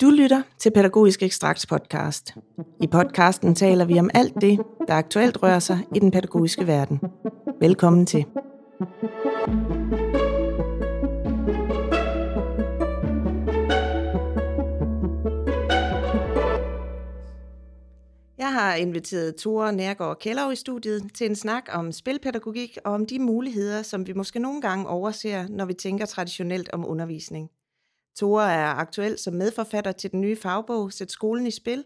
Du 0.00 0.10
lytter 0.10 0.42
til 0.58 0.70
Pædagogisk 0.70 1.22
Ekstrakts 1.22 1.66
podcast. 1.66 2.34
I 2.82 2.86
podcasten 2.86 3.54
taler 3.54 3.84
vi 3.84 3.98
om 3.98 4.10
alt 4.14 4.34
det, 4.40 4.58
der 4.88 4.94
aktuelt 4.94 5.42
rører 5.42 5.58
sig 5.58 5.78
i 5.94 5.98
den 5.98 6.10
pædagogiske 6.10 6.66
verden. 6.66 7.00
Velkommen 7.60 8.06
til. 8.06 8.24
Jeg 18.38 18.52
har 18.52 18.74
inviteret 18.74 19.36
Tore 19.36 19.72
Nærgaard 19.72 20.18
Kjellov 20.18 20.52
i 20.52 20.56
studiet 20.56 21.10
til 21.14 21.26
en 21.26 21.36
snak 21.36 21.64
om 21.72 21.92
spilpædagogik 21.92 22.78
og 22.84 22.92
om 22.92 23.06
de 23.06 23.18
muligheder, 23.18 23.82
som 23.82 24.06
vi 24.06 24.12
måske 24.12 24.38
nogle 24.38 24.60
gange 24.60 24.88
overser, 24.88 25.48
når 25.48 25.64
vi 25.64 25.74
tænker 25.74 26.06
traditionelt 26.06 26.70
om 26.72 26.84
undervisning. 26.88 27.50
Tore 28.16 28.52
er 28.52 28.66
aktuel 28.66 29.18
som 29.18 29.34
medforfatter 29.34 29.92
til 29.92 30.12
den 30.12 30.20
nye 30.20 30.36
fagbog 30.36 30.92
Sæt 30.92 31.12
skolen 31.12 31.46
i 31.46 31.50
spil, 31.50 31.84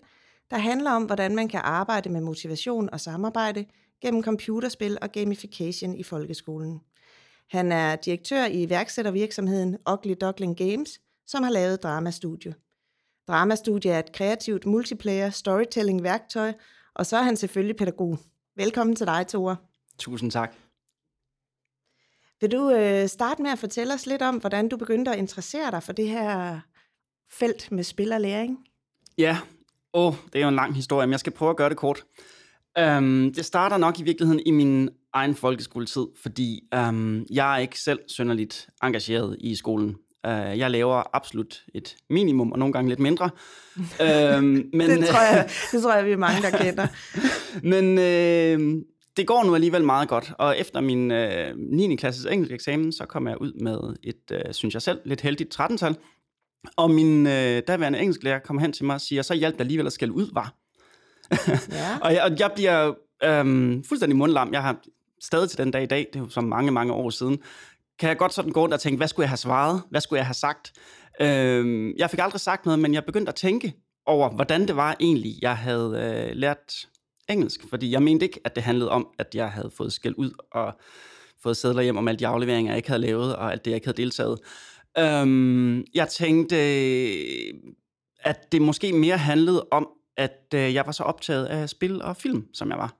der 0.50 0.58
handler 0.58 0.90
om, 0.90 1.04
hvordan 1.04 1.34
man 1.34 1.48
kan 1.48 1.60
arbejde 1.64 2.08
med 2.08 2.20
motivation 2.20 2.90
og 2.92 3.00
samarbejde 3.00 3.64
gennem 4.02 4.22
computerspil 4.22 4.98
og 5.02 5.12
gamification 5.12 5.94
i 5.94 6.02
folkeskolen. 6.02 6.80
Han 7.50 7.72
er 7.72 7.96
direktør 7.96 8.44
i 8.44 8.62
iværksættervirksomheden 8.62 9.76
Ugly 9.90 10.14
Duckling 10.20 10.56
Games, 10.56 11.00
som 11.26 11.42
har 11.42 11.50
lavet 11.50 11.82
Dramastudie. 11.82 12.54
Dramastudie 13.28 13.90
er 13.90 13.98
et 13.98 14.12
kreativt 14.12 14.66
multiplayer 14.66 15.30
storytelling-værktøj, 15.30 16.52
og 16.94 17.06
så 17.06 17.16
er 17.16 17.22
han 17.22 17.36
selvfølgelig 17.36 17.76
pædagog. 17.76 18.18
Velkommen 18.56 18.96
til 18.96 19.06
dig, 19.06 19.26
Tore. 19.26 19.56
Tusind 19.98 20.30
tak. 20.30 20.54
Vil 22.40 22.52
du 22.52 22.70
øh, 22.70 23.08
starte 23.08 23.42
med 23.42 23.50
at 23.50 23.58
fortælle 23.58 23.94
os 23.94 24.06
lidt 24.06 24.22
om, 24.22 24.36
hvordan 24.36 24.68
du 24.68 24.76
begyndte 24.76 25.10
at 25.10 25.18
interessere 25.18 25.70
dig 25.70 25.82
for 25.82 25.92
det 25.92 26.08
her 26.08 26.60
felt 27.30 27.72
med 27.72 27.84
spil 27.84 28.12
og 28.12 28.20
læring? 28.20 28.58
Ja, 29.18 29.38
åh, 29.94 30.14
det 30.32 30.38
er 30.38 30.42
jo 30.42 30.48
en 30.48 30.54
lang 30.54 30.74
historie, 30.74 31.06
men 31.06 31.12
jeg 31.12 31.20
skal 31.20 31.32
prøve 31.32 31.50
at 31.50 31.56
gøre 31.56 31.68
det 31.68 31.76
kort. 31.76 32.04
Um, 32.80 33.32
det 33.36 33.44
starter 33.44 33.76
nok 33.76 33.98
i 33.98 34.02
virkeligheden 34.02 34.40
i 34.46 34.50
min 34.50 34.90
egen 35.12 35.34
folkeskoletid, 35.34 36.06
fordi 36.22 36.60
um, 36.76 37.26
jeg 37.30 37.54
er 37.54 37.58
ikke 37.58 37.80
selv 37.80 37.98
synderligt 38.06 38.68
engageret 38.82 39.36
i 39.40 39.54
skolen. 39.54 39.96
Uh, 40.26 40.58
jeg 40.58 40.70
laver 40.70 41.16
absolut 41.16 41.64
et 41.74 41.96
minimum, 42.10 42.52
og 42.52 42.58
nogle 42.58 42.72
gange 42.72 42.88
lidt 42.88 43.00
mindre. 43.00 43.30
um, 43.76 44.44
men, 44.72 44.90
det, 44.90 45.06
tror 45.06 45.34
jeg, 45.34 45.50
det 45.72 45.82
tror 45.82 45.94
jeg, 45.94 46.06
vi 46.06 46.12
er 46.12 46.16
mange, 46.16 46.42
der 46.42 46.50
kender. 46.58 46.86
men 47.72 47.98
øh, 47.98 48.82
det 49.16 49.26
går 49.26 49.44
nu 49.44 49.54
alligevel 49.54 49.84
meget 49.84 50.08
godt, 50.08 50.32
og 50.38 50.58
efter 50.58 50.80
min 50.80 51.10
øh, 51.10 51.56
9. 51.56 51.96
klasses 51.96 52.26
engelsk 52.26 52.52
eksamen, 52.52 52.92
så 52.92 53.06
kom 53.06 53.28
jeg 53.28 53.40
ud 53.40 53.52
med 53.52 53.96
et, 54.02 54.32
øh, 54.32 54.54
synes 54.54 54.74
jeg 54.74 54.82
selv, 54.82 55.00
lidt 55.04 55.20
heldigt 55.20 55.60
13-tal. 55.60 55.96
Og 56.76 56.90
min 56.90 57.26
øh, 57.26 57.62
daværende 57.68 57.98
engelsklærer 57.98 58.38
kom 58.38 58.58
hen 58.58 58.72
til 58.72 58.84
mig 58.84 58.94
og 58.94 59.00
siger, 59.00 59.22
så 59.22 59.34
hjalp 59.34 59.54
der 59.54 59.60
alligevel 59.60 59.86
at 59.86 59.92
skælde 59.92 60.12
ud, 60.12 60.30
var. 60.32 60.54
Ja. 61.70 61.98
og, 62.04 62.14
jeg, 62.14 62.22
og 62.22 62.38
jeg 62.38 62.50
bliver 62.54 62.94
øh, 63.24 63.44
fuldstændig 63.88 64.16
mundlam. 64.16 64.52
Jeg 64.52 64.62
har 64.62 64.76
stadig 65.20 65.50
til 65.50 65.58
den 65.58 65.70
dag 65.70 65.82
i 65.82 65.86
dag, 65.86 66.06
det 66.12 66.16
er 66.18 66.24
jo 66.24 66.28
så 66.28 66.40
mange, 66.40 66.72
mange 66.72 66.92
år 66.92 67.10
siden, 67.10 67.38
kan 67.98 68.08
jeg 68.08 68.16
godt 68.16 68.34
sådan 68.34 68.52
gå 68.52 68.60
rundt 68.60 68.74
og 68.74 68.80
tænke, 68.80 68.96
hvad 68.96 69.08
skulle 69.08 69.24
jeg 69.24 69.30
have 69.30 69.36
svaret? 69.36 69.82
Hvad 69.90 70.00
skulle 70.00 70.18
jeg 70.18 70.26
have 70.26 70.34
sagt? 70.34 70.72
Øh, 71.20 71.92
jeg 71.98 72.10
fik 72.10 72.20
aldrig 72.20 72.40
sagt 72.40 72.64
noget, 72.64 72.78
men 72.78 72.94
jeg 72.94 73.04
begyndte 73.04 73.28
at 73.28 73.34
tænke 73.34 73.74
over, 74.06 74.30
hvordan 74.30 74.68
det 74.68 74.76
var 74.76 74.96
egentlig, 75.00 75.34
jeg 75.42 75.56
havde 75.56 76.26
øh, 76.30 76.36
lært 76.36 76.88
engelsk, 77.30 77.68
fordi 77.70 77.90
jeg 77.90 78.02
mente 78.02 78.26
ikke, 78.26 78.40
at 78.44 78.54
det 78.54 78.62
handlede 78.62 78.90
om, 78.90 79.08
at 79.18 79.34
jeg 79.34 79.50
havde 79.50 79.70
fået 79.76 79.92
skæld 79.92 80.14
ud 80.18 80.30
og 80.52 80.72
fået 81.42 81.56
sædler 81.56 81.82
hjem 81.82 81.96
om 81.96 82.08
alle 82.08 82.18
de 82.18 82.26
afleveringer, 82.26 82.72
jeg 82.72 82.76
ikke 82.76 82.88
havde 82.88 83.02
lavet, 83.02 83.36
og 83.36 83.52
alt 83.52 83.64
det, 83.64 83.70
jeg 83.70 83.76
ikke 83.76 83.86
havde 83.86 84.02
deltaget. 84.02 84.38
Øhm, 84.98 85.84
jeg 85.94 86.08
tænkte, 86.08 86.56
at 88.20 88.52
det 88.52 88.62
måske 88.62 88.92
mere 88.92 89.18
handlede 89.18 89.66
om, 89.70 89.88
at 90.16 90.54
øh, 90.54 90.74
jeg 90.74 90.86
var 90.86 90.92
så 90.92 91.02
optaget 91.02 91.46
af 91.46 91.68
spil 91.68 92.02
og 92.02 92.16
film, 92.16 92.46
som 92.54 92.70
jeg 92.70 92.78
var. 92.78 92.96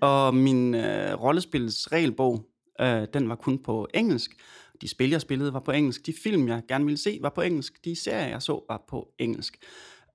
Og 0.00 0.34
min 0.34 0.74
øh, 0.74 1.22
rollespils 1.22 1.92
regelbog, 1.92 2.46
øh, 2.80 3.06
den 3.14 3.28
var 3.28 3.34
kun 3.34 3.58
på 3.58 3.88
engelsk. 3.94 4.30
De 4.80 4.88
spil, 4.88 5.10
jeg 5.10 5.20
spillede, 5.20 5.52
var 5.52 5.60
på 5.60 5.70
engelsk. 5.70 6.06
De 6.06 6.14
film, 6.22 6.48
jeg 6.48 6.62
gerne 6.68 6.84
ville 6.84 6.98
se, 6.98 7.18
var 7.22 7.28
på 7.28 7.40
engelsk. 7.40 7.84
De 7.84 7.96
serier, 7.96 8.28
jeg 8.28 8.42
så, 8.42 8.64
var 8.68 8.84
på 8.88 9.08
engelsk. 9.18 9.56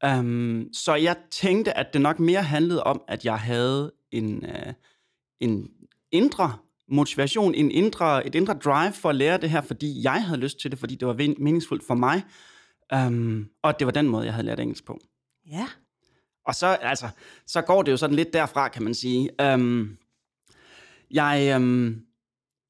Um, 0.05 0.69
så 0.73 0.95
jeg 0.95 1.15
tænkte, 1.31 1.77
at 1.77 1.93
det 1.93 2.01
nok 2.01 2.19
mere 2.19 2.43
handlede 2.43 2.83
om, 2.83 3.01
at 3.07 3.25
jeg 3.25 3.39
havde 3.39 3.91
en, 4.11 4.45
uh, 4.45 4.73
en 5.39 5.69
indre 6.11 6.57
motivation, 6.87 7.55
en 7.55 7.71
indre, 7.71 8.27
et 8.27 8.35
indre 8.35 8.53
drive 8.53 8.93
for 8.93 9.09
at 9.09 9.15
lære 9.15 9.37
det 9.37 9.49
her, 9.49 9.61
fordi 9.61 10.03
jeg 10.03 10.25
havde 10.25 10.39
lyst 10.39 10.59
til 10.59 10.71
det, 10.71 10.79
fordi 10.79 10.95
det 10.95 11.07
var 11.07 11.35
meningsfuldt 11.39 11.83
for 11.87 11.95
mig, 11.95 12.23
um, 12.95 13.49
og 13.63 13.79
det 13.79 13.87
var 13.87 13.91
den 13.91 14.07
måde, 14.07 14.25
jeg 14.25 14.33
havde 14.33 14.45
lært 14.45 14.59
engelsk 14.59 14.85
på. 14.85 14.99
Ja. 15.51 15.67
Og 16.45 16.55
så, 16.55 16.67
altså, 16.67 17.09
så 17.47 17.61
går 17.61 17.83
det 17.83 17.91
jo 17.91 17.97
sådan 17.97 18.15
lidt 18.15 18.33
derfra, 18.33 18.67
kan 18.67 18.83
man 18.83 18.93
sige. 18.93 19.29
Um, 19.53 19.97
jeg, 21.11 21.53
um, 21.55 22.01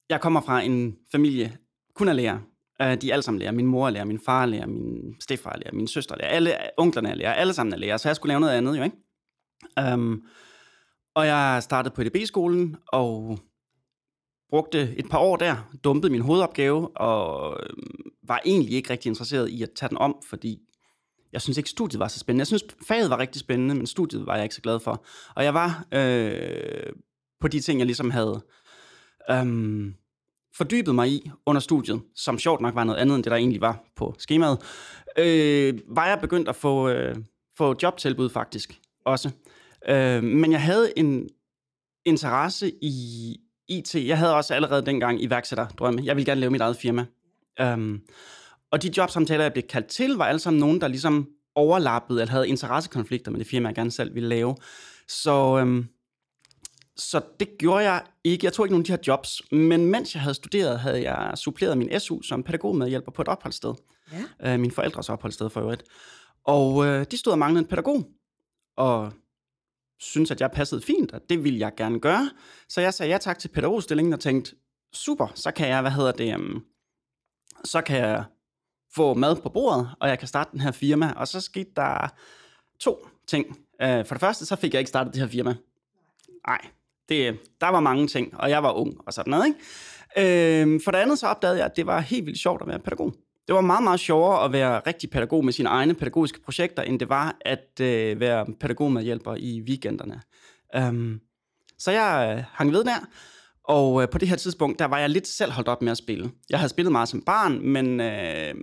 jeg 0.09 0.21
kommer 0.21 0.41
fra 0.41 0.61
en 0.61 0.97
familie 1.11 1.57
kun 1.95 2.07
af 2.09 2.15
lærer. 2.15 2.39
Uh, 2.83 2.93
de 2.93 3.09
er 3.09 3.13
alle 3.13 3.23
sammen 3.23 3.39
lærer. 3.39 3.51
Min 3.51 3.65
mor 3.65 3.87
er 3.87 3.91
lærer, 3.91 4.05
min 4.05 4.19
far 4.19 4.41
er 4.41 4.45
lærer, 4.45 4.67
min 4.67 5.15
stefar 5.19 5.51
er 5.51 5.57
lærer, 5.57 5.73
min 5.73 5.87
søster 5.87 6.15
er 6.15 6.19
lærer, 6.19 6.29
alle 6.29 6.55
onklerne 6.77 7.09
er 7.09 7.15
lærer, 7.15 7.33
alle 7.33 7.53
sammen 7.53 7.73
er 7.73 7.77
lærer, 7.77 7.97
så 7.97 8.09
jeg 8.09 8.15
skulle 8.15 8.29
lave 8.29 8.39
noget 8.39 8.53
andet 8.53 8.77
jo, 8.77 8.83
ikke? 8.83 9.93
Um, 9.93 10.23
og 11.15 11.27
jeg 11.27 11.63
startede 11.63 11.95
på 11.95 12.01
EDB-skolen, 12.01 12.75
og 12.87 13.39
brugte 14.49 14.95
et 14.97 15.09
par 15.09 15.17
år 15.17 15.35
der, 15.35 15.69
dumpede 15.83 16.11
min 16.11 16.21
hovedopgave, 16.21 16.97
og 16.97 17.57
øhm, 17.63 18.11
var 18.27 18.41
egentlig 18.45 18.75
ikke 18.75 18.89
rigtig 18.89 19.09
interesseret 19.09 19.49
i 19.49 19.63
at 19.63 19.69
tage 19.75 19.89
den 19.89 19.97
om, 19.97 20.15
fordi 20.29 20.59
jeg 21.31 21.41
synes 21.41 21.57
ikke, 21.57 21.69
studiet 21.69 21.99
var 21.99 22.07
så 22.07 22.19
spændende. 22.19 22.41
Jeg 22.41 22.47
synes, 22.47 22.63
faget 22.87 23.09
var 23.09 23.19
rigtig 23.19 23.39
spændende, 23.39 23.75
men 23.75 23.87
studiet 23.87 24.25
var 24.25 24.35
jeg 24.35 24.43
ikke 24.43 24.55
så 24.55 24.61
glad 24.61 24.79
for. 24.79 25.05
Og 25.35 25.43
jeg 25.43 25.53
var 25.53 25.85
øh, 25.91 26.93
på 27.41 27.47
de 27.47 27.59
ting, 27.59 27.79
jeg 27.79 27.85
ligesom 27.85 28.09
havde... 28.09 28.45
Um, 29.31 29.95
fordybet 30.57 30.95
mig 30.95 31.09
i 31.09 31.31
under 31.45 31.59
studiet, 31.59 32.01
som 32.15 32.39
sjovt 32.39 32.61
nok 32.61 32.75
var 32.75 32.83
noget 32.83 32.99
andet 32.99 33.15
end 33.15 33.23
det, 33.23 33.31
der 33.31 33.37
egentlig 33.37 33.61
var 33.61 33.83
på 33.95 34.15
skemaet, 34.17 34.57
øh, 35.17 35.79
var 35.87 36.07
jeg 36.07 36.19
begyndt 36.21 36.49
at 36.49 36.55
få, 36.55 36.89
øh, 36.89 37.15
få 37.57 37.75
jobtilbud 37.83 38.29
faktisk 38.29 38.79
også. 39.05 39.29
Øh, 39.89 40.23
men 40.23 40.51
jeg 40.51 40.61
havde 40.61 40.99
en 40.99 41.29
interesse 42.05 42.71
i 42.81 43.35
IT. 43.69 43.95
Jeg 43.95 44.17
havde 44.17 44.35
også 44.35 44.53
allerede 44.53 44.85
dengang 44.85 45.23
iværksætterdrømme. 45.23 46.01
Jeg 46.03 46.15
ville 46.15 46.25
gerne 46.25 46.41
lave 46.41 46.51
mit 46.51 46.61
eget 46.61 46.77
firma. 46.77 47.05
Um, 47.63 48.01
og 48.71 48.83
de 48.83 48.91
jobsamtaler, 48.97 49.43
jeg 49.43 49.53
blev 49.53 49.63
kaldt 49.63 49.87
til, 49.87 50.15
var 50.15 50.25
alle 50.25 50.39
sammen 50.39 50.59
nogen, 50.59 50.81
der 50.81 50.87
ligesom 50.87 51.27
overlappede 51.55 52.21
eller 52.21 52.31
havde 52.31 52.47
interessekonflikter 52.47 53.31
med 53.31 53.39
det 53.39 53.47
firma, 53.47 53.69
jeg 53.69 53.75
gerne 53.75 53.91
selv 53.91 54.15
ville 54.15 54.29
lave. 54.29 54.55
Så 55.07 55.33
um, 55.33 55.87
så 56.97 57.21
det 57.39 57.57
gjorde 57.59 57.83
jeg 57.91 58.03
ikke. 58.23 58.45
Jeg 58.45 58.53
tog 58.53 58.65
ikke 58.65 58.73
nogen 58.73 58.81
af 58.81 58.85
de 58.85 58.91
her 58.91 58.99
jobs. 59.07 59.41
Men 59.51 59.85
mens 59.85 60.15
jeg 60.15 60.21
havde 60.21 60.33
studeret, 60.33 60.79
havde 60.79 61.11
jeg 61.11 61.37
suppleret 61.37 61.77
min 61.77 61.99
SU 61.99 62.21
som 62.21 62.43
pædagogmedhjælper 62.43 63.11
på 63.11 63.21
et 63.21 63.27
opholdssted. 63.27 63.73
Ja. 64.41 64.53
Øh, 64.53 64.59
min 64.59 64.71
forældres 64.71 65.09
opholdssted 65.09 65.49
for 65.49 65.61
øvrigt. 65.61 65.83
Og 66.43 66.85
øh, 66.85 67.05
de 67.11 67.17
stod 67.17 67.31
og 67.31 67.39
manglede 67.39 67.59
en 67.59 67.67
pædagog. 67.67 68.05
Og 68.77 69.13
syntes, 69.99 70.31
at 70.31 70.41
jeg 70.41 70.51
passede 70.51 70.81
fint, 70.81 71.11
og 71.11 71.21
det 71.29 71.43
ville 71.43 71.59
jeg 71.59 71.75
gerne 71.77 71.99
gøre. 71.99 72.29
Så 72.69 72.81
jeg 72.81 72.93
sagde 72.93 73.11
ja 73.11 73.17
tak 73.17 73.39
til 73.39 73.47
pædagogstillingen 73.47 74.13
og 74.13 74.19
tænkte, 74.19 74.55
super, 74.93 75.27
så 75.35 75.51
kan 75.51 75.67
jeg, 75.67 75.81
hvad 75.81 75.91
hedder 75.91 76.11
det, 76.11 76.35
um, 76.35 76.65
så 77.63 77.81
kan 77.81 77.97
jeg 77.97 78.23
få 78.95 79.13
mad 79.13 79.35
på 79.35 79.49
bordet, 79.49 79.89
og 79.99 80.09
jeg 80.09 80.19
kan 80.19 80.27
starte 80.27 80.51
den 80.51 80.59
her 80.59 80.71
firma. 80.71 81.13
Og 81.15 81.27
så 81.27 81.41
skete 81.41 81.69
der 81.75 82.07
to 82.79 83.07
ting. 83.27 83.47
Uh, 83.83 84.05
for 84.05 84.15
det 84.15 84.19
første, 84.19 84.45
så 84.45 84.55
fik 84.55 84.73
jeg 84.73 84.79
ikke 84.79 84.89
startet 84.89 85.13
det 85.13 85.21
her 85.21 85.29
firma. 85.29 85.55
Nej, 86.47 86.61
det, 87.09 87.39
der 87.61 87.67
var 87.67 87.79
mange 87.79 88.07
ting, 88.07 88.33
og 88.39 88.49
jeg 88.49 88.63
var 88.63 88.71
ung 88.71 88.93
og 89.07 89.13
sådan 89.13 89.31
noget. 89.31 89.45
Ikke? 89.47 90.61
Øhm, 90.61 90.81
for 90.81 90.91
det 90.91 90.97
andet 90.97 91.19
så 91.19 91.27
opdagede 91.27 91.57
jeg, 91.57 91.65
at 91.65 91.75
det 91.75 91.85
var 91.85 91.99
helt 91.99 92.25
vildt 92.25 92.39
sjovt 92.39 92.61
at 92.61 92.67
være 92.67 92.79
pædagog. 92.79 93.13
Det 93.47 93.55
var 93.55 93.61
meget, 93.61 93.83
meget 93.83 93.99
sjovere 93.99 94.45
at 94.45 94.51
være 94.51 94.81
rigtig 94.87 95.09
pædagog 95.09 95.45
med 95.45 95.53
sine 95.53 95.69
egne 95.69 95.93
pædagogiske 95.93 96.41
projekter, 96.41 96.83
end 96.83 96.99
det 96.99 97.09
var 97.09 97.37
at 97.41 97.81
øh, 97.81 98.19
være 98.19 98.45
pædagogmedhjælper 98.59 99.35
i 99.35 99.61
weekenderne. 99.67 100.21
Øhm, 100.75 101.19
så 101.79 101.91
jeg 101.91 102.35
øh, 102.37 102.43
hang 102.51 102.71
ved 102.71 102.83
der, 102.83 103.07
og 103.63 104.01
øh, 104.01 104.09
på 104.09 104.17
det 104.17 104.27
her 104.27 104.35
tidspunkt, 104.35 104.79
der 104.79 104.85
var 104.85 104.99
jeg 104.99 105.09
lidt 105.09 105.27
selv 105.27 105.51
holdt 105.51 105.67
op 105.67 105.81
med 105.81 105.91
at 105.91 105.97
spille. 105.97 106.31
Jeg 106.49 106.59
havde 106.59 106.69
spillet 106.69 106.91
meget 106.91 107.09
som 107.09 107.21
barn, 107.21 107.59
men, 107.67 107.99
øh, 107.99 108.55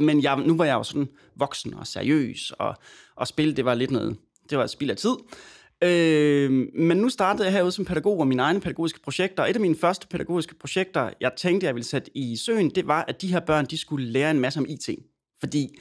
men 0.00 0.22
jeg, 0.22 0.36
nu 0.36 0.56
var 0.56 0.64
jeg 0.64 0.74
jo 0.74 0.82
sådan 0.82 1.08
voksen 1.36 1.74
og 1.74 1.86
seriøs, 1.86 2.52
og, 2.58 2.74
og 3.16 3.28
spil, 3.28 3.56
det 3.56 3.64
var 3.64 3.74
lidt 3.74 3.90
noget, 3.90 4.16
det 4.50 4.58
var 4.58 4.64
et 4.64 4.70
spild 4.70 4.90
af 4.90 4.96
tid. 4.96 5.14
Øh, 5.84 6.50
men 6.74 6.96
nu 6.96 7.08
startede 7.08 7.44
jeg 7.44 7.52
herude 7.52 7.72
som 7.72 7.84
pædagog 7.84 8.20
og 8.20 8.26
mine 8.26 8.42
egne 8.42 8.60
pædagogiske 8.60 9.00
projekter. 9.00 9.44
Et 9.44 9.54
af 9.54 9.60
mine 9.60 9.76
første 9.76 10.06
pædagogiske 10.06 10.54
projekter, 10.54 11.10
jeg 11.20 11.32
tænkte, 11.36 11.66
jeg 11.66 11.74
ville 11.74 11.86
sætte 11.86 12.10
i 12.16 12.36
søen, 12.36 12.70
det 12.70 12.86
var, 12.86 13.04
at 13.08 13.22
de 13.22 13.28
her 13.28 13.40
børn, 13.40 13.66
de 13.66 13.78
skulle 13.78 14.06
lære 14.06 14.30
en 14.30 14.40
masse 14.40 14.60
om 14.60 14.66
IT. 14.68 14.88
Fordi 15.40 15.78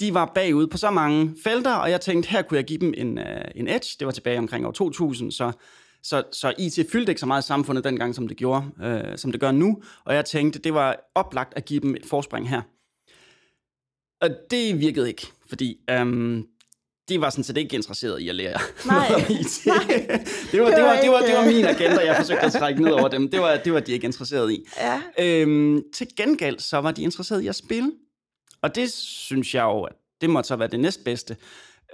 de 0.00 0.14
var 0.14 0.32
bagud 0.34 0.66
på 0.66 0.76
så 0.78 0.90
mange 0.90 1.34
felter, 1.44 1.74
og 1.74 1.90
jeg 1.90 2.00
tænkte, 2.00 2.30
her 2.30 2.42
kunne 2.42 2.56
jeg 2.56 2.64
give 2.64 2.78
dem 2.78 2.94
en, 2.96 3.18
øh, 3.18 3.44
en 3.54 3.68
edge. 3.68 3.96
Det 3.98 4.06
var 4.06 4.12
tilbage 4.12 4.38
omkring 4.38 4.66
år 4.66 4.70
2000, 4.70 5.32
så, 5.32 5.52
så, 6.02 6.22
så 6.32 6.54
IT 6.58 6.90
fyldte 6.92 7.10
ikke 7.10 7.20
så 7.20 7.26
meget 7.26 7.42
i 7.42 7.46
samfundet 7.46 7.84
dengang, 7.84 8.14
som 8.14 8.28
det 8.28 8.36
gjorde, 8.36 8.64
øh, 8.82 9.18
som 9.18 9.32
det 9.32 9.40
gør 9.40 9.50
nu. 9.50 9.82
Og 10.04 10.14
jeg 10.14 10.24
tænkte, 10.24 10.58
det 10.58 10.74
var 10.74 10.96
oplagt 11.14 11.52
at 11.56 11.64
give 11.64 11.80
dem 11.80 11.94
et 11.94 12.06
forspring 12.06 12.48
her. 12.48 12.62
Og 14.20 14.30
det 14.50 14.80
virkede 14.80 15.08
ikke, 15.08 15.26
fordi 15.48 15.80
øhm, 15.90 16.46
de 17.08 17.20
var 17.20 17.30
sådan 17.30 17.44
set 17.44 17.56
ikke 17.56 17.76
interesseret 17.76 18.20
i 18.20 18.28
at 18.28 18.34
lære 18.34 18.58
Nej, 18.86 19.08
noget 19.10 19.30
IT. 19.30 19.64
det, 19.64 19.70
var, 19.72 19.80
det, 20.52 20.62
var, 20.62 20.70
det, 20.70 20.82
var, 20.84 20.96
det, 21.00 21.10
var, 21.10 21.20
det 21.20 21.34
var 21.34 21.46
min 21.46 21.64
agenda, 21.64 22.04
jeg 22.06 22.16
forsøgte 22.16 22.42
at 22.44 22.52
trække 22.52 22.82
ned 22.82 22.92
over 22.92 23.08
dem. 23.08 23.30
Det 23.30 23.40
var, 23.40 23.56
det 23.56 23.72
var 23.72 23.80
de 23.80 23.92
ikke 23.92 24.04
interesseret 24.04 24.52
i. 24.52 24.64
Ja. 24.80 25.00
Øhm, 25.18 25.82
til 25.94 26.06
gengæld 26.16 26.58
så 26.58 26.78
var 26.78 26.90
de 26.92 27.02
interesseret 27.02 27.42
i 27.42 27.46
at 27.48 27.54
spille. 27.56 27.92
Og 28.62 28.74
det 28.74 28.92
synes 28.92 29.54
jeg 29.54 29.62
jo, 29.62 29.82
at 29.82 29.92
det 30.20 30.30
måtte 30.30 30.48
så 30.48 30.56
være 30.56 30.68
det 30.68 30.80
næstbedste. 30.80 31.36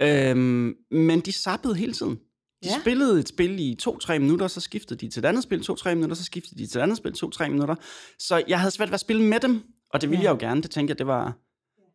Øhm, 0.03 0.75
men 0.91 1.21
de 1.21 1.33
sappede 1.33 1.75
hele 1.75 1.93
tiden. 1.93 2.13
De 2.15 2.19
Ja. 2.65 2.71
ja. 2.71 2.81
spillede 2.81 3.21
et 3.21 3.29
spil 3.29 3.61
i 3.61 3.75
to-tre 3.75 4.19
minutter, 4.19 4.49
så 4.49 4.61
skiftede 4.61 5.07
de 5.07 5.11
til 5.13 5.21
et 5.21 5.25
andet 5.25 5.43
spil 5.43 5.63
to-tre 5.63 5.95
minutter, 5.95 6.17
så 6.17 6.25
skiftede 6.25 6.63
de 6.63 6.67
til 6.67 6.79
et 6.79 6.83
andet 6.83 6.97
spil 6.97 7.13
to-tre 7.13 7.49
minutter. 7.49 7.75
Så 8.19 8.43
jeg 8.49 8.61
havde 8.61 8.71
svært 8.71 8.89
ved 8.89 8.95
at 8.95 9.01
spille 9.01 9.23
med 9.23 9.41
dem, 9.41 9.63
og 9.91 10.01
det 10.01 10.11
ville 10.11 10.23
Ja. 10.23 10.29
ja. 10.29 10.35
jeg 10.35 10.43
jo 10.43 10.49
gerne. 10.49 10.63
Det 10.63 10.71
tænkte 10.71 10.91
jeg, 10.93 10.99
det 10.99 11.07
var, 11.07 11.37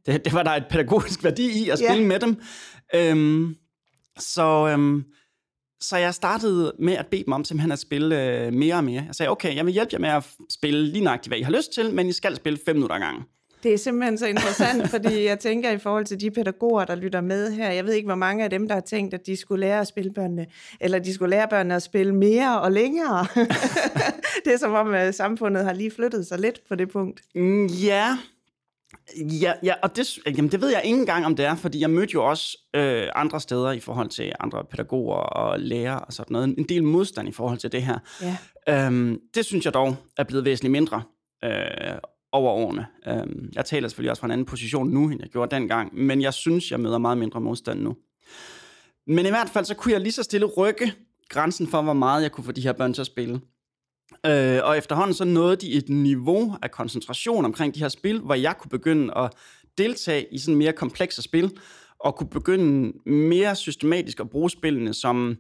det, 0.06 0.26
det 0.26 0.34
var 0.34 0.44
der 0.44 0.52
et 0.52 0.64
pædagogisk 0.70 1.24
værdi 1.24 1.64
i 1.64 1.70
at 1.70 1.82
Ja. 1.82 1.90
spille 1.90 2.06
med 2.08 2.20
dem. 2.20 2.42
Øhm, 2.96 3.56
så, 4.18 4.68
øhm, 4.72 5.04
så 5.82 5.98
jeg 5.98 6.14
startede 6.14 6.74
med 6.80 6.94
at 6.94 7.08
bede 7.08 7.24
dem 7.24 7.34
om 7.34 7.44
simpelthen 7.44 7.72
at 7.72 7.80
spille 7.80 8.24
øh, 8.24 8.54
mere 8.54 8.76
og 8.76 8.84
mere. 8.84 9.04
Jeg 9.08 9.16
sagde, 9.16 9.30
okay, 9.30 9.56
jeg 9.56 9.66
vil 9.66 9.74
hjælpe 9.74 9.90
jer 9.94 10.00
med 10.00 10.10
at 10.10 10.24
spille 10.50 10.88
lige 10.88 11.04
nøjagtigt, 11.04 11.30
hvad 11.30 11.38
I 11.38 11.42
har 11.42 11.52
lyst 11.52 11.74
til, 11.74 11.94
men 11.94 12.08
I 12.08 12.12
skal 12.12 12.36
spille 12.36 12.60
fem 12.66 12.76
minutter 12.76 12.96
ad 12.96 13.00
gangen. 13.00 13.24
Det 13.64 13.74
er 13.74 13.78
simpelthen 13.78 14.18
så 14.18 14.26
interessant, 14.26 14.90
fordi 14.96 15.26
jeg 15.26 15.40
tænker 15.40 15.72
i 15.72 15.78
forhold 15.78 16.06
til 16.06 16.22
de 16.22 16.32
pædagoger, 16.32 16.86
der 16.86 16.96
lytter 16.96 17.22
med 17.22 17.52
her, 17.52 17.72
jeg 17.72 17.86
ved 17.86 17.94
ikke, 17.94 18.08
hvor 18.08 18.16
mange 18.16 18.44
af 18.44 18.50
dem, 18.50 18.68
der 18.68 18.76
har 18.76 18.82
tænkt, 18.82 19.14
at 19.14 19.26
de 19.26 19.36
skulle 19.36 19.62
lære 19.62 19.80
at 19.80 19.88
spille 19.88 20.14
børnene, 20.14 20.46
eller 20.80 21.00
de 21.00 21.14
skulle 21.14 21.30
lære 21.30 21.48
børnene 21.48 21.76
at 21.76 21.84
spille 21.84 22.16
mere 22.16 22.62
og 22.62 22.72
længere. 22.72 23.26
det 24.46 24.54
er 24.54 24.58
som 24.58 24.74
om, 24.74 24.94
at 24.94 25.16
samfundet 25.16 25.64
har 25.64 25.74
lige 25.74 25.92
flyttet 25.92 26.28
sig 26.28 26.40
lidt 26.40 26.60
på 26.70 26.76
det 26.76 26.90
punkt. 26.90 27.22
Mm, 27.36 27.66
ja, 27.66 28.18
ja, 29.18 29.54
ja 29.64 29.74
og 29.84 29.96
det, 29.96 30.18
jamen, 30.26 30.52
det 30.52 30.62
ved 30.62 30.70
jeg 30.70 30.82
ikke 30.84 30.98
engang, 30.98 31.26
om 31.26 31.36
det 31.36 31.46
er, 31.46 31.56
fordi 31.56 31.80
jeg 31.80 31.90
mødte 31.90 32.14
jo 32.14 32.26
også 32.26 32.58
øh, 32.76 33.08
andre 33.16 33.40
steder 33.40 33.72
i 33.72 33.80
forhold 33.80 34.10
til 34.10 34.32
andre 34.40 34.64
pædagoger 34.72 35.16
og 35.16 35.60
lærere 35.60 36.00
og 36.00 36.14
sådan 36.14 36.34
noget. 36.34 36.58
En 36.58 36.64
del 36.64 36.84
modstand 36.84 37.30
i 37.30 37.32
forhold 37.32 37.58
til 37.58 37.72
det 37.72 37.84
her. 37.84 38.00
Ja. 38.22 38.86
Øhm, 38.86 39.20
det 39.36 39.46
synes 39.46 39.66
jeg 39.66 39.74
dog 39.74 39.96
er 40.18 40.24
blevet 40.24 40.46
væsentligt 40.46 40.72
mindre 40.72 41.02
øh, 41.44 41.52
over 42.32 42.52
årene. 42.52 42.86
Øhm, 43.08 43.50
jeg 43.56 43.66
taler 43.66 43.88
selvfølgelig 43.88 44.12
også 44.12 44.20
fra 44.20 44.28
en 44.28 44.32
anden 44.32 44.46
position 44.46 44.90
nu, 44.90 45.10
end 45.10 45.20
jeg 45.22 45.30
gjorde 45.30 45.56
dengang, 45.56 45.96
men 45.96 46.22
jeg 46.22 46.34
synes, 46.34 46.72
jeg 46.72 46.80
møder 46.80 46.98
meget 46.98 47.18
mindre 47.18 47.42
modstand 47.42 47.82
nu. 47.82 47.96
Men 49.08 49.26
i 49.26 49.30
hvert 49.30 49.50
fald, 49.50 49.66
så 49.66 49.76
kunne 49.76 49.94
jeg 49.94 50.02
lige 50.02 50.12
så 50.12 50.24
stille 50.24 50.46
rykke 50.46 50.94
grænsen 51.30 51.68
for, 51.68 51.82
hvor 51.82 51.94
meget 51.94 52.24
jeg 52.24 52.32
kunne 52.32 52.44
få 52.44 52.52
de 52.52 52.62
her 52.62 52.74
børn 52.74 52.94
til 52.94 53.02
at 53.02 53.08
spille. 53.08 53.42
Øh, 54.26 54.60
og 54.64 54.78
efterhånden 54.78 55.14
så 55.14 55.26
nåede 55.26 55.56
de 55.56 55.72
et 55.72 55.90
niveau 55.90 56.56
af 56.62 56.72
koncentration 56.72 57.46
omkring 57.46 57.76
de 57.76 57.80
her 57.80 57.90
spil, 57.90 58.20
hvor 58.20 58.34
jeg 58.34 58.56
kunne 58.60 58.70
begynde 58.70 59.18
at 59.18 59.32
deltage 59.78 60.26
i 60.32 60.38
sådan 60.38 60.56
mere 60.56 60.74
komplekse 60.74 61.22
spil, 61.22 61.52
og 62.00 62.16
kunne 62.16 62.30
begynde 62.30 62.94
mere 63.10 63.56
systematisk 63.56 64.20
at 64.20 64.30
bruge 64.30 64.50
spillene 64.50 64.94
som, 64.94 65.36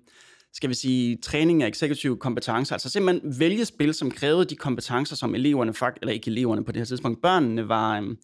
skal 0.53 0.69
vi 0.69 0.73
sige, 0.73 1.17
træning 1.23 1.63
af 1.63 1.67
eksekutive 1.67 2.17
kompetencer. 2.17 2.75
Altså 2.75 2.89
simpelthen 2.89 3.39
vælge 3.39 3.65
spil, 3.65 3.93
som 3.93 4.11
krævede 4.11 4.45
de 4.45 4.55
kompetencer, 4.55 5.15
som 5.15 5.35
eleverne, 5.35 5.73
fakt, 5.73 5.97
eller 6.01 6.13
ikke 6.13 6.31
eleverne 6.31 6.63
på 6.65 6.71
det 6.71 6.79
her 6.79 6.85
tidspunkt, 6.85 7.21
børnene 7.21 7.69
var, 7.69 7.97
øhm, 7.97 8.17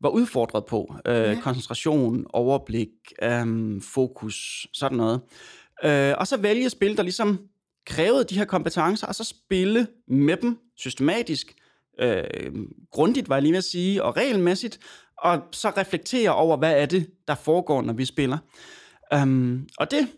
var 0.00 0.08
udfordret 0.08 0.64
på. 0.68 0.94
Øh, 1.06 1.14
Ja. 1.14 1.30
ja. 1.30 1.40
Koncentration, 1.40 2.26
overblik, 2.32 2.88
øhm, 3.22 3.80
fokus, 3.80 4.66
sådan 4.72 4.98
noget. 4.98 5.20
Øh, 5.84 6.14
og 6.18 6.26
så 6.26 6.36
vælge 6.36 6.70
spil, 6.70 6.96
der 6.96 7.02
ligesom 7.02 7.38
krævede 7.86 8.24
de 8.24 8.38
her 8.38 8.44
kompetencer, 8.44 9.06
og 9.06 9.14
så 9.14 9.24
spille 9.24 9.86
med 10.08 10.36
dem 10.36 10.58
systematisk, 10.76 11.54
øh, 12.00 12.24
grundigt, 12.90 13.28
var 13.28 13.36
jeg 13.36 13.42
lige 13.42 13.52
ved 13.52 13.58
at 13.58 13.64
sige, 13.64 14.04
og 14.04 14.16
regelmæssigt, 14.16 14.78
og 15.18 15.42
så 15.52 15.70
reflektere 15.76 16.34
over, 16.34 16.56
hvad 16.56 16.82
er 16.82 16.86
det, 16.86 17.10
der 17.28 17.34
foregår, 17.34 17.82
når 17.82 17.92
vi 17.92 18.04
spiller. 18.04 18.38
Um, 19.22 19.68
og 19.78 19.90
det, 19.90 20.08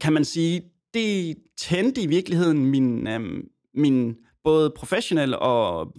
kan 0.00 0.12
man 0.12 0.24
sige, 0.24 0.62
det 0.94 1.36
tændte 1.58 2.02
i 2.02 2.06
virkeligheden 2.06 2.66
min, 2.66 3.06
øhm, 3.06 3.48
min 3.74 4.16
både 4.44 4.70
professionelle 4.70 5.38
og 5.38 5.94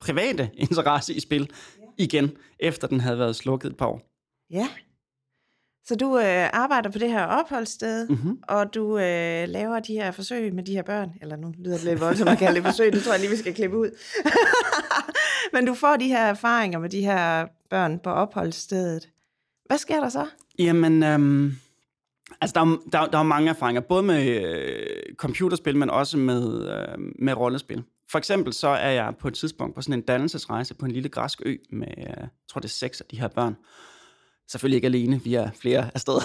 private 0.00 0.50
interesse 0.64 1.14
i 1.14 1.20
spil 1.20 1.50
igen, 1.98 2.30
efter 2.58 2.88
den 2.88 3.00
havde 3.00 3.18
været 3.18 3.36
slukket 3.36 3.70
et 3.70 3.76
par 3.76 3.86
år. 3.86 4.10
Ja. 4.50 4.68
Så 5.86 5.94
du 5.96 6.18
øh, 6.18 6.48
arbejder 6.52 6.90
på 6.90 6.98
det 6.98 7.10
her 7.10 7.24
opholdssted, 7.24 8.08
Mm-hmm. 8.08 8.38
og 8.48 8.74
du 8.74 8.98
øh, 8.98 9.48
laver 9.48 9.80
de 9.80 9.92
her 9.92 10.10
forsøg 10.10 10.54
med 10.54 10.62
de 10.64 10.72
her 10.72 10.82
børn. 10.82 11.10
Eller 11.22 11.36
nu 11.36 11.54
lyder 11.58 11.76
det 11.76 11.84
lidt 11.84 12.00
voldsomt 12.00 12.30
at 12.30 12.38
kalde 12.38 12.54
det 12.54 12.64
forsøg, 12.64 12.92
det 12.92 13.02
tror 13.02 13.12
jeg 13.12 13.20
lige, 13.20 13.30
vi 13.30 13.36
skal 13.36 13.54
klippe 13.54 13.76
ud. 13.78 13.90
Men 15.52 15.66
du 15.66 15.74
får 15.74 15.96
de 15.96 16.06
her 16.08 16.18
erfaringer 16.26 16.78
med 16.78 16.88
de 16.90 17.00
her 17.00 17.46
børn 17.70 17.98
på 17.98 18.10
opholdsstedet. 18.10 19.08
Hvad 19.66 19.78
sker 19.78 20.00
der 20.00 20.08
så? 20.08 20.26
Jamen, 20.58 21.02
øhm, 21.02 21.52
altså 22.40 22.54
der 22.54 22.60
er, 22.60 22.76
der, 22.92 22.98
er- 22.98 23.06
der 23.06 23.18
er 23.18 23.22
mange 23.22 23.50
erfaringer, 23.50 23.80
både 23.80 24.02
med 24.02 24.26
øh, 24.26 25.14
computerspil, 25.16 25.76
men 25.76 25.90
også 25.90 26.16
med, 26.18 26.68
øh, 26.70 26.98
med 27.18 27.32
rollespil. 27.34 27.82
For 28.10 28.18
eksempel 28.18 28.52
så 28.52 28.68
er 28.68 28.90
jeg 28.90 29.14
på 29.20 29.28
et 29.28 29.34
tidspunkt 29.34 29.74
på 29.74 29.82
sådan 29.82 29.94
en 29.98 30.00
dannelsesrejse 30.04 30.74
på 30.74 30.84
en 30.86 30.90
lille 30.92 31.08
græsk 31.08 31.40
ø 31.46 31.56
med, 31.70 31.88
øh, 31.98 32.04
jeg 32.06 32.28
tror 32.48 32.60
det 32.60 32.68
er 32.68 32.72
seks 32.72 33.00
af 33.00 33.06
de 33.10 33.20
her 33.20 33.28
børn. 33.28 33.56
Selvfølgelig 34.48 34.76
ikke 34.76 34.86
alene, 34.86 35.20
vi 35.24 35.34
er 35.34 35.50
flere 35.60 35.90
afsted. 35.94 36.20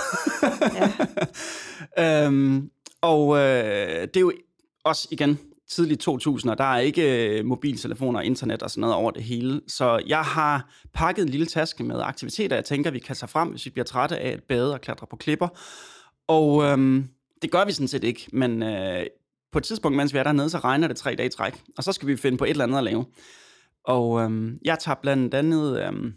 Ja. 1.98 2.26
øhm, 2.26 2.70
og 3.02 3.38
øh, 3.38 4.02
det 4.02 4.18
er 4.18 4.22
jo 4.22 4.34
også 4.84 5.08
igen 5.12 5.40
tidligt 5.70 6.02
2000, 6.02 6.52
og 6.52 6.58
der 6.58 6.64
er 6.64 6.80
ikke 6.80 7.30
øh, 7.40 7.46
mobiltelefoner 7.46 8.20
og 8.20 8.26
internet 8.26 8.64
og 8.64 8.72
sådan 8.72 8.82
noget 8.82 8.96
over 8.96 9.12
det 9.12 9.24
hele. 9.24 9.62
Så 9.68 10.04
jeg 10.08 10.22
har 10.22 10.70
pakket 10.94 11.24
en 11.24 11.30
lille 11.30 11.46
taske 11.46 11.84
med 11.84 12.02
aktiviteter, 12.02 12.56
jeg 12.56 12.66
tænker, 12.66 12.92
vi 12.92 13.00
kan 13.00 13.16
tage 13.16 13.28
frem, 13.28 13.50
hvis 13.50 13.66
vi 13.66 13.72
bliver 13.72 13.86
trætte 13.86 14.18
af 14.18 14.30
at 14.30 14.44
bade 14.44 14.74
og 14.74 14.82
klatre 14.82 15.08
på 15.10 15.16
klipper. 15.16 15.48
Og 16.28 16.64
øhm, 16.64 17.08
det 17.42 17.52
gør 17.52 17.66
vi 17.66 17.72
sådan 17.72 17.88
set 17.88 18.04
ikke, 18.04 18.28
men 18.34 18.64
øh, 18.64 19.06
på 19.52 19.58
et 19.58 19.64
tidspunkt, 19.64 19.98
mens 19.98 20.14
vi 20.14 20.18
er 20.18 20.24
dernede, 20.24 20.50
så 20.50 20.58
regner 20.58 20.88
det 20.88 20.98
tre 20.98 21.16
dage 21.16 21.28
i 21.28 21.32
træk, 21.32 21.62
og 21.78 21.84
så 21.84 21.92
skal 21.92 22.08
vi 22.08 22.16
finde 22.16 22.38
på 22.38 22.46
et 22.46 22.50
eller 22.50 22.64
andet 22.64 22.78
at 22.78 22.84
lave. 22.84 23.06
Og 23.84 24.22
øhm, 24.22 24.60
jeg 24.66 24.80
tager 24.80 24.96
blandt 25.02 25.34
andet 25.34 25.86
øhm, 25.88 26.14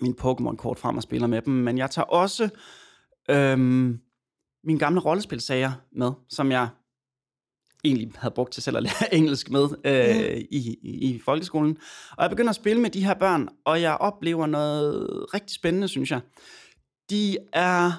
min 0.00 0.14
Pokémon-kort 0.20 0.78
frem 0.78 0.96
og 0.96 1.02
spiller 1.02 1.26
med 1.26 1.42
dem, 1.42 1.52
men 1.54 1.78
jeg 1.78 1.90
tager 1.90 2.06
også 2.06 2.48
øhm, 3.30 4.00
mine 4.64 4.78
gamle 4.78 5.00
rollespilsager 5.00 5.72
med, 5.92 6.12
som 6.28 6.50
jeg 6.52 6.68
egentlig 7.84 8.12
havde 8.16 8.34
brugt 8.34 8.52
til 8.52 8.62
selv 8.62 8.76
at 8.76 8.82
lære 8.82 9.14
engelsk 9.18 9.50
med 9.50 9.64
øh, 9.84 9.92
Ja. 9.92 10.34
i, 10.50 10.76
i, 10.82 11.10
i 11.14 11.18
folkeskolen. 11.18 11.78
Og 12.10 12.22
jeg 12.22 12.30
begynder 12.30 12.50
at 12.50 12.56
spille 12.56 12.82
med 12.82 12.90
de 12.90 13.04
her 13.04 13.14
børn, 13.14 13.48
og 13.64 13.80
jeg 13.82 13.96
oplever 13.96 14.46
noget 14.46 15.08
rigtig 15.34 15.54
spændende, 15.54 15.88
synes 15.88 16.10
jeg. 16.10 16.20
De 17.10 17.36
er 17.52 17.92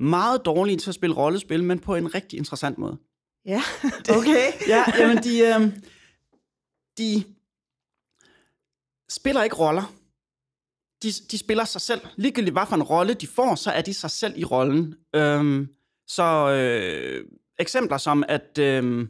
meget 0.00 0.44
dårlige 0.44 0.76
til 0.78 0.90
at 0.90 0.94
spille 0.94 1.16
rollespil, 1.16 1.64
men 1.64 1.78
på 1.78 1.94
en 1.94 2.14
rigtig 2.14 2.36
interessant 2.38 2.78
måde. 2.78 2.98
Ja, 3.46 3.62
okay. 4.18 4.52
Ja, 4.68 4.84
jamen 4.98 5.16
de, 5.16 5.38
øh, 5.40 5.78
de 6.98 7.24
spiller 9.08 9.42
ikke 9.42 9.56
roller. 9.56 9.92
De, 11.02 11.12
de 11.30 11.38
spiller 11.38 11.64
sig 11.64 11.80
selv. 11.80 12.00
Ligegyldigt 12.16 12.54
hvad 12.54 12.66
for 12.68 12.76
en 12.76 12.82
rolle 12.82 13.14
de 13.14 13.26
får, 13.26 13.54
så 13.54 13.70
er 13.70 13.80
de 13.80 13.94
sig 13.94 14.10
selv 14.10 14.32
i 14.36 14.44
rollen. 14.44 14.94
Øhm, 15.14 15.68
så 16.08 16.50
øh, 16.50 17.24
eksempler 17.58 17.98
som, 17.98 18.24
at 18.28 18.58
øh, 18.60 19.08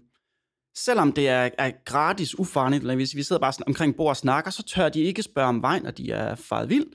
selvom 0.77 1.13
det 1.13 1.29
er, 1.29 1.49
er 1.59 1.71
gratis 1.85 2.39
ufarligt, 2.39 2.81
eller 2.81 2.95
hvis 2.95 3.17
vi 3.17 3.23
sidder 3.23 3.41
bare 3.41 3.53
omkring 3.67 3.97
bord 3.97 4.09
og 4.09 4.17
snakker, 4.17 4.51
så 4.51 4.63
tør 4.63 4.89
de 4.89 5.01
ikke 5.01 5.23
spørge 5.23 5.49
om 5.49 5.63
vej, 5.63 5.79
når 5.79 5.91
de 5.91 6.11
er 6.11 6.35
faret 6.35 6.69
vild. 6.69 6.87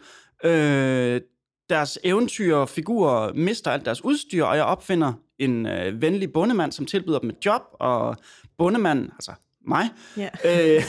Øh, 0.43 1.21
deres 1.69 2.00
eventyrfigurer 2.03 3.33
mister 3.33 3.71
alt 3.71 3.85
deres 3.85 4.03
udstyr, 4.03 4.43
og 4.43 4.55
jeg 4.57 4.65
opfinder 4.65 5.13
en 5.39 5.65
øh, 5.65 6.01
venlig 6.01 6.33
bondemand, 6.33 6.71
som 6.71 6.85
tilbyder 6.85 7.19
dem 7.19 7.29
et 7.29 7.45
job, 7.45 7.62
og 7.73 8.17
bondemanden, 8.57 9.05
altså 9.13 9.31
mig, 9.67 9.89
Ja. 10.17 10.29
øh, 10.77 10.83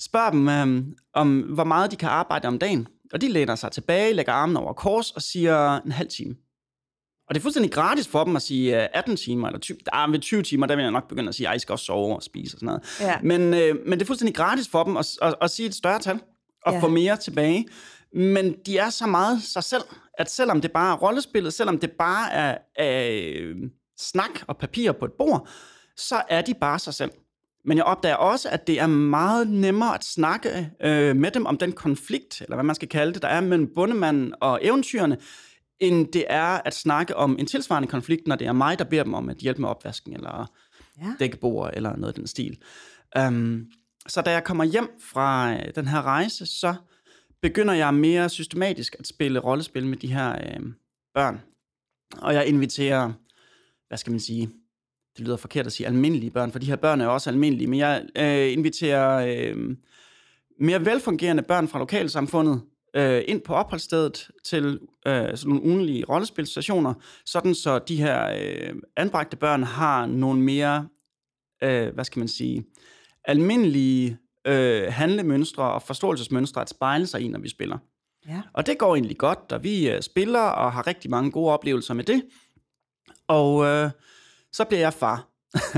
spørger 0.00 0.30
dem 0.30 0.48
øh, 0.48 0.84
om, 1.14 1.40
hvor 1.40 1.64
meget 1.64 1.90
de 1.90 1.96
kan 1.96 2.08
arbejde 2.08 2.48
om 2.48 2.58
dagen. 2.58 2.88
Og 3.12 3.20
de 3.20 3.28
læner 3.28 3.54
sig 3.54 3.72
tilbage, 3.72 4.12
lægger 4.12 4.32
armen 4.32 4.56
over 4.56 4.72
kors 4.72 5.10
og 5.10 5.22
siger 5.22 5.76
en 5.76 5.92
halv 5.92 6.08
time. 6.08 6.34
Og 7.28 7.34
det 7.34 7.40
er 7.40 7.42
fuldstændig 7.42 7.72
gratis 7.72 8.08
for 8.08 8.24
dem 8.24 8.36
at 8.36 8.42
sige 8.42 8.82
øh, 8.82 8.88
18 8.94 9.16
timer, 9.16 9.46
eller 9.48 9.60
20, 9.60 9.78
ah, 9.92 10.12
ved 10.12 10.18
20 10.20 10.42
timer, 10.42 10.66
der 10.66 10.76
vil 10.76 10.82
jeg 10.82 10.90
nok 10.92 11.08
begynde 11.08 11.28
at 11.28 11.34
sige, 11.34 11.48
at 11.48 11.56
I 11.56 11.58
skal 11.58 11.72
også 11.72 11.84
sove 11.84 12.16
og 12.16 12.22
spise 12.22 12.56
og 12.56 12.58
sådan 12.60 12.66
noget. 12.66 12.82
Ja. 13.00 13.18
Men, 13.22 13.54
øh, 13.54 13.76
men 13.86 13.92
det 13.92 14.02
er 14.02 14.06
fuldstændig 14.06 14.34
gratis 14.36 14.68
for 14.68 14.84
dem 14.84 14.96
at, 14.96 15.06
at, 15.22 15.34
at 15.40 15.50
sige 15.50 15.66
et 15.66 15.74
større 15.74 15.98
tal, 15.98 16.20
og 16.64 16.72
Ja. 16.72 16.76
ja. 16.78 16.82
få 16.82 16.88
mere 16.88 17.16
tilbage. 17.16 17.66
Men 18.14 18.54
de 18.66 18.78
er 18.78 18.90
så 18.90 19.06
meget 19.06 19.42
sig 19.42 19.64
selv, 19.64 19.82
at 20.14 20.30
selvom 20.30 20.60
det 20.60 20.72
bare 20.72 20.92
er 20.92 20.96
rollespillet, 20.98 21.52
selvom 21.52 21.78
det 21.78 21.90
bare 21.90 22.32
er, 22.32 22.58
er 22.76 23.08
øh, 23.32 23.56
snak 23.98 24.30
og 24.46 24.56
papir 24.56 24.92
på 24.92 25.04
et 25.04 25.12
bord, 25.18 25.48
så 25.96 26.22
er 26.28 26.42
de 26.42 26.54
bare 26.54 26.78
sig 26.78 26.94
selv. 26.94 27.10
Men 27.68 27.76
jeg 27.76 27.84
opdager 27.84 28.14
også, 28.14 28.48
at 28.48 28.66
det 28.66 28.80
er 28.80 28.86
meget 28.86 29.48
nemmere 29.48 29.94
at 29.94 30.04
snakke 30.04 30.70
øh, 30.80 31.16
med 31.16 31.30
dem 31.30 31.46
om 31.46 31.58
den 31.58 31.72
konflikt, 31.72 32.40
eller 32.40 32.56
hvad 32.56 32.64
man 32.64 32.74
skal 32.74 32.88
kalde 32.88 33.12
det, 33.14 33.22
der 33.22 33.28
er 33.28 33.40
mellem 33.40 33.74
bundemanden 33.74 34.34
og 34.40 34.60
eventyrene, 34.62 35.18
end 35.80 36.12
det 36.12 36.24
er 36.28 36.60
at 36.64 36.74
snakke 36.74 37.16
om 37.16 37.36
en 37.38 37.46
tilsvarende 37.46 37.88
konflikt, 37.88 38.26
når 38.26 38.36
det 38.36 38.46
er 38.46 38.52
mig, 38.52 38.78
der 38.78 38.84
beder 38.84 39.04
dem 39.04 39.14
om 39.14 39.28
at 39.28 39.36
hjælpe 39.36 39.60
med 39.60 39.68
opvasken, 39.68 40.12
eller 40.14 40.50
Ja. 41.02 41.12
dækkebord, 41.18 41.70
eller 41.74 41.96
noget 41.96 42.08
af 42.08 42.14
den 42.14 42.26
stil. 42.26 42.58
Um, 43.18 43.66
så 44.06 44.22
da 44.22 44.30
jeg 44.30 44.44
kommer 44.44 44.64
hjem 44.64 44.88
fra 45.12 45.52
øh, 45.52 45.74
den 45.74 45.88
her 45.88 46.02
rejse, 46.02 46.46
så 46.46 46.74
begynder 47.42 47.74
jeg 47.74 47.94
mere 47.94 48.28
systematisk 48.28 48.96
at 48.98 49.06
spille 49.06 49.38
rollespil 49.38 49.86
med 49.86 49.96
de 49.96 50.12
her 50.12 50.32
øh, 50.32 50.60
børn. 51.14 51.40
Og 52.18 52.34
jeg 52.34 52.46
inviterer, 52.46 53.12
hvad 53.88 53.98
skal 53.98 54.10
man 54.10 54.20
sige, 54.20 54.50
det 55.18 55.26
lyder 55.26 55.36
forkert 55.36 55.66
at 55.66 55.72
sige 55.72 55.86
almindelige 55.86 56.30
børn, 56.30 56.52
for 56.52 56.58
de 56.58 56.66
her 56.66 56.76
børn 56.76 57.00
er 57.00 57.06
også 57.06 57.30
almindelige, 57.30 57.66
men 57.66 57.78
jeg 57.78 58.04
øh, 58.16 58.52
inviterer 58.52 59.26
øh, 59.26 59.76
mere 60.60 60.84
velfungerende 60.84 61.42
børn 61.42 61.68
fra 61.68 61.78
lokalsamfundet 61.78 62.60
øh, 62.96 63.22
ind 63.28 63.40
på 63.40 63.54
opholdsstedet 63.54 64.30
til 64.44 64.80
øh, 65.06 65.36
sådan 65.36 65.38
nogle 65.46 65.62
ugenlige 65.62 66.04
rollespilstationer, 66.08 66.94
sådan 67.26 67.54
så 67.54 67.78
de 67.78 67.96
her 67.96 68.30
øh, 68.40 68.74
anbragte 68.96 69.36
børn 69.36 69.62
har 69.62 70.06
nogle 70.06 70.40
mere, 70.40 70.88
øh, 71.62 71.94
hvad 71.94 72.04
skal 72.04 72.20
man 72.20 72.28
sige, 72.28 72.64
almindelige 73.24 74.18
øh, 74.46 74.92
handlemønstre 74.92 75.72
og 75.72 75.82
forståelsesmønstre 75.82 76.60
at 76.60 76.70
spejle 76.70 77.06
sig 77.06 77.20
i, 77.20 77.28
når 77.28 77.38
vi 77.38 77.48
spiller. 77.48 77.78
Ja. 78.28 78.42
Og 78.52 78.66
det 78.66 78.78
går 78.78 78.94
egentlig 78.94 79.18
godt, 79.18 79.52
og 79.52 79.64
vi 79.64 79.90
øh, 79.90 80.02
spiller 80.02 80.40
og 80.40 80.72
har 80.72 80.86
rigtig 80.86 81.10
mange 81.10 81.30
gode 81.30 81.52
oplevelser 81.52 81.94
med 81.94 82.04
det. 82.04 82.22
Og 83.28 83.64
øh, 83.64 83.90
så 84.58 84.64
bliver 84.64 84.80
jeg 84.80 84.92
far. 84.92 85.28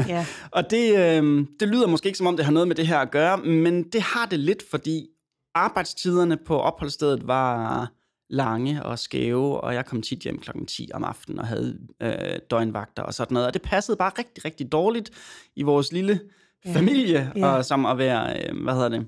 Ja. 0.08 0.26
og 0.56 0.70
det, 0.70 0.98
øh, 0.98 1.46
det 1.60 1.68
lyder 1.68 1.86
måske 1.86 2.06
ikke 2.06 2.18
som 2.18 2.26
om, 2.26 2.36
det 2.36 2.44
har 2.44 2.52
noget 2.52 2.68
med 2.68 2.76
det 2.76 2.86
her 2.86 2.98
at 2.98 3.10
gøre, 3.10 3.36
men 3.36 3.82
det 3.82 4.02
har 4.02 4.26
det 4.26 4.38
lidt, 4.38 4.62
fordi 4.70 5.06
arbejdstiderne 5.54 6.36
på 6.36 6.60
opholdsstedet 6.60 7.26
var 7.26 7.88
lange 8.30 8.82
og 8.82 8.98
skæve, 8.98 9.60
og 9.60 9.74
jeg 9.74 9.86
kom 9.86 10.02
tit 10.02 10.18
hjem 10.18 10.38
klokken 10.38 10.66
10 10.66 10.90
om 10.94 11.04
aftenen 11.04 11.38
og 11.38 11.46
havde 11.46 11.78
øh, 12.02 12.38
døgnvagter 12.50 13.02
og 13.02 13.14
sådan 13.14 13.34
noget. 13.34 13.46
Og 13.46 13.54
det 13.54 13.62
passede 13.62 13.96
bare 13.96 14.12
rigtig, 14.18 14.44
rigtig 14.44 14.72
dårligt 14.72 15.10
i 15.56 15.62
vores 15.62 15.92
lille 15.92 16.20
ja. 16.64 16.74
familie, 16.74 17.32
ja. 17.36 17.46
og 17.46 17.64
som 17.64 17.86
at 17.86 17.98
være, 17.98 18.42
øh, 18.42 18.62
hvad 18.62 18.74
hedder 18.74 18.88
det, 18.88 19.06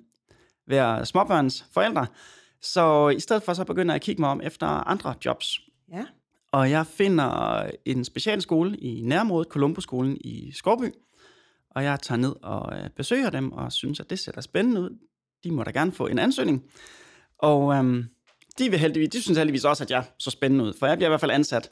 være 0.66 1.06
småbørns 1.06 1.64
forældre. 1.74 2.06
Så 2.62 3.08
i 3.08 3.20
stedet 3.20 3.42
for, 3.42 3.52
så 3.52 3.64
begynder 3.64 3.94
jeg 3.94 3.96
at 3.96 4.02
kigge 4.02 4.22
mig 4.22 4.30
om 4.30 4.40
efter 4.44 4.66
andre 4.66 5.14
jobs. 5.24 5.60
Ja. 5.92 6.04
Og 6.52 6.70
jeg 6.70 6.86
finder 6.86 7.62
en 7.84 8.04
specialskole 8.04 8.76
i 8.76 9.02
nærområdet, 9.02 9.48
Columbusskolen 9.48 10.16
i 10.20 10.52
Skorby. 10.52 10.94
Og 11.70 11.84
jeg 11.84 12.00
tager 12.00 12.18
ned 12.18 12.34
og 12.42 12.78
øh, 12.78 12.90
besøger 12.96 13.30
dem, 13.30 13.52
og 13.52 13.72
synes, 13.72 14.00
at 14.00 14.10
det 14.10 14.18
ser 14.18 14.32
da 14.32 14.40
spændende 14.40 14.80
ud. 14.80 14.98
De 15.44 15.50
må 15.50 15.62
da 15.62 15.70
gerne 15.70 15.92
få 15.92 16.06
en 16.06 16.18
ansøgning. 16.18 16.64
Og 17.38 17.74
øhm, 17.74 18.04
de, 18.58 18.70
vil 18.70 18.78
heldigvis, 18.78 19.08
de 19.08 19.22
synes 19.22 19.38
heldigvis 19.38 19.64
også, 19.64 19.84
at 19.84 19.90
jeg 19.90 20.04
så 20.18 20.30
spændende 20.30 20.64
ud, 20.64 20.72
for 20.78 20.86
jeg 20.86 20.96
bliver 20.96 21.08
i 21.08 21.10
hvert 21.10 21.20
fald 21.20 21.30
ansat. 21.30 21.70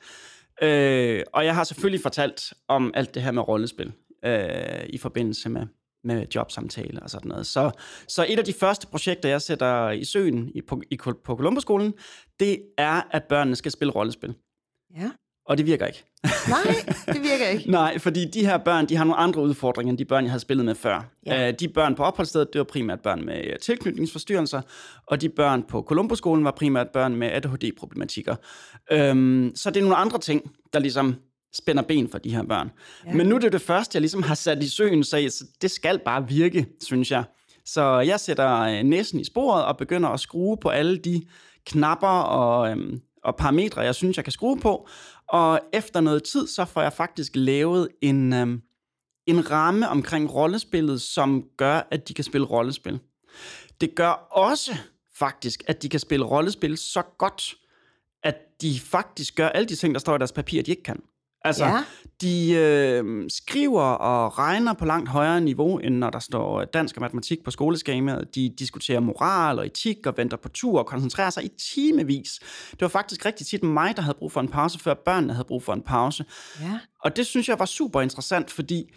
Øh, 0.62 1.22
og 1.32 1.44
jeg 1.44 1.54
har 1.54 1.64
selvfølgelig 1.64 2.02
fortalt 2.02 2.52
om 2.68 2.90
alt 2.94 3.14
det 3.14 3.22
her 3.22 3.30
med 3.30 3.49
rollespil 3.49 3.92
øh, 4.25 4.87
i 4.88 4.99
forbindelse 4.99 5.49
med, 5.49 5.66
med 6.04 6.26
jobsamtale 6.34 7.02
og 7.02 7.10
sådan 7.10 7.28
noget. 7.28 7.46
Så, 7.46 7.70
så 8.08 8.26
et 8.28 8.38
af 8.38 8.44
de 8.44 8.52
første 8.52 8.87
projekter, 8.87 9.28
jeg 9.28 9.42
sætter 9.42 9.90
i 9.90 10.04
søen 10.04 10.50
i, 10.54 10.60
på, 10.60 10.82
i, 10.90 10.96
på 11.25 11.37
Columbo-skolen, 11.37 11.94
det 12.40 12.62
er, 12.78 13.02
at 13.10 13.25
børnene 13.25 13.56
skal 13.56 13.72
spille 13.72 13.92
rollespil. 13.92 14.34
Ja. 14.97 15.11
Og 15.47 15.59
det 15.59 15.66
virker 15.66 15.87
ikke. 15.87 16.04
Nej, 16.49 16.94
det 17.06 17.23
virker 17.23 17.47
ikke. 17.47 17.70
Nej, 17.80 17.99
fordi 17.99 18.25
de 18.25 18.47
her 18.47 18.59
børn, 18.59 18.87
de 18.87 18.97
har 18.97 19.04
nogle 19.04 19.20
andre 19.20 19.42
udfordringer, 19.42 19.90
end 19.90 19.99
de 19.99 20.04
børn, 20.04 20.25
jeg 20.25 20.30
havde 20.30 20.40
spillet 20.40 20.64
med 20.64 20.75
før. 20.75 21.11
Ja. 21.26 21.49
Uh, 21.49 21.54
de 21.61 21.68
børn 21.68 21.94
på 21.94 22.02
opholdsstedet, 22.02 22.49
det 22.52 22.59
var 22.59 22.64
primært 22.64 23.00
børn 23.00 23.25
med 23.25 23.59
tilknytningsforstyrrelser, 23.61 24.61
og 25.06 25.20
de 25.20 25.28
børn 25.28 25.62
på 25.62 25.82
Columbo-skolen 25.82 26.44
var 26.44 26.50
primært 26.50 26.88
børn 26.88 27.16
med 27.16 27.28
ADHD-problematikker. 27.28 28.37
Um, 29.11 29.52
så 29.54 29.70
det 29.70 29.76
er 29.76 29.85
nogle 29.85 29.97
andre 29.97 30.18
ting, 30.18 30.50
der 30.73 30.78
ligesom 30.78 31.14
spænder 31.54 31.82
ben 31.82 32.09
for 32.09 32.18
de 32.18 32.35
her 32.35 32.42
børn. 32.42 32.70
Ja. 33.06 33.12
Men 33.12 33.26
nu 33.26 33.35
er 33.35 33.38
det 33.38 33.52
det 33.52 33.61
første, 33.61 33.97
jeg 33.97 34.00
ligesom 34.00 34.23
har 34.23 34.35
sat 34.35 34.62
i 34.62 34.68
søen, 34.68 35.04
så 35.04 35.44
det 35.62 35.70
skal 35.70 35.99
bare 35.99 36.28
virke, 36.28 36.66
synes 36.80 37.11
jeg. 37.11 37.25
Så 37.64 37.99
jeg 37.99 38.20
sætter 38.20 38.61
øh, 38.61 38.82
næsen 38.82 39.20
i 39.20 39.25
sporet 39.25 39.64
og 39.64 39.76
begynder 39.76 40.09
at 40.09 40.20
skrue 40.20 40.56
på 40.56 40.68
alle 40.68 40.99
de 40.99 41.23
knapper 41.66 42.09
og, 42.09 42.70
øhm, 42.70 43.00
og 43.24 43.36
parametre, 43.36 43.80
jeg 43.80 43.94
synes, 43.94 44.16
jeg 44.16 44.24
kan 44.24 44.32
skrue 44.32 44.60
på. 44.60 44.88
Og 45.28 45.60
efter 45.72 46.00
noget 46.00 46.22
tid, 46.22 46.46
så 46.46 46.64
får 46.64 46.82
jeg 46.82 46.92
faktisk 46.92 47.32
lavet 47.34 47.88
en, 48.02 48.32
øh, 48.32 48.58
en 49.26 49.50
ramme 49.50 49.88
omkring 49.88 50.34
rollespillet, 50.34 51.00
som 51.00 51.44
gør, 51.56 51.82
at 51.90 52.08
de 52.08 52.14
kan 52.14 52.24
spille 52.24 52.46
rollespil. 52.46 53.00
Det 53.80 53.94
gør 53.94 54.10
også 54.30 54.76
faktisk, 55.14 55.62
at 55.66 55.82
de 55.82 55.88
kan 55.88 56.00
spille 56.00 56.24
rollespil 56.24 56.78
så 56.78 57.02
godt, 57.18 57.54
at 58.22 58.36
de 58.62 58.80
faktisk 58.80 59.36
gør 59.36 59.48
alle 59.48 59.68
de 59.68 59.76
ting, 59.76 59.94
der 59.94 60.00
står 60.00 60.14
i 60.14 60.18
deres 60.18 60.32
papir, 60.32 60.62
de 60.62 60.70
ikke 60.70 60.82
kan. 60.82 61.02
Altså, 61.44 61.64
ja. 61.64 61.85
de 62.20 62.52
øh, 62.52 63.25
skriver 63.28 63.82
og 63.82 64.38
regner 64.38 64.73
på 64.73 64.85
langt 64.85 65.09
højere 65.09 65.40
niveau, 65.40 65.78
end 65.78 65.94
når 65.94 66.11
der 66.11 66.18
står 66.18 66.64
dansk 66.64 66.97
og 66.97 67.00
matematik 67.00 67.44
på 67.44 67.50
skoleskemaet. 67.50 68.35
De 68.35 68.54
diskuterer 68.59 69.00
moral 69.00 69.59
og 69.59 69.66
etik 69.66 70.06
og 70.06 70.16
venter 70.16 70.37
på 70.37 70.49
tur 70.49 70.78
og 70.78 70.87
koncentrerer 70.87 71.30
sig 71.30 71.44
i 71.44 71.50
timevis. 71.75 72.38
Det 72.70 72.80
var 72.80 72.88
faktisk 72.88 73.26
rigtig 73.26 73.47
tit 73.47 73.62
mig, 73.62 73.97
der 73.97 74.02
havde 74.02 74.16
brug 74.18 74.32
for 74.32 74.40
en 74.40 74.49
pause, 74.49 74.78
før 74.78 74.94
børnene 74.94 75.32
havde 75.32 75.47
brug 75.47 75.62
for 75.62 75.73
en 75.73 75.82
pause. 75.82 76.25
Ja. 76.61 76.78
Og 77.04 77.16
det 77.16 77.26
synes 77.26 77.49
jeg 77.49 77.59
var 77.59 77.64
super 77.64 78.00
interessant, 78.00 78.50
fordi 78.50 78.94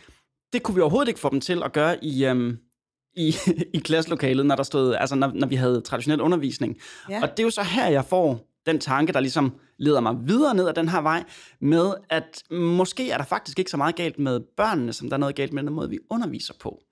det 0.54 0.64
kunne 0.64 0.76
vi 0.76 0.82
overhovedet 0.82 1.08
ikke 1.08 1.20
få 1.20 1.30
dem 1.30 1.42
til 1.42 1.64
at 1.64 1.74
gøre 1.74 2.04
i, 2.04 2.26
øhm, 2.26 2.58
i, 3.16 3.36
i 3.76 3.78
klasselokalet, 3.78 4.46
når 4.46 4.56
der 4.56 4.64
stod, 4.64 4.96
altså 4.96 5.16
når, 5.16 5.32
når 5.36 5.48
vi 5.48 5.56
havde 5.56 5.82
traditionel 5.82 6.22
undervisning. 6.22 6.78
Ja. 7.10 7.22
Og 7.22 7.32
det 7.32 7.40
er 7.40 7.44
jo 7.44 7.50
så 7.50 7.64
her, 7.64 7.88
jeg 7.88 8.06
får 8.06 8.53
den 8.66 8.80
tanke, 8.80 9.14
der 9.14 9.20
ligesom 9.20 9.60
leder 9.78 10.00
mig 10.00 10.16
videre 10.28 10.56
ned 10.56 10.68
ad 10.68 10.74
den 10.74 10.90
her 10.90 11.02
vej, 11.02 11.24
med 11.60 11.94
at 12.10 12.44
måske 12.52 13.12
er 13.12 13.18
der 13.18 13.26
faktisk 13.26 13.60
ikke 13.60 13.72
så 13.72 13.78
meget 13.78 13.96
galt 13.96 14.20
med 14.20 14.40
børnene, 14.58 14.94
som 14.94 15.10
der 15.10 15.16
er 15.16 15.20
noget 15.20 15.36
galt 15.36 15.54
med 15.54 15.64
den 15.64 15.74
måde, 15.74 15.90
vi 15.90 16.00
underviser 16.10 16.54
på. 16.60 16.84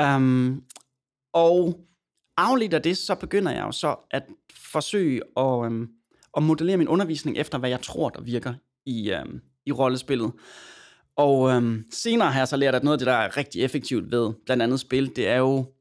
Um, 0.00 0.62
og 1.32 1.80
afledt 2.36 2.74
af 2.74 2.82
det, 2.82 2.98
så 2.98 3.14
begynder 3.14 3.52
jeg 3.52 3.62
jo 3.62 3.72
så 3.72 3.96
at 4.10 4.22
forsøge 4.54 5.22
at, 5.36 5.42
um, 5.42 5.88
at 6.36 6.42
modellere 6.42 6.76
min 6.76 6.88
undervisning 6.88 7.38
efter, 7.38 7.58
hvad 7.58 7.70
jeg 7.70 7.82
tror, 7.82 8.08
der 8.08 8.20
virker 8.20 8.54
i, 8.86 9.12
um, 9.12 9.40
i 9.66 9.72
rollespillet. 9.72 10.32
Og 11.16 11.38
um, 11.38 11.84
senere 11.92 12.32
har 12.32 12.40
jeg 12.40 12.48
så 12.48 12.56
lært, 12.56 12.74
at 12.74 12.84
noget 12.84 12.94
af 12.94 12.98
det, 12.98 13.06
der 13.06 13.12
er 13.12 13.36
rigtig 13.36 13.62
effektivt 13.62 14.10
ved 14.10 14.32
blandt 14.46 14.62
andet 14.62 14.80
spil, 14.80 15.16
det 15.16 15.28
er 15.28 15.36
jo 15.36 15.72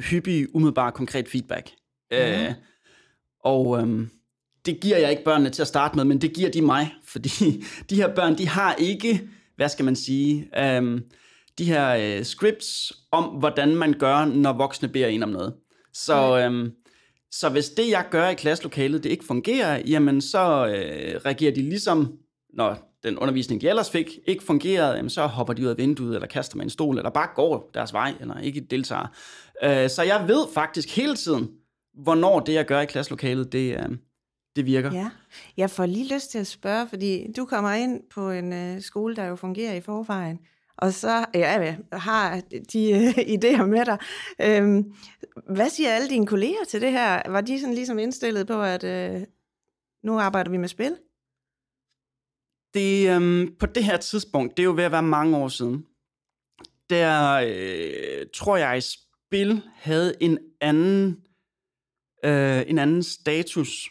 hyppig, 0.00 0.54
umiddelbar, 0.54 0.90
konkret 0.90 1.28
feedback. 1.28 1.70
Mm. 2.10 2.16
Uh, 2.18 2.54
og 3.44 3.80
øhm, 3.80 4.10
det 4.66 4.80
giver 4.80 4.98
jeg 4.98 5.10
ikke 5.10 5.24
børnene 5.24 5.50
til 5.50 5.62
at 5.62 5.68
starte 5.68 5.96
med, 5.96 6.04
men 6.04 6.20
det 6.20 6.32
giver 6.32 6.50
de 6.50 6.62
mig, 6.62 6.94
fordi 7.12 7.64
de 7.90 7.96
her 7.96 8.14
børn, 8.14 8.38
de 8.38 8.48
har 8.48 8.74
ikke, 8.74 9.28
hvad 9.56 9.68
skal 9.68 9.84
man 9.84 9.96
sige, 9.96 10.48
øhm, 10.58 11.04
de 11.58 11.64
her 11.64 12.16
øh, 12.18 12.24
scripts 12.24 12.92
om, 13.12 13.24
hvordan 13.24 13.76
man 13.76 13.92
gør, 13.92 14.24
når 14.24 14.52
voksne 14.52 14.88
beder 14.88 15.06
en 15.06 15.22
om 15.22 15.28
noget. 15.28 15.54
Så, 15.92 16.38
øhm, 16.38 16.72
så 17.30 17.48
hvis 17.48 17.68
det, 17.68 17.90
jeg 17.90 18.06
gør 18.10 18.28
i 18.28 18.34
klasselokalet, 18.34 19.04
det 19.04 19.10
ikke 19.10 19.24
fungerer, 19.24 19.82
jamen 19.86 20.20
så 20.20 20.66
øh, 20.66 21.20
reagerer 21.24 21.54
de 21.54 21.62
ligesom, 21.62 22.12
når 22.54 22.88
den 23.02 23.18
undervisning, 23.18 23.60
de 23.60 23.68
ellers 23.68 23.90
fik, 23.90 24.18
ikke 24.26 24.44
fungerede, 24.44 24.96
jamen 24.96 25.10
så 25.10 25.26
hopper 25.26 25.54
de 25.54 25.62
ud 25.62 25.68
af 25.68 25.76
vinduet, 25.76 26.14
eller 26.14 26.28
kaster 26.28 26.56
med 26.56 26.64
en 26.64 26.70
stol, 26.70 26.98
eller 26.98 27.10
bare 27.10 27.28
går 27.34 27.70
deres 27.74 27.92
vej, 27.92 28.14
eller 28.20 28.38
ikke 28.38 28.60
deltager. 28.60 29.06
Øh, 29.62 29.90
så 29.90 30.02
jeg 30.02 30.24
ved 30.28 30.46
faktisk 30.54 30.96
hele 30.96 31.16
tiden, 31.16 31.48
hvornår 31.94 32.40
det, 32.40 32.54
jeg 32.54 32.66
gør 32.66 32.80
i 32.80 32.86
klasselokalet, 32.86 33.52
det, 33.52 33.76
øh, 33.76 33.98
det 34.56 34.66
virker. 34.66 34.92
Ja, 34.92 35.10
jeg 35.56 35.70
får 35.70 35.86
lige 35.86 36.14
lyst 36.14 36.30
til 36.30 36.38
at 36.38 36.46
spørge, 36.46 36.88
fordi 36.88 37.32
du 37.36 37.44
kommer 37.44 37.72
ind 37.72 38.02
på 38.10 38.30
en 38.30 38.52
øh, 38.52 38.80
skole, 38.80 39.16
der 39.16 39.24
jo 39.24 39.36
fungerer 39.36 39.74
i 39.74 39.80
forvejen, 39.80 40.38
og 40.76 40.92
så 40.92 41.24
ja, 41.34 41.76
har 41.92 42.40
de 42.72 42.90
øh, 42.90 43.18
idéer 43.36 43.64
med 43.64 43.84
dig. 43.84 43.98
Øhm, 44.42 44.94
hvad 45.50 45.70
siger 45.70 45.90
alle 45.90 46.08
dine 46.08 46.26
kolleger 46.26 46.64
til 46.68 46.80
det 46.80 46.92
her? 46.92 47.30
Var 47.30 47.40
de 47.40 47.60
sådan 47.60 47.74
ligesom 47.74 47.98
indstillet 47.98 48.46
på, 48.46 48.62
at 48.62 48.84
øh, 48.84 49.20
nu 50.02 50.18
arbejder 50.18 50.50
vi 50.50 50.56
med 50.56 50.68
spil? 50.68 50.96
Det, 52.74 53.10
øhm, 53.10 53.56
på 53.58 53.66
det 53.66 53.84
her 53.84 53.96
tidspunkt, 53.96 54.56
det 54.56 54.62
er 54.62 54.64
jo 54.64 54.74
ved 54.74 54.84
at 54.84 54.92
være 54.92 55.02
mange 55.02 55.36
år 55.36 55.48
siden, 55.48 55.86
der 56.90 57.40
øh, 57.46 58.26
tror 58.34 58.56
jeg, 58.56 58.82
spil 58.82 59.62
havde 59.74 60.14
en 60.20 60.38
anden 60.60 61.24
øh, 62.24 62.62
en 62.66 62.78
anden 62.78 63.02
status 63.02 63.88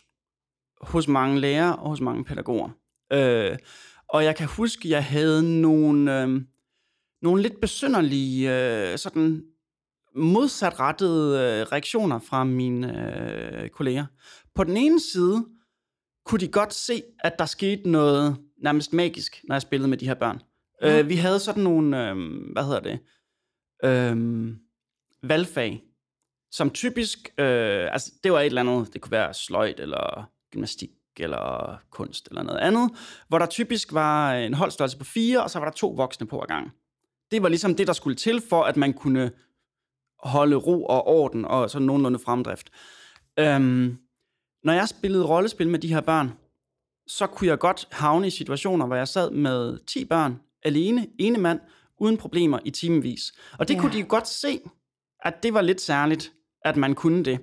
hos 0.81 1.07
mange 1.07 1.39
lærere 1.39 1.75
og 1.75 1.89
hos 1.89 2.01
mange 2.01 2.23
pædagoger. 2.23 2.69
Øh, 3.13 3.57
og 4.09 4.23
jeg 4.23 4.35
kan 4.35 4.47
huske, 4.47 4.89
jeg 4.89 5.05
havde 5.05 5.61
nogle, 5.61 6.21
øh, 6.21 6.41
nogle 7.21 7.41
lidt 7.41 7.61
besynderlige, 7.61 8.51
øh, 8.91 8.97
sådan 8.97 9.43
modsatrettede 10.15 11.39
øh, 11.39 11.67
reaktioner 11.71 12.19
fra 12.19 12.43
mine 12.43 12.87
øh, 13.63 13.69
kolleger. 13.69 14.05
På 14.55 14.63
den 14.63 14.77
ene 14.77 14.99
side 14.99 15.45
kunne 16.25 16.39
de 16.39 16.47
godt 16.47 16.73
se, 16.73 17.03
at 17.19 17.39
der 17.39 17.45
skete 17.45 17.89
noget 17.89 18.37
nærmest 18.57 18.93
magisk, 18.93 19.41
når 19.47 19.55
jeg 19.55 19.61
spillede 19.61 19.89
med 19.89 19.97
de 19.97 20.07
her 20.07 20.13
børn. 20.13 20.41
Ja. 20.81 20.99
Øh, 20.99 21.09
vi 21.09 21.15
havde 21.15 21.39
sådan 21.39 21.63
nogle, 21.63 22.09
øh, 22.09 22.15
hvad 22.53 22.63
hedder 22.63 22.79
det, 22.79 22.99
øh, 23.83 24.47
valgfag, 25.23 25.83
som 26.51 26.69
typisk, 26.69 27.29
øh, 27.37 27.87
altså 27.91 28.11
det 28.23 28.31
var 28.31 28.39
et 28.39 28.45
eller 28.45 28.61
andet, 28.61 28.93
det 28.93 29.01
kunne 29.01 29.11
være 29.11 29.33
sløjt 29.33 29.79
eller 29.79 30.29
gymnastik 30.51 30.89
eller 31.17 31.77
kunst 31.89 32.27
eller 32.27 32.43
noget 32.43 32.59
andet, 32.59 32.91
hvor 33.27 33.39
der 33.39 33.45
typisk 33.45 33.93
var 33.93 34.33
en 34.33 34.53
holdstørrelse 34.53 34.97
på 34.97 35.03
fire, 35.03 35.43
og 35.43 35.49
så 35.49 35.59
var 35.59 35.65
der 35.65 35.73
to 35.73 35.87
voksne 35.87 36.27
på 36.27 36.41
ad 36.41 36.47
gang. 36.47 36.71
Det 37.31 37.43
var 37.43 37.49
ligesom 37.49 37.75
det, 37.75 37.87
der 37.87 37.93
skulle 37.93 38.15
til 38.15 38.41
for, 38.49 38.63
at 38.63 38.77
man 38.77 38.93
kunne 38.93 39.31
holde 40.23 40.55
ro 40.55 40.85
og 40.85 41.07
orden 41.07 41.45
og 41.45 41.69
sådan 41.69 41.85
nogenlunde 41.85 42.19
fremdrift. 42.19 42.69
Øhm, 43.39 43.97
når 44.63 44.73
jeg 44.73 44.87
spillede 44.87 45.25
rollespil 45.25 45.69
med 45.69 45.79
de 45.79 45.93
her 45.93 46.01
børn, 46.01 46.31
så 47.07 47.27
kunne 47.27 47.47
jeg 47.47 47.59
godt 47.59 47.87
havne 47.91 48.27
i 48.27 48.29
situationer, 48.29 48.85
hvor 48.85 48.95
jeg 48.95 49.07
sad 49.07 49.31
med 49.31 49.77
10 49.85 50.05
børn, 50.05 50.39
alene, 50.63 51.07
ene 51.19 51.37
mand, 51.37 51.59
uden 51.99 52.17
problemer 52.17 52.59
i 52.65 52.71
timevis. 52.71 53.33
Og 53.59 53.67
det 53.67 53.73
ja. 53.73 53.81
kunne 53.81 53.93
de 53.93 54.03
godt 54.03 54.27
se, 54.27 54.59
at 55.19 55.43
det 55.43 55.53
var 55.53 55.61
lidt 55.61 55.81
særligt, 55.81 56.33
at 56.69 56.77
man 56.77 56.95
kunne 56.95 57.23
det. 57.23 57.39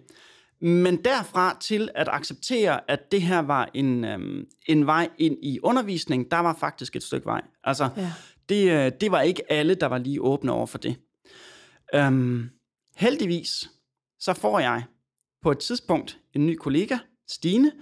Men 0.60 1.04
derfra 1.04 1.58
til 1.60 1.88
at 1.94 2.08
acceptere, 2.08 2.90
at 2.90 3.12
det 3.12 3.22
her 3.22 3.38
var 3.38 3.70
en, 3.74 4.04
øhm, 4.04 4.46
en 4.66 4.86
vej 4.86 5.08
ind 5.18 5.36
i 5.42 5.60
undervisning, 5.62 6.30
der 6.30 6.38
var 6.38 6.56
faktisk 6.60 6.96
et 6.96 7.02
stykke 7.02 7.26
vej. 7.26 7.40
Altså, 7.64 7.88
ja. 7.96 8.12
det, 8.48 8.70
øh, 8.70 8.92
det 9.00 9.10
var 9.10 9.20
ikke 9.20 9.52
alle, 9.52 9.74
der 9.74 9.86
var 9.86 9.98
lige 9.98 10.22
åbne 10.22 10.52
over 10.52 10.66
for 10.66 10.78
det. 10.78 10.96
Øhm, 11.94 12.50
heldigvis, 12.96 13.70
så 14.18 14.34
får 14.34 14.58
jeg 14.58 14.84
på 15.42 15.50
et 15.50 15.58
tidspunkt 15.58 16.18
en 16.34 16.46
ny 16.46 16.56
kollega, 16.56 16.98
Stine, 17.28 17.72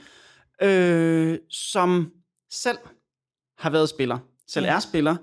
øh, 0.62 1.38
som 1.50 2.12
selv 2.50 2.78
har 3.58 3.70
været 3.70 3.88
spiller, 3.88 4.18
selv 4.46 4.66
ja. 4.66 4.74
er 4.74 4.80
spiller, 4.80 5.16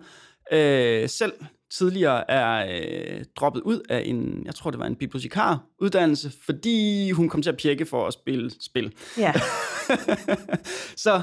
øh, 0.52 1.10
selv 1.10 1.34
tidligere 1.72 2.32
er 2.32 2.80
øh, 2.82 3.26
droppet 3.36 3.62
ud 3.62 3.80
af 3.90 4.04
en, 4.06 4.42
jeg 4.46 4.56
tror 4.56 4.72
det 4.72 4.80
var 4.80 4.86
en 4.86 4.96
bibliotekar-uddannelse, 4.96 6.32
fordi 6.46 7.12
hun 7.12 7.30
kom 7.30 7.42
til 7.42 7.50
at 7.50 7.58
pjekke 7.58 7.86
for 7.86 8.08
at 8.08 8.14
spille 8.14 8.52
spil. 8.62 8.94
Ja. 9.18 9.34
så 11.06 11.22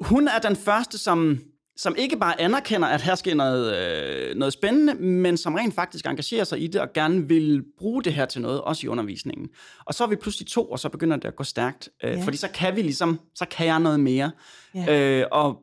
hun 0.00 0.28
er 0.28 0.38
den 0.38 0.56
første, 0.56 0.98
som, 0.98 1.38
som 1.76 1.94
ikke 1.98 2.16
bare 2.16 2.40
anerkender, 2.40 2.88
at 2.88 3.02
her 3.02 3.14
sker 3.14 3.34
noget, 3.34 3.76
øh, 3.76 4.36
noget 4.36 4.52
spændende, 4.52 4.94
men 4.94 5.36
som 5.36 5.54
rent 5.54 5.74
faktisk 5.74 6.06
engagerer 6.06 6.44
sig 6.44 6.62
i 6.62 6.66
det 6.66 6.80
og 6.80 6.92
gerne 6.92 7.28
vil 7.28 7.64
bruge 7.78 8.02
det 8.02 8.12
her 8.12 8.24
til 8.24 8.40
noget, 8.40 8.60
også 8.60 8.86
i 8.86 8.88
undervisningen. 8.88 9.48
Og 9.84 9.94
så 9.94 10.04
er 10.04 10.08
vi 10.08 10.16
pludselig 10.16 10.48
to, 10.48 10.70
og 10.70 10.78
så 10.78 10.88
begynder 10.88 11.16
det 11.16 11.28
at 11.28 11.36
gå 11.36 11.44
stærkt. 11.44 11.88
Øh, 12.04 12.10
ja. 12.10 12.22
Fordi 12.24 12.36
så 12.36 12.48
kan 12.54 12.76
vi 12.76 12.82
ligesom, 12.82 13.20
så 13.34 13.46
kan 13.50 13.66
jeg 13.66 13.80
noget 13.80 14.00
mere. 14.00 14.30
Ja. 14.74 15.20
Øh, 15.20 15.26
og 15.32 15.62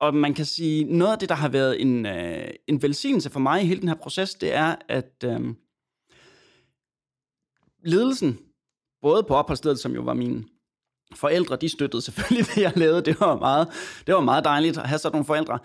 og 0.00 0.14
man 0.14 0.34
kan 0.34 0.44
sige, 0.44 0.84
noget 0.84 1.12
af 1.12 1.18
det, 1.18 1.28
der 1.28 1.34
har 1.34 1.48
været 1.48 1.80
en, 1.80 2.06
øh, 2.06 2.48
en 2.66 2.82
velsignelse 2.82 3.30
for 3.30 3.40
mig 3.40 3.62
i 3.62 3.66
hele 3.66 3.80
den 3.80 3.88
her 3.88 3.96
proces, 3.96 4.34
det 4.34 4.54
er, 4.54 4.74
at 4.88 5.24
øh, 5.24 5.40
ledelsen, 7.84 8.38
både 9.02 9.22
på 9.22 9.34
opholdsstedet, 9.34 9.78
som 9.78 9.92
jo 9.92 10.02
var 10.02 10.14
mine 10.14 10.44
forældre, 11.14 11.56
de 11.56 11.68
støttede 11.68 12.02
selvfølgelig 12.02 12.46
det, 12.54 12.62
jeg 12.62 12.72
lavede. 12.76 13.02
Det 13.02 13.20
var 13.20 13.38
meget, 13.38 13.68
det 14.06 14.14
var 14.14 14.20
meget 14.20 14.44
dejligt 14.44 14.78
at 14.78 14.88
have 14.88 14.98
sådan 14.98 15.14
nogle 15.14 15.24
forældre. 15.24 15.58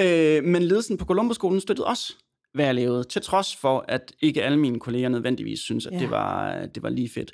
Øh, 0.00 0.44
men 0.44 0.62
ledelsen 0.62 0.98
på 0.98 1.04
Columbus-skolen 1.04 1.60
støttede 1.60 1.86
også, 1.86 2.14
hvad 2.54 2.64
jeg 2.64 2.74
lavede, 2.74 3.04
til 3.04 3.22
trods 3.22 3.56
for, 3.56 3.84
at 3.88 4.12
ikke 4.20 4.42
alle 4.42 4.58
mine 4.58 4.80
kolleger 4.80 5.08
nødvendigvis 5.08 5.60
synes, 5.60 5.86
at 5.86 5.92
ja. 5.92 5.98
det, 5.98 6.10
var, 6.10 6.66
det 6.66 6.82
var 6.82 6.88
lige 6.88 7.08
fedt. 7.08 7.32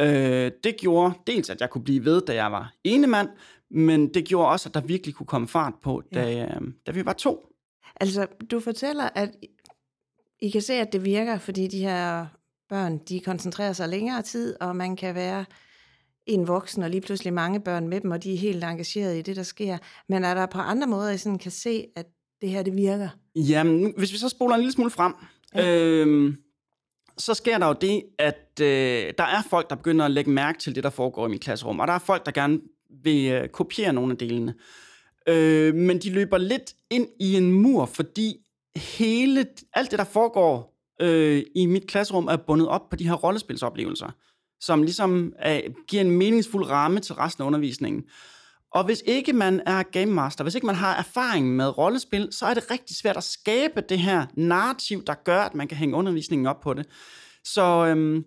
Øh, 0.00 0.50
det 0.64 0.76
gjorde 0.80 1.14
dels, 1.26 1.50
at 1.50 1.60
jeg 1.60 1.70
kunne 1.70 1.84
blive 1.84 2.04
ved, 2.04 2.22
da 2.26 2.34
jeg 2.34 2.52
var 2.52 2.72
ene 2.84 3.06
mand, 3.06 3.28
men 3.70 4.14
det 4.14 4.24
gjorde 4.24 4.48
også, 4.48 4.68
at 4.68 4.74
der 4.74 4.80
virkelig 4.80 5.14
kunne 5.14 5.26
komme 5.26 5.48
fart 5.48 5.74
på, 5.82 6.02
da, 6.14 6.30
ja. 6.30 6.44
Øh, 6.44 6.60
da 6.86 6.92
vi 6.92 7.04
var 7.04 7.12
to. 7.12 7.46
Altså, 8.00 8.26
du 8.50 8.60
fortæller, 8.60 9.08
at 9.14 9.30
I 10.42 10.50
kan 10.50 10.62
se, 10.62 10.74
at 10.74 10.92
det 10.92 11.04
virker, 11.04 11.38
fordi 11.38 11.66
de 11.66 11.78
her 11.78 12.26
børn, 12.68 12.98
de 12.98 13.20
koncentrerer 13.20 13.72
sig 13.72 13.88
længere 13.88 14.22
tid, 14.22 14.56
og 14.60 14.76
man 14.76 14.96
kan 14.96 15.14
være 15.14 15.44
en 16.26 16.48
voksen, 16.48 16.82
og 16.82 16.90
lige 16.90 17.00
pludselig 17.00 17.32
mange 17.32 17.60
børn 17.60 17.88
med 17.88 18.00
dem, 18.00 18.10
og 18.10 18.22
de 18.22 18.34
er 18.34 18.38
helt 18.38 18.64
engageret 18.64 19.16
i 19.16 19.22
det, 19.22 19.36
der 19.36 19.42
sker. 19.42 19.78
Men 20.08 20.24
er 20.24 20.34
der 20.34 20.46
på 20.46 20.58
andre 20.58 20.86
måder, 20.86 21.10
I 21.10 21.18
sådan 21.18 21.38
kan 21.38 21.52
se, 21.52 21.86
at 21.96 22.06
det 22.40 22.50
her, 22.50 22.62
det 22.62 22.76
virker? 22.76 23.08
Jamen, 23.34 23.94
hvis 23.98 24.12
vi 24.12 24.18
så 24.18 24.28
spoler 24.28 24.54
en 24.54 24.60
lille 24.60 24.72
smule 24.72 24.90
frem, 24.90 25.14
ja. 25.54 25.78
øhm, 25.78 26.36
så 27.18 27.34
sker 27.34 27.58
der 27.58 27.66
jo 27.66 27.74
det, 27.80 28.02
at 28.18 28.60
øh, 28.60 29.12
der 29.18 29.24
er 29.24 29.42
folk, 29.50 29.70
der 29.70 29.76
begynder 29.76 30.04
at 30.04 30.10
lægge 30.10 30.30
mærke 30.30 30.58
til 30.58 30.74
det, 30.74 30.84
der 30.84 30.90
foregår 30.90 31.26
i 31.26 31.30
mit 31.30 31.40
klasserum, 31.40 31.80
og 31.80 31.86
der 31.86 31.92
er 31.92 31.98
folk, 31.98 32.26
der 32.26 32.32
gerne 32.32 32.60
vil 33.02 33.32
øh, 33.32 33.48
kopiere 33.48 33.92
nogle 33.92 34.12
af 34.12 34.18
delene. 34.18 34.54
Øh, 35.28 35.74
men 35.74 35.98
de 35.98 36.10
løber 36.10 36.38
lidt 36.38 36.74
ind 36.90 37.08
i 37.20 37.34
en 37.34 37.52
mur, 37.52 37.86
fordi 37.86 38.36
hele, 38.76 39.46
alt 39.72 39.90
det, 39.90 39.98
der 39.98 40.04
foregår 40.04 40.76
øh, 41.00 41.42
i 41.54 41.66
mit 41.66 41.86
klasserum, 41.86 42.26
er 42.26 42.36
bundet 42.36 42.68
op 42.68 42.90
på 42.90 42.96
de 42.96 43.08
her 43.08 43.14
rollespilsoplevelser, 43.14 44.10
som 44.60 44.82
ligesom 44.82 45.32
er, 45.38 45.60
giver 45.88 46.02
en 46.02 46.10
meningsfuld 46.10 46.64
ramme 46.64 47.00
til 47.00 47.14
resten 47.14 47.42
af 47.42 47.46
undervisningen. 47.46 48.04
Og 48.72 48.84
hvis 48.84 49.02
ikke 49.06 49.32
man 49.32 49.62
er 49.66 49.82
game 49.82 50.12
master, 50.12 50.44
hvis 50.44 50.54
ikke 50.54 50.66
man 50.66 50.74
har 50.74 50.96
erfaring 50.96 51.56
med 51.56 51.78
rollespil, 51.78 52.28
så 52.30 52.46
er 52.46 52.54
det 52.54 52.70
rigtig 52.70 52.96
svært 52.96 53.16
at 53.16 53.24
skabe 53.24 53.80
det 53.88 53.98
her 53.98 54.26
narrativ, 54.34 55.04
der 55.04 55.14
gør, 55.14 55.40
at 55.40 55.54
man 55.54 55.68
kan 55.68 55.76
hænge 55.76 55.96
undervisningen 55.96 56.46
op 56.46 56.60
på 56.60 56.74
det. 56.74 56.86
Så 57.44 57.62
øhm, 57.62 58.24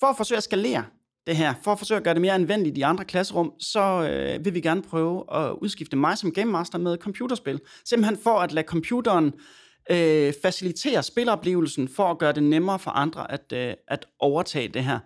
for 0.00 0.06
at 0.06 0.16
forsøge 0.16 0.36
at 0.36 0.42
skalere 0.42 0.84
det 1.26 1.36
her, 1.36 1.54
for 1.64 1.72
at 1.72 1.78
forsøge 1.78 1.98
at 1.98 2.04
gøre 2.04 2.14
det 2.14 2.20
mere 2.20 2.34
anvendeligt 2.34 2.78
i 2.78 2.80
andre 2.80 3.04
klasserum, 3.04 3.52
så 3.60 3.80
øh, 3.80 4.44
vil 4.44 4.54
vi 4.54 4.60
gerne 4.60 4.82
prøve 4.82 5.24
at 5.34 5.52
udskifte 5.52 5.96
mig 5.96 6.18
som 6.18 6.32
game 6.32 6.52
master 6.52 6.78
med 6.78 6.96
computerspil. 6.96 7.60
Simpelthen 7.84 8.18
for 8.22 8.38
at 8.38 8.52
lade 8.52 8.66
computeren 8.66 9.32
øh, 9.90 10.32
facilitere 10.42 11.02
spiloplevelsen, 11.02 11.88
for 11.88 12.10
at 12.10 12.18
gøre 12.18 12.32
det 12.32 12.42
nemmere 12.42 12.78
for 12.78 12.90
andre 12.90 13.32
at, 13.32 13.52
øh, 13.52 13.74
at 13.88 14.06
overtage 14.18 14.68
det 14.68 14.84
her. 14.84 14.98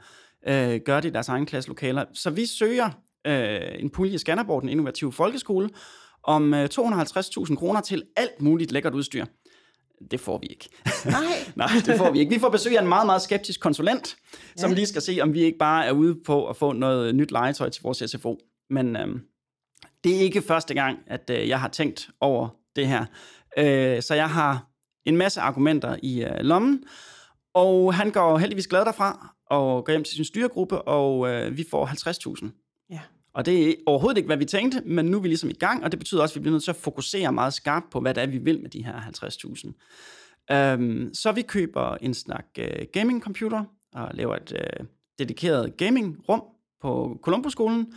Øh, 0.48 0.80
gøre 0.84 1.00
det 1.00 1.08
i 1.08 1.12
deres 1.12 1.28
egen 1.28 1.46
klasselokaler. 1.46 2.04
Så 2.14 2.30
vi 2.30 2.46
søger 2.46 2.90
øh, 3.26 3.60
en 3.78 3.90
pulje 3.90 4.14
i 4.14 4.18
Skanderborg, 4.18 4.62
den 4.62 4.68
innovative 4.68 5.12
folkeskole, 5.12 5.68
om 6.22 6.54
øh, 6.54 6.68
250.000 6.72 7.56
kroner 7.56 7.80
til 7.80 8.02
alt 8.16 8.42
muligt 8.42 8.72
lækkert 8.72 8.94
udstyr. 8.94 9.24
Det 10.10 10.20
får 10.20 10.38
vi 10.38 10.46
ikke. 10.46 10.68
Nej. 11.04 11.22
Nej, 11.56 11.68
det 11.86 11.98
får 11.98 12.10
vi 12.10 12.18
ikke. 12.18 12.34
Vi 12.34 12.40
får 12.40 12.48
besøg 12.48 12.76
af 12.76 12.82
en 12.82 12.88
meget, 12.88 13.06
meget 13.06 13.22
skeptisk 13.22 13.60
konsulent, 13.60 14.16
ja. 14.32 14.60
som 14.60 14.72
lige 14.72 14.86
skal 14.86 15.02
se, 15.02 15.18
om 15.22 15.34
vi 15.34 15.40
ikke 15.40 15.58
bare 15.58 15.86
er 15.86 15.92
ude 15.92 16.14
på 16.26 16.48
at 16.48 16.56
få 16.56 16.72
noget 16.72 17.14
nyt 17.14 17.30
legetøj 17.30 17.68
til 17.68 17.82
vores 17.82 18.02
SFO. 18.10 18.38
Men 18.70 18.96
øh, 18.96 19.20
det 20.04 20.16
er 20.16 20.20
ikke 20.20 20.42
første 20.42 20.74
gang, 20.74 20.98
at 21.06 21.30
øh, 21.30 21.48
jeg 21.48 21.60
har 21.60 21.68
tænkt 21.68 22.10
over 22.20 22.48
det 22.76 22.86
her. 22.86 23.04
Øh, 23.58 24.02
så 24.02 24.14
jeg 24.14 24.30
har 24.30 24.66
en 25.04 25.16
masse 25.16 25.40
argumenter 25.40 25.96
i 26.02 26.24
øh, 26.24 26.40
lommen, 26.40 26.84
og 27.54 27.94
han 27.94 28.10
går 28.10 28.38
heldigvis 28.38 28.66
glad 28.66 28.84
derfra, 28.84 29.34
og 29.50 29.84
går 29.84 29.92
hjem 29.92 30.04
til 30.04 30.14
sin 30.14 30.24
styregruppe, 30.24 30.82
og 30.82 31.28
øh, 31.28 31.56
vi 31.56 31.64
får 31.70 31.86
50.000. 32.44 32.86
Ja. 32.90 33.00
Og 33.36 33.46
det 33.46 33.68
er 33.68 33.74
overhovedet 33.86 34.16
ikke, 34.16 34.26
hvad 34.26 34.36
vi 34.36 34.44
tænkte, 34.44 34.82
men 34.84 35.06
nu 35.06 35.16
er 35.16 35.22
vi 35.22 35.28
ligesom 35.28 35.50
i 35.50 35.52
gang, 35.52 35.84
og 35.84 35.92
det 35.92 35.98
betyder 35.98 36.22
også, 36.22 36.32
at 36.32 36.36
vi 36.36 36.40
bliver 36.40 36.52
nødt 36.52 36.64
til 36.64 36.70
at 36.70 36.76
fokusere 36.76 37.32
meget 37.32 37.54
skarpt 37.54 37.90
på, 37.90 38.00
hvad 38.00 38.14
det 38.14 38.22
er, 38.22 38.26
vi 38.26 38.38
vil 38.38 38.60
med 38.60 38.70
de 38.70 38.84
her 38.84 39.00
50.000. 39.00 39.66
Um, 40.52 40.56
øhm, 40.56 41.14
så 41.14 41.32
vi 41.32 41.42
køber 41.42 41.94
en 41.94 42.14
snak 42.14 42.46
uh, 42.58 42.64
gaming-computer 42.92 43.64
og 43.94 44.10
laver 44.14 44.36
et 44.36 44.52
uh, 44.52 44.86
dedikeret 45.18 45.76
gaming-rum 45.76 46.42
på 46.82 47.18
Columbus-skolen, 47.22 47.92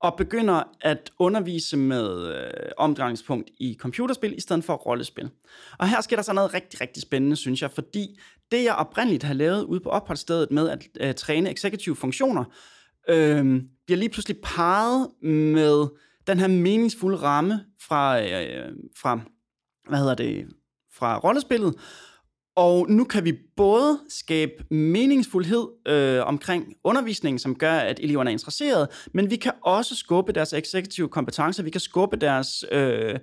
og 0.00 0.14
begynder 0.16 0.62
at 0.80 1.10
undervise 1.18 1.76
med 1.76 2.34
øh, 2.34 2.70
omdrejningspunkt 2.76 3.50
i 3.60 3.76
computerspil 3.80 4.34
i 4.36 4.40
stedet 4.40 4.64
for 4.64 4.74
rollespil. 4.74 5.30
Og 5.78 5.88
her 5.88 6.00
sker 6.00 6.16
der 6.16 6.22
så 6.22 6.32
noget 6.32 6.54
rigtig, 6.54 6.80
rigtig 6.80 7.02
spændende, 7.02 7.36
synes 7.36 7.62
jeg, 7.62 7.70
fordi 7.70 8.20
det, 8.50 8.64
jeg 8.64 8.74
oprindeligt 8.74 9.22
har 9.22 9.34
lavet 9.34 9.64
ude 9.64 9.80
på 9.80 9.88
opholdsstedet 9.88 10.50
med 10.50 10.68
at 10.68 10.88
øh, 11.00 11.14
træne 11.14 11.50
eksekutive 11.50 11.96
funktioner, 11.96 12.44
øh, 13.08 13.62
bliver 13.86 13.98
lige 13.98 14.08
pludselig 14.08 14.36
parret 14.42 15.08
med 15.22 15.86
den 16.26 16.38
her 16.38 16.48
meningsfulde 16.48 17.16
ramme 17.16 17.60
fra, 17.82 18.22
øh, 18.22 18.72
fra 19.00 19.20
hvad 19.88 19.98
hedder 19.98 20.14
det, 20.14 20.46
fra 20.98 21.18
rollespillet, 21.18 21.74
og 22.58 22.90
nu 22.90 23.04
kan 23.04 23.24
vi 23.24 23.32
både 23.56 23.98
skabe 24.08 24.52
meningsfuldhed 24.70 25.68
øh, 25.88 26.26
omkring 26.26 26.74
undervisningen, 26.84 27.38
som 27.38 27.54
gør, 27.54 27.72
at 27.72 28.00
eleverne 28.02 28.30
er 28.30 28.32
interesserede, 28.32 28.88
men 29.14 29.30
vi 29.30 29.36
kan 29.36 29.52
også 29.64 29.96
skubbe 29.96 30.32
deres 30.32 30.52
eksekutive 30.52 31.08
kompetencer, 31.08 31.62
vi 31.62 31.70
kan 31.70 31.80
skubbe 31.80 32.16
deres 32.16 32.64
øh, 32.72 33.18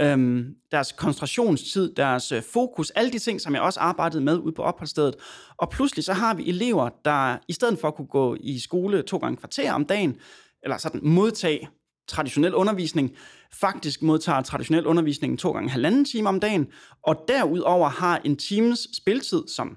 øhm, 0.00 0.54
deres 0.70 0.92
koncentrationstid, 0.92 1.94
deres 1.94 2.32
øh, 2.32 2.42
fokus, 2.42 2.90
alle 2.90 3.12
de 3.12 3.18
ting, 3.18 3.40
som 3.40 3.54
jeg 3.54 3.62
også 3.62 3.80
arbejdede 3.80 4.24
med 4.24 4.38
ude 4.38 4.52
på 4.52 4.62
opholdsstedet. 4.62 5.14
Og 5.56 5.70
pludselig 5.70 6.04
så 6.04 6.12
har 6.12 6.34
vi 6.34 6.48
elever, 6.48 6.88
der 7.04 7.38
i 7.48 7.52
stedet 7.52 7.78
for 7.78 7.88
at 7.88 7.94
kunne 7.94 8.06
gå 8.06 8.36
i 8.40 8.58
skole 8.58 9.02
to 9.02 9.16
gange 9.18 9.36
kvarter 9.36 9.72
om 9.72 9.84
dagen, 9.84 10.16
eller 10.62 10.76
sådan 10.76 11.00
modtage 11.02 11.68
traditionel 12.08 12.54
undervisning, 12.54 13.12
faktisk 13.52 14.02
modtager 14.02 14.42
traditionel 14.42 14.86
undervisning 14.86 15.38
to 15.38 15.52
gange 15.52 15.70
halvanden 15.70 16.04
time 16.04 16.28
om 16.28 16.40
dagen, 16.40 16.66
og 17.02 17.24
derudover 17.28 17.88
har 17.88 18.20
en 18.24 18.36
times 18.36 18.88
spiltid, 18.96 19.42
som 19.48 19.76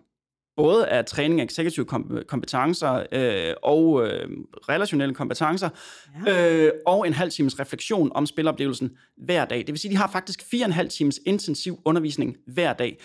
både 0.63 0.88
af 0.88 1.06
træning 1.06 1.41
af 1.41 1.45
executive 1.45 1.86
kompetencer 2.28 3.04
øh, 3.12 3.54
og 3.63 4.08
øh, 4.08 4.28
relationelle 4.69 5.15
kompetencer, 5.15 5.69
ja. 6.26 6.65
øh, 6.65 6.72
og 6.88 7.08
en 7.08 7.13
halv 7.13 7.32
times 7.32 7.60
refleksion 7.60 8.12
om 8.15 8.26
spiloplevelsen 8.26 8.91
hver 9.17 9.45
dag. 9.45 9.58
Det 9.58 9.67
vil 9.67 9.80
sige, 9.80 9.89
at 9.89 9.91
de 9.91 9.98
har 9.98 10.10
faktisk 10.12 10.43
fire 10.52 10.63
og 10.63 10.67
en 10.67 10.74
halv 10.74 10.89
times 10.89 11.19
intensiv 11.26 11.80
undervisning 11.86 12.36
hver 12.48 12.74
dag. 12.74 12.98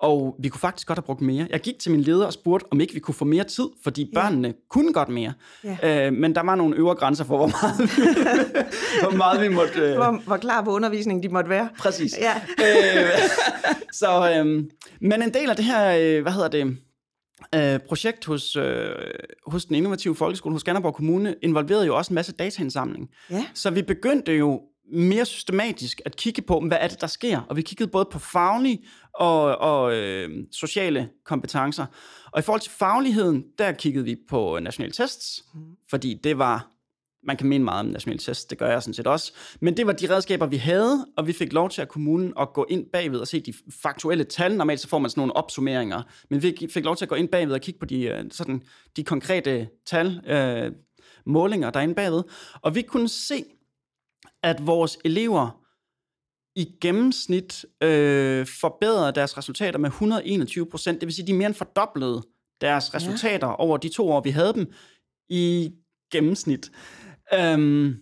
Og 0.00 0.36
vi 0.38 0.48
kunne 0.48 0.60
faktisk 0.60 0.86
godt 0.86 0.98
have 0.98 1.04
brugt 1.04 1.20
mere. 1.20 1.46
Jeg 1.50 1.60
gik 1.60 1.78
til 1.78 1.92
min 1.92 2.00
leder 2.00 2.26
og 2.26 2.32
spurgte, 2.32 2.66
om 2.70 2.80
ikke 2.80 2.94
vi 2.94 3.00
kunne 3.00 3.14
få 3.14 3.24
mere 3.24 3.44
tid, 3.44 3.64
fordi 3.82 4.10
børnene 4.14 4.48
ja. 4.48 4.54
kunne 4.70 4.92
godt 4.92 5.08
mere. 5.08 5.32
Ja. 5.64 6.06
Øh, 6.06 6.12
men 6.12 6.34
der 6.34 6.42
var 6.42 6.54
nogle 6.54 6.76
øvre 6.76 6.94
grænser 6.94 7.24
for, 7.24 7.36
hvor 7.36 7.46
meget 7.46 7.80
vi, 7.80 8.02
hvor 9.02 9.16
meget 9.16 9.42
vi 9.42 9.48
måtte... 9.48 9.80
Øh... 9.80 9.96
Hvor, 9.96 10.22
hvor 10.26 10.36
klar 10.36 10.62
på 10.62 10.70
undervisningen 10.70 11.22
de 11.22 11.28
måtte 11.28 11.50
være. 11.50 11.68
Præcis. 11.78 12.18
Ja. 12.18 12.34
øh, 12.58 13.10
så, 14.00 14.32
øh, 14.36 14.64
men 15.00 15.22
en 15.22 15.34
del 15.34 15.50
af 15.50 15.56
det 15.56 15.64
her, 15.64 15.96
øh, 15.98 16.22
hvad 16.22 16.32
hedder 16.32 16.48
det 16.48 16.76
øh, 17.54 17.80
projekt 17.88 18.24
hos, 18.24 18.56
øh, 18.56 18.94
hos 19.46 19.64
den 19.64 19.76
innovative 19.76 20.16
folkeskole 20.16 20.54
hos 20.54 20.60
Skanderborg 20.60 20.94
Kommune 20.94 21.34
involverede 21.42 21.86
jo 21.86 21.96
også 21.96 22.10
en 22.10 22.14
masse 22.14 22.32
dataindsamling. 22.32 23.10
Ja. 23.30 23.46
Så 23.54 23.70
vi 23.70 23.82
begyndte 23.82 24.36
jo 24.36 24.60
mere 24.92 25.24
systematisk 25.24 26.00
at 26.04 26.16
kigge 26.16 26.42
på, 26.42 26.60
hvad 26.60 26.78
er 26.80 26.88
det, 26.88 27.00
der 27.00 27.06
sker? 27.06 27.40
Og 27.40 27.56
vi 27.56 27.62
kiggede 27.62 27.90
både 27.90 28.08
på 28.12 28.18
faglige 28.18 28.84
og, 29.14 29.58
og 29.58 29.96
øh, 29.96 30.30
sociale 30.52 31.08
kompetencer. 31.24 31.86
Og 32.32 32.38
i 32.38 32.42
forhold 32.42 32.60
til 32.60 32.72
fagligheden, 32.72 33.44
der 33.58 33.72
kiggede 33.72 34.04
vi 34.04 34.16
på 34.28 34.58
nationale 34.62 34.92
tests, 34.92 35.44
mm. 35.54 35.60
fordi 35.90 36.20
det 36.24 36.38
var, 36.38 36.70
man 37.22 37.36
kan 37.36 37.48
mene 37.48 37.64
meget 37.64 37.80
om 37.80 37.86
nationale 37.86 38.18
tests, 38.18 38.44
det 38.44 38.58
gør 38.58 38.70
jeg 38.70 38.82
sådan 38.82 38.94
set 38.94 39.06
også, 39.06 39.32
men 39.60 39.76
det 39.76 39.86
var 39.86 39.92
de 39.92 40.14
redskaber, 40.14 40.46
vi 40.46 40.56
havde, 40.56 41.06
og 41.16 41.26
vi 41.26 41.32
fik 41.32 41.52
lov 41.52 41.70
til 41.70 41.82
at 41.82 41.88
kommunen 41.88 42.32
at 42.40 42.52
gå 42.52 42.66
ind 42.68 42.86
bagved 42.92 43.20
og 43.20 43.28
se 43.28 43.40
de 43.40 43.54
faktuelle 43.82 44.24
tal. 44.24 44.56
Normalt 44.56 44.80
så 44.80 44.88
får 44.88 44.98
man 44.98 45.10
sådan 45.10 45.20
nogle 45.20 45.36
opsummeringer, 45.36 46.02
men 46.30 46.42
vi 46.42 46.68
fik 46.70 46.84
lov 46.84 46.96
til 46.96 47.04
at 47.04 47.08
gå 47.08 47.14
ind 47.14 47.28
bagved 47.28 47.54
og 47.54 47.60
kigge 47.60 47.80
på 47.80 47.86
de, 47.86 48.02
øh, 48.02 48.24
sådan, 48.30 48.62
de 48.96 49.04
konkrete 49.04 49.68
tal, 49.86 50.20
øh, 50.26 50.72
målinger 51.26 51.70
derinde 51.70 51.94
bagved, 51.94 52.22
og 52.62 52.74
vi 52.74 52.82
kunne 52.82 53.08
se, 53.08 53.44
at 54.42 54.66
vores 54.66 54.98
elever 55.04 55.60
i 56.56 56.68
gennemsnit 56.80 57.64
øh, 57.82 58.46
forbedrede 58.60 59.12
deres 59.12 59.38
resultater 59.38 59.78
med 59.78 59.90
121 59.90 60.66
procent. 60.66 61.00
Det 61.00 61.06
vil 61.06 61.14
sige, 61.14 61.26
de 61.26 61.32
mere 61.32 61.46
end 61.46 61.54
fordoblede 61.54 62.22
deres 62.60 62.94
resultater 62.94 63.46
ja. 63.46 63.54
over 63.58 63.76
de 63.76 63.88
to 63.88 64.10
år, 64.10 64.20
vi 64.20 64.30
havde 64.30 64.52
dem 64.52 64.72
i 65.28 65.72
gennemsnit. 66.12 66.70
Øhm, 67.34 67.96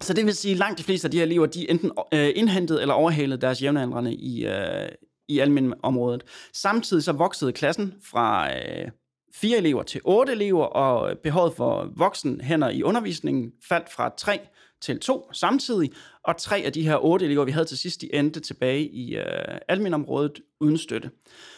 så 0.00 0.14
det 0.14 0.26
vil 0.26 0.34
sige, 0.34 0.52
at 0.52 0.58
langt 0.58 0.78
de 0.78 0.84
fleste 0.84 1.06
af 1.06 1.10
de 1.10 1.16
her 1.16 1.24
elever, 1.24 1.46
de 1.46 1.70
enten 1.70 1.90
øh, 2.14 2.32
indhentede 2.34 2.80
eller 2.80 2.94
overhalede 2.94 3.40
deres 3.40 3.62
jævnaldrende 3.62 4.14
i, 4.14 4.46
øh, 4.46 4.88
i 5.28 5.38
almindeligt 5.38 5.80
området. 5.82 6.24
Samtidig 6.52 7.02
så 7.02 7.12
voksede 7.12 7.52
klassen 7.52 7.94
fra 8.10 8.56
øh, 8.56 8.90
fire 9.34 9.58
elever 9.58 9.82
til 9.82 10.00
otte 10.04 10.32
elever, 10.32 10.64
og 10.64 11.18
behovet 11.22 11.52
for 11.56 11.92
voksen 11.96 12.40
hænder 12.40 12.70
i 12.70 12.82
undervisningen 12.82 13.52
faldt 13.68 13.92
fra 13.92 14.12
tre 14.18 14.40
til 14.80 15.00
to 15.00 15.30
samtidig, 15.32 15.92
og 16.24 16.36
tre 16.36 16.62
af 16.64 16.72
de 16.72 16.82
her 16.82 17.04
otte 17.04 17.24
elever, 17.24 17.44
vi 17.44 17.50
havde 17.50 17.64
til 17.64 17.78
sidst, 17.78 18.00
de 18.00 18.14
endte 18.14 18.40
tilbage 18.40 18.88
i 18.88 19.16
øh, 19.16 19.24
alminområdet 19.68 20.40
uden 20.60 20.78
støtte. 20.78 21.10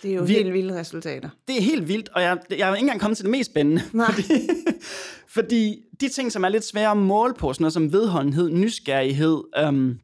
Det 0.03 0.11
er 0.11 0.15
jo 0.15 0.23
vi, 0.23 0.33
helt 0.33 0.53
vilde 0.53 0.81
resultater. 0.81 1.29
Det 1.49 1.57
er 1.57 1.63
helt 1.63 1.89
vildt, 1.89 2.09
og 2.09 2.23
jeg, 2.23 2.39
jeg 2.51 2.71
er 2.71 2.75
ikke 2.75 2.85
engang 2.85 3.01
kommet 3.01 3.17
til 3.17 3.25
det 3.25 3.31
mest 3.31 3.51
spændende. 3.51 3.83
Nej. 3.93 4.13
Fordi, 4.13 4.33
fordi 5.29 5.77
de 6.01 6.09
ting, 6.09 6.33
som 6.33 6.45
er 6.45 6.49
lidt 6.49 6.65
svære 6.65 6.91
at 6.91 6.97
måle 6.97 7.35
på, 7.35 7.53
sådan 7.53 7.63
noget 7.63 7.73
som 7.73 7.93
vedholdenhed, 7.93 8.51
nysgerrighed, 8.51 9.43
øhm, 9.59 9.99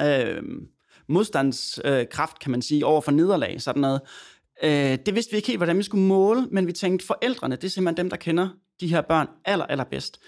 øhm, 0.00 0.68
modstandskraft, 1.08 2.38
kan 2.38 2.50
man 2.50 2.62
sige, 2.62 2.86
over 2.86 3.00
for 3.00 3.10
nederlag, 3.10 3.62
sådan 3.62 3.80
noget, 3.80 4.00
øh, 4.62 4.98
det 5.06 5.14
vidste 5.14 5.30
vi 5.30 5.36
ikke 5.36 5.46
helt, 5.46 5.58
hvordan 5.58 5.78
vi 5.78 5.82
skulle 5.82 6.04
måle, 6.04 6.46
men 6.50 6.66
vi 6.66 6.72
tænkte, 6.72 7.06
forældrene, 7.06 7.56
det 7.56 7.64
er 7.64 7.68
simpelthen 7.68 8.04
dem, 8.04 8.10
der 8.10 8.16
kender 8.16 8.48
de 8.80 8.88
her 8.88 9.00
børn 9.00 9.28
aller, 9.44 9.66
allerbedst. 9.66 10.20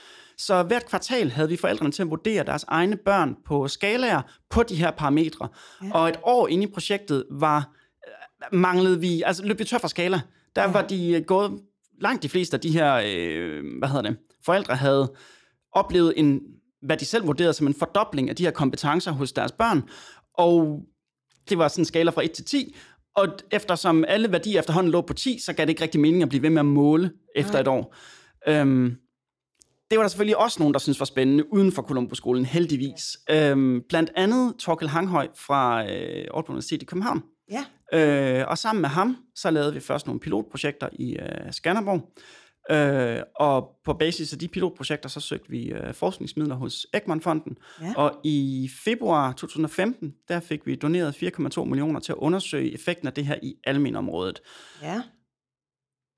Så 0.46 0.62
hvert 0.62 0.86
kvartal 0.86 1.30
havde 1.30 1.48
vi 1.48 1.56
forældrene 1.56 1.92
til 1.92 2.02
at 2.02 2.10
vurdere 2.10 2.44
deres 2.44 2.64
egne 2.68 2.96
børn 2.96 3.36
på 3.46 3.68
skalaer 3.68 4.22
på 4.50 4.62
de 4.62 4.74
her 4.74 4.90
parametre. 4.90 5.48
Ja. 5.84 5.90
Og 5.92 6.08
et 6.08 6.18
år 6.22 6.48
inde 6.48 6.64
i 6.64 6.72
projektet 6.72 7.24
var 7.30 7.72
øh, 8.06 8.58
manglede 8.58 9.00
vi, 9.00 9.22
altså 9.22 9.46
løb 9.46 9.58
vi 9.58 9.64
tør 9.64 9.78
for 9.78 9.88
skala. 9.88 10.20
Der 10.56 10.62
ja. 10.62 10.70
var 10.70 10.82
de 10.82 11.24
gået, 11.26 11.60
langt 12.00 12.22
de 12.22 12.28
fleste 12.28 12.56
af 12.56 12.60
de 12.60 12.70
her, 12.70 13.02
øh, 13.06 13.64
hvad 13.78 13.88
hedder 13.88 14.02
det, 14.02 14.16
forældre 14.44 14.74
havde 14.74 15.12
oplevet 15.72 16.14
en, 16.16 16.40
hvad 16.82 16.96
de 16.96 17.04
selv 17.04 17.26
vurderede 17.26 17.52
som 17.52 17.66
en 17.66 17.74
fordobling 17.74 18.30
af 18.30 18.36
de 18.36 18.44
her 18.44 18.50
kompetencer 18.50 19.12
hos 19.12 19.32
deres 19.32 19.52
børn. 19.52 19.82
Og 20.34 20.82
det 21.48 21.58
var 21.58 21.68
sådan 21.68 21.82
en 21.82 21.86
skala 21.86 22.10
fra 22.10 22.24
1 22.24 22.32
til 22.32 22.44
10, 22.44 22.76
og 23.16 23.28
eftersom 23.50 24.04
alle 24.08 24.32
værdier 24.32 24.58
efterhånden 24.58 24.92
lå 24.92 25.00
på 25.00 25.12
10, 25.12 25.38
så 25.38 25.52
gav 25.52 25.64
det 25.64 25.70
ikke 25.70 25.82
rigtig 25.82 26.00
mening 26.00 26.22
at 26.22 26.28
blive 26.28 26.42
ved 26.42 26.50
med 26.50 26.60
at 26.60 26.66
måle 26.66 27.10
efter 27.36 27.54
ja. 27.54 27.60
et 27.60 27.68
år. 27.68 27.94
Øhm, 28.48 28.96
det 29.90 29.98
var 29.98 30.02
der 30.02 30.08
selvfølgelig 30.08 30.36
også 30.36 30.56
nogen, 30.60 30.74
der 30.74 30.80
synes 30.80 31.00
var 31.00 31.06
spændende 31.06 31.52
uden 31.52 31.72
for 31.72 31.82
Columbus-skolen, 31.82 32.44
heldigvis. 32.44 33.18
Øhm, 33.30 33.82
blandt 33.88 34.10
andet 34.16 34.54
Torkel 34.58 34.88
Hanghøj 34.88 35.28
fra 35.36 35.82
øh, 35.82 35.88
Aalborg 35.90 36.50
Universitet 36.50 36.82
i 36.82 36.84
København. 36.84 37.22
Ja. 37.50 37.64
Øh, 37.92 38.48
og 38.48 38.58
sammen 38.58 38.80
med 38.80 38.88
ham, 38.88 39.16
så 39.34 39.50
lavede 39.50 39.74
vi 39.74 39.80
først 39.80 40.06
nogle 40.06 40.20
pilotprojekter 40.20 40.88
i 40.92 41.16
øh, 41.16 41.52
Skanderborg. 41.52 42.12
Øh, 42.70 43.22
og 43.36 43.70
på 43.84 43.92
basis 43.92 44.32
af 44.32 44.38
de 44.38 44.48
pilotprojekter, 44.48 45.08
så 45.08 45.20
søgte 45.20 45.50
vi 45.50 45.72
øh, 45.72 45.94
forskningsmidler 45.94 46.54
hos 46.54 46.86
Ekman-fonden. 46.94 47.58
Ja. 47.80 47.92
Og 47.96 48.20
i 48.24 48.70
februar 48.84 49.32
2015, 49.32 50.14
der 50.28 50.40
fik 50.40 50.66
vi 50.66 50.74
doneret 50.74 51.22
4,2 51.22 51.64
millioner 51.64 52.00
til 52.00 52.12
at 52.12 52.18
undersøge 52.18 52.74
effekten 52.74 53.08
af 53.08 53.12
det 53.12 53.26
her 53.26 53.36
i 53.42 53.54
almenområdet. 53.64 54.40
Ja. 54.82 55.02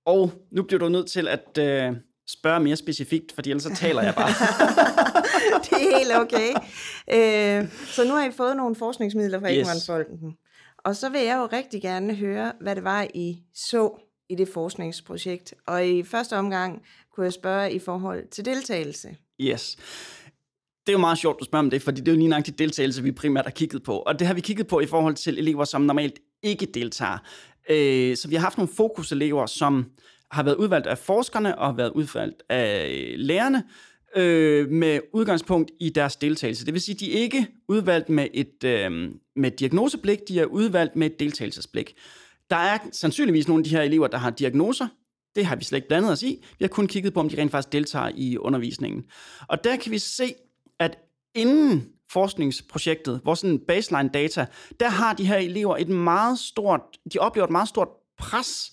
Og 0.06 0.32
nu 0.52 0.62
bliver 0.62 0.78
du 0.78 0.88
nødt 0.88 1.11
til 1.11 1.28
at... 1.28 1.58
Øh, 1.58 1.96
spørge 2.33 2.61
mere 2.61 2.77
specifikt, 2.77 3.33
fordi 3.33 3.51
ellers 3.51 3.62
så 3.62 3.75
taler 3.75 4.03
jeg 4.03 4.14
bare. 4.14 4.29
det 5.64 5.73
er 5.73 5.99
helt 5.99 6.12
okay. 6.16 6.51
Øh, 7.12 7.68
så 7.87 8.05
nu 8.05 8.14
har 8.14 8.29
I 8.29 8.33
fået 8.33 8.57
nogle 8.57 8.75
forskningsmidler 8.75 9.40
fra 9.40 9.49
Ekmanfonden. 9.49 10.37
Og 10.85 10.97
så 10.97 11.09
vil 11.09 11.21
jeg 11.21 11.37
jo 11.37 11.49
rigtig 11.57 11.83
gerne 11.83 12.14
høre, 12.14 12.53
hvad 12.61 12.77
det 12.77 12.85
var, 12.85 13.07
I 13.14 13.38
så 13.55 13.99
i 14.29 14.35
det 14.35 14.49
forskningsprojekt. 14.49 15.55
Og 15.66 15.87
i 15.87 16.03
første 16.03 16.37
omgang 16.37 16.83
kunne 17.14 17.25
jeg 17.25 17.33
spørge 17.33 17.73
i 17.73 17.79
forhold 17.79 18.29
til 18.31 18.45
deltagelse. 18.45 19.16
Yes. 19.40 19.77
Det 20.87 20.88
er 20.88 20.92
jo 20.92 20.99
meget 20.99 21.18
sjovt, 21.18 21.37
at 21.40 21.45
spørge 21.45 21.61
om 21.61 21.71
det, 21.71 21.83
fordi 21.83 22.01
det 22.01 22.09
er 22.09 22.12
jo 22.12 22.18
lige 22.18 22.42
de 22.42 22.51
deltagelse, 22.51 23.03
vi 23.03 23.12
primært 23.12 23.45
har 23.45 23.51
kigget 23.51 23.83
på. 23.83 23.99
Og 23.99 24.18
det 24.18 24.27
har 24.27 24.35
vi 24.35 24.40
kigget 24.40 24.66
på 24.66 24.81
i 24.81 24.87
forhold 24.87 25.14
til 25.14 25.38
elever, 25.38 25.64
som 25.64 25.83
normalt 25.83 26.18
ikke 26.42 26.66
deltager. 26.66 27.18
Øh, 27.71 28.16
så 28.16 28.29
vi 28.29 28.35
har 28.35 28.42
haft 28.42 28.59
nogle 28.59 28.73
fokuselever, 28.77 29.47
som 29.47 29.87
har 30.33 30.42
været 30.42 30.57
udvalgt 30.57 30.87
af 30.87 30.99
forskerne 30.99 31.59
og 31.59 31.66
har 31.66 31.75
været 31.75 31.90
udvalgt 31.90 32.42
af 32.49 33.14
lærerne 33.16 33.64
øh, 34.16 34.68
med 34.68 35.01
udgangspunkt 35.12 35.71
i 35.81 35.88
deres 35.88 36.16
deltagelse. 36.16 36.66
Det 36.66 36.75
vil 36.75 36.81
sige, 36.81 36.95
at 36.95 37.01
de 37.01 37.16
er 37.16 37.23
ikke 37.23 37.47
udvalgt 37.68 38.09
med 38.09 38.29
et, 38.35 38.64
øh, 38.64 38.90
med 39.37 39.53
et 39.53 39.61
diagnoseblik, 39.61 40.18
de 40.29 40.40
er 40.40 40.45
udvalgt 40.45 40.97
med 40.97 41.07
et 41.07 41.21
deltagelsesblik. 41.21 41.95
Der 42.51 42.57
er 42.57 42.79
sandsynligvis 42.92 43.49
nogle 43.49 43.61
af 43.61 43.64
de 43.64 43.71
her 43.71 43.83
elever, 43.83 44.07
der 44.07 44.18
har 44.18 44.31
diagnoser. 44.31 44.88
Det 45.35 45.47
har 45.47 45.57
vi 45.57 45.64
slet 45.64 45.77
ikke 45.77 45.88
blandet 45.88 46.12
os 46.12 46.23
i. 46.23 46.45
Vi 46.59 46.64
har 46.64 46.68
kun 46.68 46.87
kigget 46.87 47.14
på, 47.14 47.21
om 47.21 47.29
de 47.29 47.40
rent 47.40 47.51
faktisk 47.51 47.73
deltager 47.73 48.11
i 48.14 48.38
undervisningen. 48.38 49.05
Og 49.49 49.64
der 49.64 49.77
kan 49.77 49.92
vi 49.92 49.99
se, 49.99 50.35
at 50.79 50.99
inden 51.35 51.88
forskningsprojektet, 52.11 53.21
hvor 53.23 53.35
sådan 53.35 53.59
baseline 53.59 54.11
data, 54.14 54.47
der 54.81 54.88
har 54.88 55.14
de 55.14 55.27
her 55.27 55.37
elever 55.37 55.77
et 55.77 55.88
meget 55.88 56.38
stort, 56.38 56.81
de 57.12 57.18
oplever 57.18 57.47
et 57.47 57.53
meget 57.53 57.68
stort 57.68 57.88
pres 58.18 58.73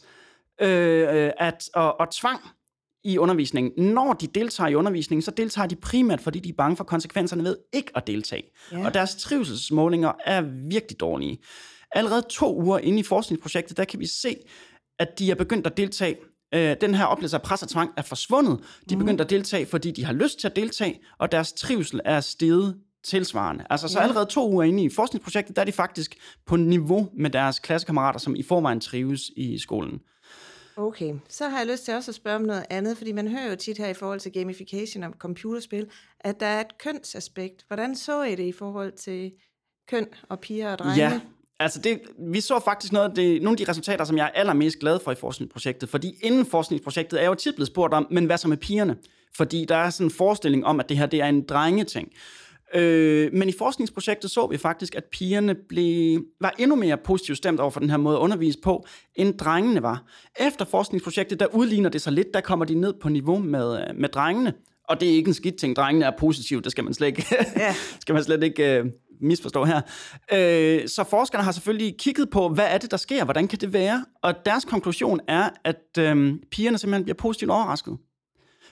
øh, 0.62 1.32
at, 1.38 1.69
og, 1.74 2.00
og 2.00 2.12
tvang 2.12 2.39
i 3.04 3.17
undervisningen. 3.17 3.93
Når 3.93 4.13
de 4.13 4.28
deltager 4.28 4.67
i 4.67 4.76
undervisningen, 4.76 5.22
så 5.22 5.32
deltager 5.32 5.67
de 5.67 5.76
primært, 5.76 6.22
fordi 6.22 6.39
de 6.39 6.50
er 6.50 6.54
bange 6.58 6.78
for 6.78 6.84
konsekvenserne 6.84 7.43
ved 7.43 7.58
ikke 7.74 7.91
at 7.95 8.08
deltage. 8.08 8.43
Ja. 8.72 8.86
Og 8.86 8.93
deres 8.93 9.15
trivselsmålinger 9.15 10.12
er 10.26 10.41
virkelig 10.69 11.00
dårlige. 11.00 11.38
Allerede 11.91 12.26
to 12.30 12.62
uger 12.62 12.78
inde 12.80 13.00
i 13.00 13.04
forskningsprojektet, 13.04 13.78
der 13.78 13.86
kan 13.86 14.00
vi 14.00 14.06
se, 14.06 14.36
at 15.00 15.19
de 15.19 15.32
er 15.32 15.36
begyndt 15.36 15.67
at 15.67 15.78
deltage 15.78 16.17
øh, 16.54 16.76
den 16.82 16.95
her 16.95 17.06
oplevelse 17.06 17.38
af 17.38 17.41
pres 17.41 17.63
og 17.63 17.69
tvang 17.69 17.91
er 17.98 18.02
forsvundet. 18.02 18.60
De 18.89 18.93
er 18.93 18.98
mm. 18.98 19.06
begyndt 19.06 19.22
at 19.22 19.30
deltage, 19.30 19.65
fordi 19.65 19.91
de 19.91 20.06
har 20.06 20.13
lyst 20.13 20.39
til 20.39 20.48
at 20.48 20.56
deltage, 20.56 21.00
og 21.17 21.32
deres 21.32 21.54
trivsel 21.54 22.02
er 22.06 22.19
steget 22.19 22.78
tilsvarende. 23.04 23.65
Altså 23.69 23.88
så 23.88 24.00
allerede 24.00 24.26
to 24.26 24.52
uger 24.52 24.63
inde 24.63 24.84
i 24.84 24.89
forskningsprojektet, 24.89 25.56
der 25.56 25.62
er 25.62 25.65
de 25.65 25.72
faktisk 25.72 26.15
på 26.45 26.56
niveau 26.56 27.10
med 27.17 27.30
deres 27.30 27.60
klassekammerater, 27.60 28.19
som 28.19 28.36
i 28.36 28.43
forvejen 28.43 28.80
trives 28.80 29.22
i 29.38 29.58
skolen. 29.58 30.00
Okay, 30.79 31.13
så 31.29 31.49
har 31.49 31.57
jeg 31.57 31.67
lyst 31.67 31.85
til 31.85 31.93
også 31.93 32.11
at 32.11 32.15
spørge 32.15 32.35
om 32.35 32.41
noget 32.41 32.65
andet, 32.69 32.97
fordi 32.97 33.11
man 33.11 33.27
hører 33.27 33.49
jo 33.49 33.55
tit 33.55 33.77
her 33.77 33.87
i 33.87 33.93
forhold 33.93 34.19
til 34.19 34.31
gamification 34.31 35.03
og 35.03 35.13
computerspil, 35.19 35.87
at 36.19 36.39
der 36.39 36.45
er 36.45 36.59
et 36.59 36.77
kønsaspekt. 36.77 37.65
Hvordan 37.67 37.95
så 37.95 38.23
I 38.23 38.35
det 38.35 38.43
i 38.43 38.51
forhold 38.51 38.91
til 38.91 39.31
køn 39.87 40.07
og 40.29 40.39
piger 40.39 40.71
og 40.71 40.79
drenge? 40.79 40.95
Ja, 40.97 41.19
altså 41.59 41.81
det, 41.81 42.01
vi 42.19 42.41
så 42.41 42.59
faktisk 42.59 42.93
noget 42.93 43.09
af 43.09 43.15
det, 43.15 43.41
nogle 43.41 43.59
af 43.59 43.65
de 43.65 43.69
resultater, 43.71 44.05
som 44.05 44.17
jeg 44.17 44.25
er 44.25 44.39
allermest 44.39 44.79
glad 44.79 44.99
for 44.99 45.11
i 45.11 45.15
forskningsprojektet, 45.15 45.89
fordi 45.89 46.15
inden 46.21 46.45
forskningsprojektet 46.45 47.23
er 47.23 47.27
jo 47.27 47.35
tit 47.35 47.55
blevet 47.55 47.67
spurgt 47.67 47.93
om, 47.93 48.07
men 48.11 48.25
hvad 48.25 48.37
så 48.37 48.47
med 48.47 48.57
pigerne? 48.57 48.97
Fordi 49.35 49.65
der 49.65 49.75
er 49.75 49.89
sådan 49.89 50.07
en 50.07 50.11
forestilling 50.11 50.65
om, 50.65 50.79
at 50.79 50.89
det 50.89 50.97
her 50.97 51.05
det 51.05 51.21
er 51.21 51.27
en 51.27 51.45
drengeting. 51.45 52.11
Øh, 52.75 53.34
men 53.34 53.49
i 53.49 53.51
forskningsprojektet 53.58 54.32
så 54.32 54.47
vi 54.47 54.58
faktisk, 54.58 54.95
at 54.95 55.03
pigerne 55.12 55.55
blev, 55.69 56.23
var 56.41 56.53
endnu 56.58 56.75
mere 56.75 56.97
positivt 56.97 57.38
stemt 57.38 57.60
over 57.60 57.71
for 57.71 57.79
den 57.79 57.89
her 57.89 57.97
måde 57.97 58.17
at 58.17 58.21
undervise 58.21 58.60
på, 58.63 58.86
end 59.15 59.38
drengene 59.38 59.84
var. 59.84 60.03
Efter 60.39 60.65
forskningsprojektet, 60.65 61.39
der 61.39 61.45
udligner 61.45 61.89
det 61.89 62.01
sig 62.01 62.13
lidt, 62.13 62.27
der 62.34 62.41
kommer 62.41 62.65
de 62.65 62.75
ned 62.75 62.93
på 63.01 63.10
niveau 63.10 63.38
med, 63.38 63.93
med 63.93 64.10
drengene. 64.10 64.53
Og 64.89 64.99
det 64.99 65.10
er 65.10 65.13
ikke 65.13 65.27
en 65.27 65.34
skidt 65.34 65.55
ting. 65.55 65.75
Drengene 65.75 66.05
er 66.05 66.12
positive, 66.19 66.62
det 66.62 66.71
skal 66.71 66.84
man 66.84 66.93
slet 66.93 67.08
ikke, 67.08 67.25
skal 68.01 68.13
man 68.13 68.23
slet 68.23 68.43
ikke 68.43 68.84
uh, 68.84 68.89
misforstå 69.21 69.63
her. 69.65 69.82
Uh, 70.34 70.88
så 70.88 71.05
forskerne 71.10 71.43
har 71.43 71.51
selvfølgelig 71.51 71.95
kigget 71.99 72.29
på, 72.29 72.49
hvad 72.49 72.65
er 72.69 72.77
det, 72.77 72.91
der 72.91 72.97
sker? 72.97 73.23
Hvordan 73.23 73.47
kan 73.47 73.60
det 73.60 73.73
være? 73.73 74.05
Og 74.23 74.34
deres 74.45 74.65
konklusion 74.65 75.19
er, 75.27 75.49
at 75.65 75.97
uh, 75.97 76.34
pigerne 76.51 76.77
simpelthen 76.77 77.03
bliver 77.03 77.17
positivt 77.17 77.51
overrasket. 77.51 77.97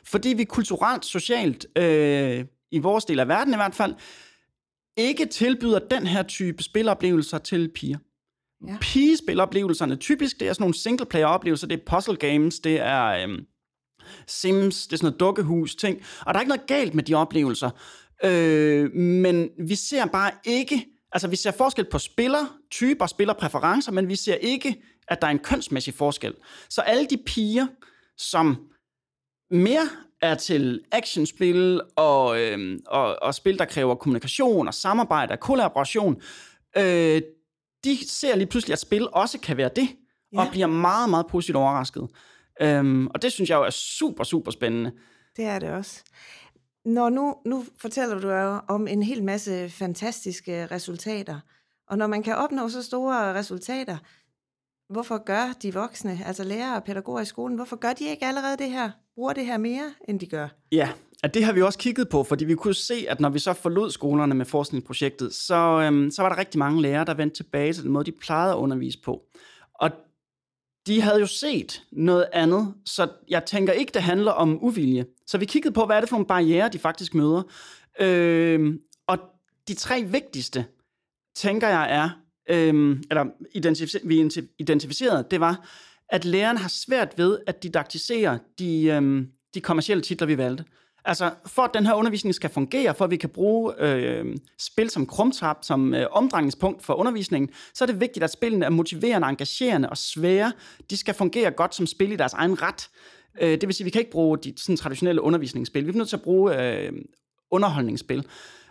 Fordi 0.05 0.29
vi 0.29 0.43
kulturelt, 0.43 1.05
socialt 1.05 1.65
uh, 1.79 2.45
i 2.71 2.79
vores 2.79 3.05
del 3.05 3.19
af 3.19 3.27
verden 3.27 3.53
i 3.53 3.57
hvert 3.57 3.75
fald, 3.75 3.95
ikke 4.97 5.25
tilbyder 5.25 5.79
den 5.79 6.07
her 6.07 6.23
type 6.23 6.63
spiloplevelser 6.63 7.37
til 7.37 7.71
piger. 7.75 7.97
Ja. 8.67 8.77
Pigespilleroplevelserne, 8.81 9.95
typisk 9.95 10.39
det 10.39 10.47
er 10.47 10.53
sådan 10.53 10.63
nogle 10.63 10.75
single-player-oplevelser, 10.75 11.67
det 11.67 11.79
er 11.79 11.85
puzzle 11.85 12.15
games, 12.15 12.59
det 12.59 12.79
er 12.79 13.05
øhm, 13.05 13.45
Sims, 14.27 14.87
det 14.87 14.93
er 14.93 14.97
sådan 14.97 15.05
noget 15.05 15.19
dukkehus 15.19 15.75
ting, 15.75 16.01
og 16.19 16.33
der 16.33 16.39
er 16.39 16.41
ikke 16.41 16.49
noget 16.49 16.67
galt 16.67 16.93
med 16.93 17.03
de 17.03 17.13
oplevelser, 17.13 17.69
øh, 18.23 18.93
men 18.93 19.49
vi 19.67 19.75
ser 19.75 20.05
bare 20.05 20.31
ikke, 20.45 20.85
altså 21.11 21.27
vi 21.27 21.35
ser 21.35 21.51
forskel 21.51 21.85
på 21.85 21.99
spillertyper, 21.99 23.05
spillerpræferencer, 23.05 23.91
men 23.91 24.07
vi 24.07 24.15
ser 24.15 24.35
ikke, 24.35 24.83
at 25.07 25.21
der 25.21 25.27
er 25.27 25.31
en 25.31 25.39
kønsmæssig 25.39 25.93
forskel. 25.93 26.33
Så 26.69 26.81
alle 26.81 27.05
de 27.05 27.17
piger, 27.25 27.67
som 28.17 28.69
mere 29.51 29.89
er 30.21 30.35
til 30.35 30.83
actionspil 30.91 31.81
og, 31.95 32.41
øh, 32.41 32.79
og, 32.87 33.15
og 33.21 33.35
spil, 33.35 33.59
der 33.59 33.65
kræver 33.65 33.95
kommunikation 33.95 34.67
og 34.67 34.73
samarbejde 34.73 35.31
og 35.31 35.39
kollaboration, 35.39 36.21
øh, 36.77 37.21
de 37.83 38.09
ser 38.09 38.35
lige 38.35 38.47
pludselig, 38.47 38.73
at 38.73 38.79
spil 38.79 39.07
også 39.11 39.39
kan 39.39 39.57
være 39.57 39.69
det, 39.75 39.89
ja. 40.33 40.41
og 40.41 40.47
bliver 40.51 40.67
meget, 40.67 41.09
meget 41.09 41.27
positivt 41.27 41.55
overrasket. 41.55 42.07
Øhm, 42.61 43.07
og 43.07 43.21
det 43.21 43.31
synes 43.31 43.49
jeg 43.49 43.55
jo 43.55 43.63
er 43.63 43.69
super, 43.69 44.23
super 44.23 44.51
spændende. 44.51 44.91
Det 45.37 45.45
er 45.45 45.59
det 45.59 45.69
også. 45.69 46.03
Når 46.85 47.09
nu, 47.09 47.35
nu 47.45 47.65
fortæller 47.77 48.19
du 48.19 48.31
jo 48.31 48.59
om 48.67 48.87
en 48.87 49.03
hel 49.03 49.23
masse 49.23 49.69
fantastiske 49.69 50.65
resultater, 50.65 51.39
og 51.87 51.97
når 51.97 52.07
man 52.07 52.23
kan 52.23 52.35
opnå 52.35 52.69
så 52.69 52.83
store 52.83 53.33
resultater, 53.33 53.97
hvorfor 54.89 55.23
gør 55.23 55.53
de 55.61 55.73
voksne, 55.73 56.19
altså 56.25 56.43
lærere 56.43 56.75
og 56.75 56.83
pædagoger 56.83 57.21
i 57.21 57.25
skolen, 57.25 57.55
hvorfor 57.55 57.75
gør 57.75 57.93
de 57.93 58.05
ikke 58.05 58.25
allerede 58.25 58.57
det 58.57 58.71
her, 58.71 58.91
bruger 59.17 59.33
det 59.33 59.45
her 59.45 59.57
mere, 59.57 59.93
end 60.07 60.19
de 60.19 60.27
gør? 60.27 60.47
Ja, 60.71 60.89
at 61.23 61.33
det 61.33 61.43
har 61.43 61.53
vi 61.53 61.61
også 61.61 61.79
kigget 61.79 62.09
på, 62.09 62.23
fordi 62.23 62.45
vi 62.45 62.55
kunne 62.55 62.73
se, 62.73 63.05
at 63.09 63.19
når 63.19 63.29
vi 63.29 63.39
så 63.39 63.53
forlod 63.53 63.91
skolerne 63.91 64.35
med 64.35 64.45
forskningsprojektet, 64.45 65.33
så, 65.33 65.55
øhm, 65.55 66.11
så 66.11 66.21
var 66.21 66.29
der 66.29 66.37
rigtig 66.37 66.59
mange 66.59 66.81
lærere, 66.81 67.05
der 67.05 67.13
vendte 67.13 67.35
tilbage 67.35 67.73
til 67.73 67.83
den 67.83 67.91
måde, 67.91 68.05
de 68.05 68.11
plejede 68.11 68.53
at 68.53 68.57
undervise 68.57 69.01
på. 69.01 69.21
Og 69.73 69.91
de 70.87 71.01
havde 71.01 71.19
jo 71.19 71.25
set 71.25 71.83
noget 71.91 72.25
andet, 72.33 72.73
så 72.85 73.07
jeg 73.29 73.45
tænker 73.45 73.73
ikke, 73.73 73.91
det 73.93 74.01
handler 74.01 74.31
om 74.31 74.63
uvilje. 74.63 75.05
Så 75.27 75.37
vi 75.37 75.45
kiggede 75.45 75.73
på, 75.73 75.85
hvad 75.85 75.95
er 75.95 75.99
det 75.99 76.09
for 76.09 76.15
nogle 76.15 76.27
barriere, 76.27 76.69
de 76.69 76.79
faktisk 76.79 77.15
møder. 77.15 77.43
Øhm, 77.99 78.79
og 79.07 79.17
de 79.67 79.73
tre 79.73 80.03
vigtigste, 80.03 80.65
tænker 81.35 81.67
jeg 81.67 81.95
er, 81.95 82.09
øhm, 82.49 83.03
eller 83.09 83.25
identif- 83.57 84.07
vi 84.07 84.31
identificerede, 84.59 85.25
det 85.31 85.39
var, 85.39 85.67
at 86.09 86.25
læreren 86.25 86.57
har 86.57 86.69
svært 86.69 87.13
ved 87.17 87.39
at 87.47 87.63
didaktisere 87.63 88.39
de, 88.59 88.83
øhm, 88.83 89.27
de 89.53 89.61
kommercielle 89.61 90.01
titler, 90.01 90.27
vi 90.27 90.37
valgte. 90.37 90.63
Altså, 91.05 91.31
for 91.45 91.61
at 91.61 91.71
den 91.73 91.85
her 91.85 91.93
undervisning 91.93 92.35
skal 92.35 92.49
fungere, 92.49 92.95
for 92.95 93.05
at 93.05 93.11
vi 93.11 93.17
kan 93.17 93.29
bruge 93.29 93.73
øh, 93.79 94.25
spil 94.59 94.89
som 94.89 95.05
krumtap, 95.05 95.57
som 95.61 95.93
øh, 95.93 96.05
omdrejningspunkt 96.11 96.83
for 96.83 96.93
undervisningen, 96.93 97.49
så 97.73 97.83
er 97.83 97.85
det 97.85 98.01
vigtigt, 98.01 98.23
at 98.23 98.31
spillene 98.31 98.65
er 98.65 98.69
motiverende, 98.69 99.27
engagerende 99.27 99.89
og 99.89 99.97
svære. 99.97 100.51
De 100.89 100.97
skal 100.97 101.13
fungere 101.13 101.51
godt 101.51 101.75
som 101.75 101.87
spil 101.87 102.11
i 102.11 102.15
deres 102.15 102.33
egen 102.33 102.61
ret. 102.61 102.89
Øh, 103.41 103.49
det 103.49 103.67
vil 103.67 103.73
sige, 103.73 103.83
at 103.83 103.85
vi 103.85 103.89
kan 103.89 103.99
ikke 104.01 104.11
bruge 104.11 104.37
de 104.37 104.53
sådan, 104.57 104.77
traditionelle 104.77 105.21
undervisningsspil. 105.21 105.85
Vi 105.85 105.91
er 105.91 105.95
nødt 105.95 106.09
til 106.09 106.15
at 106.15 106.21
bruge 106.21 106.61
øh, 106.61 106.91
underholdningsspil. 107.51 108.25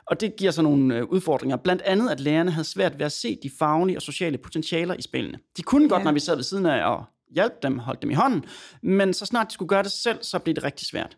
Og 0.06 0.20
det 0.20 0.36
giver 0.36 0.50
så 0.50 0.62
nogle 0.62 0.96
øh, 0.96 1.04
udfordringer. 1.04 1.56
Blandt 1.56 1.82
andet, 1.82 2.10
at 2.10 2.20
lærerne 2.20 2.50
havde 2.50 2.68
svært 2.68 2.98
ved 2.98 3.06
at 3.06 3.12
se 3.12 3.38
de 3.42 3.50
faglige 3.58 3.98
og 3.98 4.02
sociale 4.02 4.38
potentialer 4.38 4.94
i 4.94 5.02
spillene. 5.02 5.38
De 5.56 5.62
kunne 5.62 5.88
godt, 5.88 6.00
ja. 6.00 6.04
når 6.04 6.12
vi 6.12 6.20
sad 6.20 6.34
ved 6.34 6.44
siden 6.44 6.66
af 6.66 6.86
og 6.86 7.04
hjælpe 7.34 7.56
dem, 7.62 7.78
holdt 7.78 8.02
dem 8.02 8.10
i 8.10 8.14
hånden, 8.14 8.44
men 8.82 9.14
så 9.14 9.26
snart 9.26 9.48
de 9.48 9.52
skulle 9.52 9.68
gøre 9.68 9.82
det 9.82 9.92
selv, 9.92 10.18
så 10.22 10.38
blev 10.38 10.54
det 10.54 10.64
rigtig 10.64 10.86
svært. 10.86 11.16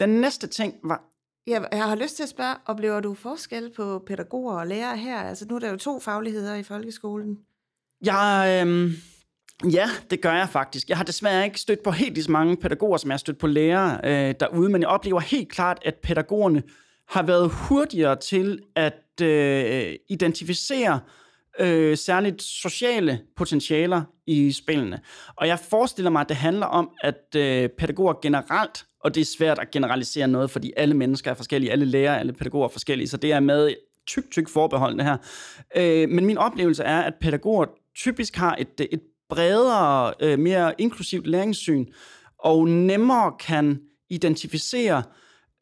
Den 0.00 0.08
næste 0.08 0.46
ting 0.46 0.74
var... 0.84 1.02
Ja, 1.46 1.60
jeg 1.72 1.84
har 1.84 1.94
lyst 1.94 2.16
til 2.16 2.22
at 2.22 2.28
spørge, 2.28 2.54
oplever 2.66 3.00
du 3.00 3.14
forskel 3.14 3.72
på 3.76 4.02
pædagoger 4.06 4.60
og 4.60 4.66
lærere 4.66 4.96
her? 4.96 5.18
Altså 5.18 5.46
nu 5.48 5.54
er 5.54 5.58
der 5.58 5.70
jo 5.70 5.76
to 5.76 6.00
fagligheder 6.00 6.54
i 6.54 6.62
folkeskolen. 6.62 7.38
Jeg, 8.04 8.64
øh, 8.66 8.92
ja, 9.72 9.88
det 10.10 10.20
gør 10.20 10.32
jeg 10.32 10.48
faktisk. 10.48 10.88
Jeg 10.88 10.96
har 10.96 11.04
desværre 11.04 11.44
ikke 11.44 11.60
stødt 11.60 11.82
på 11.82 11.90
helt 11.90 12.24
så 12.24 12.30
mange 12.30 12.56
pædagoger, 12.56 12.96
som 12.96 13.10
jeg 13.10 13.12
har 13.12 13.18
stødt 13.18 13.38
på 13.38 13.46
lærere 13.46 14.00
øh, 14.04 14.34
derude, 14.40 14.68
men 14.68 14.82
jeg 14.82 14.88
oplever 14.88 15.20
helt 15.20 15.48
klart, 15.48 15.78
at 15.84 15.94
pædagogerne 15.94 16.62
har 17.08 17.22
været 17.22 17.50
hurtigere 17.50 18.16
til 18.16 18.62
at 18.74 19.22
øh, 19.22 19.94
identificere 20.08 20.94
øh, 20.94 21.00
øh, 21.58 21.96
særligt 21.96 22.42
sociale 22.42 23.20
potentialer 23.36 24.02
i 24.26 24.52
spillene. 24.52 25.00
Og 25.36 25.46
jeg 25.46 25.58
forestiller 25.58 26.10
mig, 26.10 26.20
at 26.20 26.28
det 26.28 26.36
handler 26.36 26.66
om, 26.66 26.90
at 27.02 27.36
øh, 27.36 27.68
pædagoger 27.68 28.14
generelt 28.22 28.86
og 29.06 29.14
det 29.14 29.20
er 29.20 29.24
svært 29.24 29.58
at 29.58 29.70
generalisere 29.70 30.28
noget, 30.28 30.50
fordi 30.50 30.72
alle 30.76 30.94
mennesker 30.94 31.30
er 31.30 31.34
forskellige, 31.34 31.72
alle 31.72 31.84
lærere, 31.84 32.20
alle 32.20 32.32
pædagoger 32.32 32.64
er 32.64 32.72
forskellige, 32.72 33.08
så 33.08 33.16
det 33.16 33.32
er 33.32 33.40
med 33.40 33.74
tyk, 34.06 34.30
tyk 34.30 34.48
forbeholdende 34.48 35.04
her. 35.04 35.16
Øh, 35.76 36.08
men 36.08 36.26
min 36.26 36.38
oplevelse 36.38 36.82
er, 36.82 37.00
at 37.00 37.14
pædagoger 37.20 37.66
typisk 37.96 38.36
har 38.36 38.56
et, 38.58 38.80
øh, 38.80 38.86
et 38.92 39.00
bredere, 39.28 40.14
øh, 40.20 40.38
mere 40.38 40.74
inklusivt 40.78 41.26
læringssyn, 41.26 41.86
og 42.38 42.68
nemmere 42.68 43.32
kan 43.40 43.80
identificere 44.10 45.02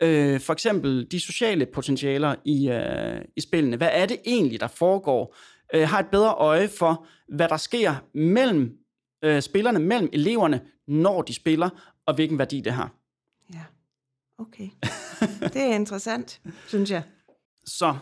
øh, 0.03 0.41
for 0.41 0.53
eksempel 0.53 1.07
de 1.11 1.21
sociale 1.21 1.67
potentialer 1.67 2.35
i, 2.45 2.69
øh, 2.69 3.21
i 3.37 3.41
spillene. 3.41 3.77
Hvad 3.77 3.91
er 3.93 4.07
det 4.07 4.17
egentlig, 4.27 4.61
der 4.61 4.69
foregår? 4.69 5.37
Øh, 5.75 5.89
har 5.89 6.01
et 6.01 6.07
bedre 6.07 6.35
øje 6.35 6.69
for, 6.69 7.07
hvad 7.29 7.49
der 7.49 7.57
sker 7.57 7.95
mellem 8.15 8.79
øh, 9.25 9.43
spillerne, 9.43 9.79
mellem 9.79 10.09
eleverne, 10.13 10.61
når 10.89 11.23
de 11.23 11.35
spiller, 11.35 11.71
og 12.07 12.15
hvilken 12.15 12.39
værdi 12.39 12.61
det 12.61 12.73
har. 12.73 12.95
Ja, 13.55 13.65
okay. 14.39 14.69
Det 15.41 15.63
er 15.63 15.75
interessant, 15.75 16.41
synes 16.69 16.91
jeg. 16.91 17.03
Så 17.67 17.97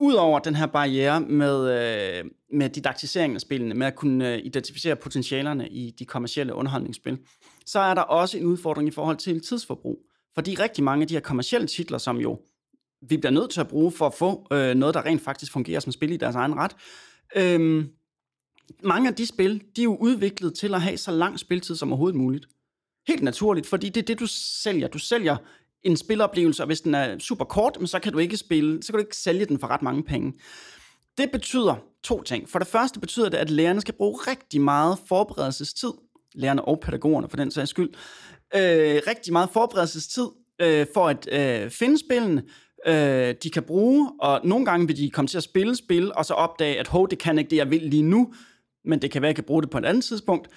udover 0.00 0.38
den 0.38 0.54
her 0.54 0.66
barriere 0.66 1.20
med, 1.20 1.70
øh, 1.70 2.24
med 2.52 2.70
didaktiseringen 2.70 3.34
af 3.34 3.40
spillene, 3.40 3.74
med 3.74 3.86
at 3.86 3.96
kunne 3.96 4.34
øh, 4.34 4.40
identificere 4.44 4.96
potentialerne 4.96 5.68
i 5.68 5.90
de 5.90 6.04
kommercielle 6.04 6.54
underholdningsspil, 6.54 7.18
så 7.66 7.78
er 7.78 7.94
der 7.94 8.02
også 8.02 8.38
en 8.38 8.46
udfordring 8.46 8.88
i 8.88 8.90
forhold 8.90 9.16
til 9.16 9.40
tidsforbrug. 9.40 9.98
Fordi 10.34 10.54
rigtig 10.54 10.84
mange 10.84 11.02
af 11.02 11.08
de 11.08 11.14
her 11.14 11.20
kommercielle 11.20 11.66
titler, 11.66 11.98
som 11.98 12.16
jo 12.16 12.40
vi 13.08 13.16
bliver 13.16 13.32
nødt 13.32 13.50
til 13.50 13.60
at 13.60 13.68
bruge 13.68 13.92
for 13.92 14.06
at 14.06 14.14
få 14.14 14.46
øh, 14.52 14.74
noget, 14.74 14.94
der 14.94 15.04
rent 15.04 15.22
faktisk 15.22 15.52
fungerer 15.52 15.80
som 15.80 15.92
spil 15.92 16.12
i 16.12 16.16
deres 16.16 16.34
egen 16.34 16.54
ret, 16.54 16.72
Øhm, 17.36 17.88
mange 18.82 19.08
af 19.08 19.14
de 19.14 19.26
spil, 19.26 19.62
de 19.76 19.80
er 19.80 19.84
jo 19.84 19.96
udviklet 19.96 20.54
til 20.54 20.74
at 20.74 20.80
have 20.80 20.96
så 20.96 21.10
lang 21.10 21.38
spiltid 21.38 21.76
som 21.76 21.92
overhovedet 21.92 22.20
muligt. 22.20 22.46
Helt 23.08 23.22
naturligt, 23.22 23.66
fordi 23.66 23.88
det 23.88 24.02
er 24.02 24.06
det, 24.06 24.20
du 24.20 24.26
sælger. 24.62 24.88
Du 24.88 24.98
sælger 24.98 25.36
en 25.82 25.96
spiloplevelse, 25.96 26.62
og 26.62 26.66
hvis 26.66 26.80
den 26.80 26.94
er 26.94 27.18
super 27.18 27.44
kort, 27.44 27.78
så 27.84 27.98
kan 27.98 28.12
du 28.12 28.18
ikke 28.18 28.36
spille, 28.36 28.82
så 28.82 28.92
kan 28.92 28.98
du 28.98 29.04
ikke 29.04 29.16
sælge 29.16 29.44
den 29.44 29.58
for 29.58 29.66
ret 29.66 29.82
mange 29.82 30.02
penge. 30.02 30.32
Det 31.18 31.30
betyder 31.30 31.76
to 32.02 32.22
ting. 32.22 32.48
For 32.48 32.58
det 32.58 32.68
første 32.68 33.00
betyder 33.00 33.28
det, 33.28 33.38
at 33.38 33.50
lærerne 33.50 33.80
skal 33.80 33.94
bruge 33.94 34.18
rigtig 34.26 34.60
meget 34.60 34.98
forberedelsestid, 35.06 35.92
lærerne 36.34 36.64
og 36.64 36.80
pædagogerne 36.80 37.28
for 37.28 37.36
den 37.36 37.50
sags 37.50 37.70
skyld, 37.70 37.88
øh, 38.54 39.00
rigtig 39.06 39.32
meget 39.32 39.50
forberedelsestid 39.50 40.26
øh, 40.60 40.86
for 40.94 41.08
at 41.08 41.28
øh, 41.32 41.70
finde 41.70 41.98
spillene, 41.98 42.42
øh, 42.86 43.34
de 43.42 43.50
kan 43.50 43.62
bruge, 43.62 44.12
og 44.20 44.40
nogle 44.44 44.64
gange 44.64 44.86
vil 44.86 44.96
de 44.96 45.10
komme 45.10 45.28
til 45.28 45.36
at 45.36 45.42
spille 45.42 45.76
spil, 45.76 46.12
og 46.14 46.24
så 46.24 46.34
opdage, 46.34 46.78
at 46.78 46.88
hov, 46.88 47.10
det 47.10 47.18
kan 47.18 47.38
ikke 47.38 47.50
det, 47.50 47.56
jeg 47.56 47.70
vil 47.70 47.82
lige 47.82 48.02
nu, 48.02 48.34
men 48.84 49.02
det 49.02 49.10
kan 49.10 49.22
være, 49.22 49.28
at 49.28 49.30
jeg 49.30 49.36
kan 49.36 49.44
bruge 49.44 49.62
det 49.62 49.70
på 49.70 49.78
et 49.78 49.84
andet 49.84 50.04
tidspunkt. 50.04 50.48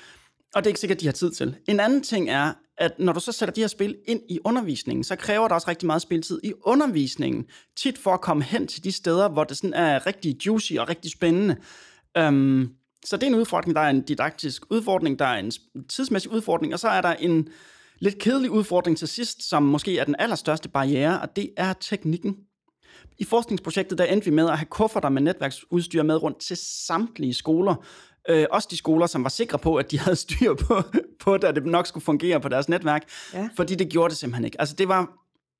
Og 0.55 0.63
det 0.63 0.67
er 0.67 0.69
ikke 0.69 0.79
sikkert, 0.79 1.01
de 1.01 1.05
har 1.05 1.13
tid 1.13 1.31
til. 1.31 1.55
En 1.67 1.79
anden 1.79 2.03
ting 2.03 2.29
er, 2.29 2.53
at 2.77 2.99
når 2.99 3.13
du 3.13 3.19
så 3.19 3.31
sætter 3.31 3.53
de 3.53 3.61
her 3.61 3.67
spil 3.67 3.95
ind 4.07 4.21
i 4.29 4.39
undervisningen, 4.45 5.03
så 5.03 5.15
kræver 5.15 5.47
det 5.47 5.51
også 5.51 5.67
rigtig 5.67 5.87
meget 5.87 6.01
spiltid 6.01 6.39
i 6.43 6.53
undervisningen. 6.63 7.45
Tit 7.77 7.97
for 7.97 8.11
at 8.11 8.21
komme 8.21 8.43
hen 8.43 8.67
til 8.67 8.83
de 8.83 8.91
steder, 8.91 9.29
hvor 9.29 9.43
det 9.43 9.57
sådan 9.57 9.73
er 9.73 10.05
rigtig 10.05 10.45
juicy 10.45 10.73
og 10.73 10.89
rigtig 10.89 11.11
spændende. 11.11 11.55
Øhm, 12.17 12.69
så 13.05 13.17
det 13.17 13.23
er 13.23 13.27
en 13.27 13.35
udfordring. 13.35 13.75
Der 13.75 13.81
er 13.81 13.89
en 13.89 14.01
didaktisk 14.01 14.63
udfordring, 14.71 15.19
der 15.19 15.25
er 15.25 15.39
en 15.39 15.51
tidsmæssig 15.89 16.31
udfordring, 16.31 16.73
og 16.73 16.79
så 16.79 16.87
er 16.87 17.01
der 17.01 17.13
en 17.13 17.49
lidt 17.99 18.19
kedelig 18.19 18.51
udfordring 18.51 18.97
til 18.97 19.07
sidst, 19.07 19.49
som 19.49 19.63
måske 19.63 19.99
er 19.99 20.03
den 20.03 20.15
allerstørste 20.19 20.69
barriere, 20.69 21.21
og 21.21 21.35
det 21.35 21.49
er 21.57 21.73
teknikken. 21.73 22.37
I 23.17 23.23
forskningsprojektet 23.23 23.97
der 23.97 24.03
endte 24.03 24.25
vi 24.25 24.31
med 24.31 24.49
at 24.49 24.57
have 24.57 24.65
kufferter 24.65 25.09
med 25.09 25.21
netværksudstyr 25.21 26.03
med 26.03 26.23
rundt 26.23 26.39
til 26.39 26.57
samtlige 26.57 27.33
skoler, 27.33 27.75
Øh, 28.29 28.45
også 28.51 28.67
de 28.71 28.77
skoler, 28.77 29.07
som 29.07 29.23
var 29.23 29.29
sikre 29.29 29.59
på, 29.59 29.75
at 29.75 29.91
de 29.91 29.99
havde 29.99 30.15
styr 30.15 30.53
på, 30.53 30.81
på 31.23 31.37
det, 31.37 31.43
at 31.43 31.55
det 31.55 31.65
nok 31.65 31.87
skulle 31.87 32.03
fungere 32.03 32.39
på 32.39 32.49
deres 32.49 32.69
netværk. 32.69 33.03
Ja. 33.33 33.49
Fordi 33.55 33.75
det 33.75 33.89
gjorde 33.89 34.09
det 34.09 34.17
simpelthen 34.17 34.45
ikke. 34.45 34.61
Altså 34.61 34.75
det 34.75 34.87
var, 34.87 35.09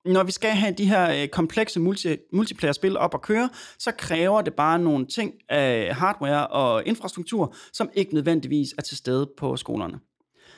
når 0.05 0.23
vi 0.23 0.31
skal 0.31 0.51
have 0.51 0.73
de 0.77 0.85
her 0.85 1.21
øh, 1.21 1.27
komplekse 1.27 1.79
multi, 1.79 2.15
multiplayer-spil 2.33 2.97
op 2.97 3.13
at 3.13 3.21
køre, 3.21 3.49
så 3.79 3.91
kræver 3.91 4.41
det 4.41 4.53
bare 4.53 4.79
nogle 4.79 5.05
ting 5.05 5.33
af 5.49 5.95
hardware 5.95 6.47
og 6.47 6.85
infrastruktur, 6.85 7.55
som 7.73 7.89
ikke 7.93 8.13
nødvendigvis 8.13 8.73
er 8.77 8.81
til 8.81 8.97
stede 8.97 9.29
på 9.37 9.57
skolerne. 9.57 9.99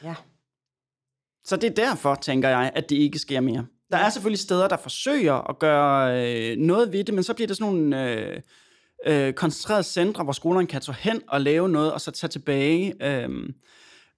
Ja. 0.03 0.15
Så 1.47 1.55
det 1.55 1.69
er 1.69 1.73
derfor, 1.73 2.15
tænker 2.15 2.49
jeg, 2.49 2.71
at 2.75 2.89
det 2.89 2.95
ikke 2.95 3.19
sker 3.19 3.41
mere. 3.41 3.65
Der 3.91 3.97
er 3.97 4.09
selvfølgelig 4.09 4.39
steder, 4.39 4.67
der 4.67 4.77
forsøger 4.77 5.49
at 5.49 5.59
gøre 5.59 6.25
øh, 6.51 6.57
noget 6.57 6.91
ved 6.91 7.03
det, 7.03 7.15
men 7.15 7.23
så 7.23 7.33
bliver 7.33 7.47
det 7.47 7.57
sådan 7.57 7.73
nogle... 7.73 8.11
Øh, 8.11 8.41
øh, 9.05 9.33
koncentrerede 9.33 9.83
centre, 9.83 10.23
hvor 10.23 10.33
skolerne 10.33 10.67
kan 10.67 10.81
tage 10.81 10.95
hen 10.99 11.21
og 11.27 11.41
lave 11.41 11.69
noget, 11.69 11.93
og 11.93 12.01
så 12.01 12.11
tage 12.11 12.29
tilbage. 12.29 12.93
Øh, 13.01 13.29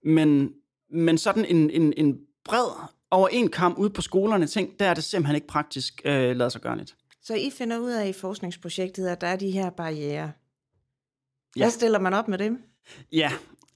men, 0.06 0.54
men 0.92 1.18
sådan 1.18 1.46
en, 1.46 1.70
en, 1.70 1.94
en 1.98 2.20
bred 2.46 2.88
over 3.12 3.28
en 3.28 3.50
kamp 3.50 3.78
ude 3.78 3.90
på 3.90 4.02
skolerne 4.02 4.48
ting, 4.48 4.80
der 4.80 4.86
er 4.86 4.94
det 4.94 5.04
simpelthen 5.04 5.36
ikke 5.36 5.48
praktisk 5.48 6.02
øh, 6.06 6.36
lavet 6.36 6.52
sig 6.52 6.62
gøre 6.62 6.78
lidt. 6.78 6.96
Så 7.22 7.34
I 7.34 7.50
finder 7.58 7.78
ud 7.78 7.92
af 7.92 8.08
i 8.08 8.14
forskningsprojektet, 8.14 9.08
at 9.08 9.22
der 9.22 9.28
er 9.28 9.36
de 9.36 9.52
her 9.52 9.70
barriere. 9.70 10.32
Ja. 11.56 11.64
Hvad 11.64 11.70
stiller 11.70 12.00
man 12.00 12.14
op 12.14 12.28
med 12.28 12.38
dem? 12.38 12.64
Ja, 13.12 13.32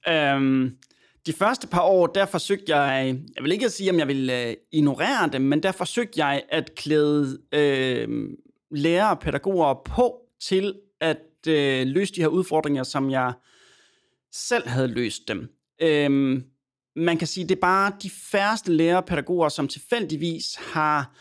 øhm, 0.08 0.78
de 1.25 1.33
første 1.33 1.67
par 1.67 1.81
år, 1.81 2.07
der 2.07 2.25
forsøgte 2.25 2.75
jeg, 2.75 3.19
jeg 3.36 3.43
vil 3.43 3.51
ikke 3.51 3.69
sige, 3.69 3.89
om 3.89 3.99
jeg 3.99 4.07
vil 4.07 4.29
øh, 4.29 4.53
ignorere 4.71 5.29
det, 5.29 5.41
men 5.41 5.63
der 5.63 5.71
forsøgte 5.71 6.25
jeg 6.25 6.43
at 6.49 6.75
klæde 6.75 7.39
øh, 7.51 8.29
lærere 8.71 9.09
og 9.09 9.19
pædagoger 9.19 9.73
på 9.86 10.15
til 10.41 10.75
at 11.01 11.17
øh, 11.47 11.88
løse 11.88 12.15
de 12.15 12.21
her 12.21 12.27
udfordringer, 12.27 12.83
som 12.83 13.09
jeg 13.09 13.33
selv 14.31 14.67
havde 14.67 14.88
løst 14.88 15.27
dem. 15.27 15.49
Øhm, 15.81 16.43
man 16.95 17.17
kan 17.17 17.27
sige, 17.27 17.47
det 17.47 17.55
er 17.55 17.62
bare 17.62 17.91
de 18.03 18.09
færreste 18.09 18.71
lærere 18.71 18.97
og 18.97 19.05
pædagoger, 19.05 19.49
som 19.49 19.67
tilfældigvis 19.67 20.55
har 20.73 21.17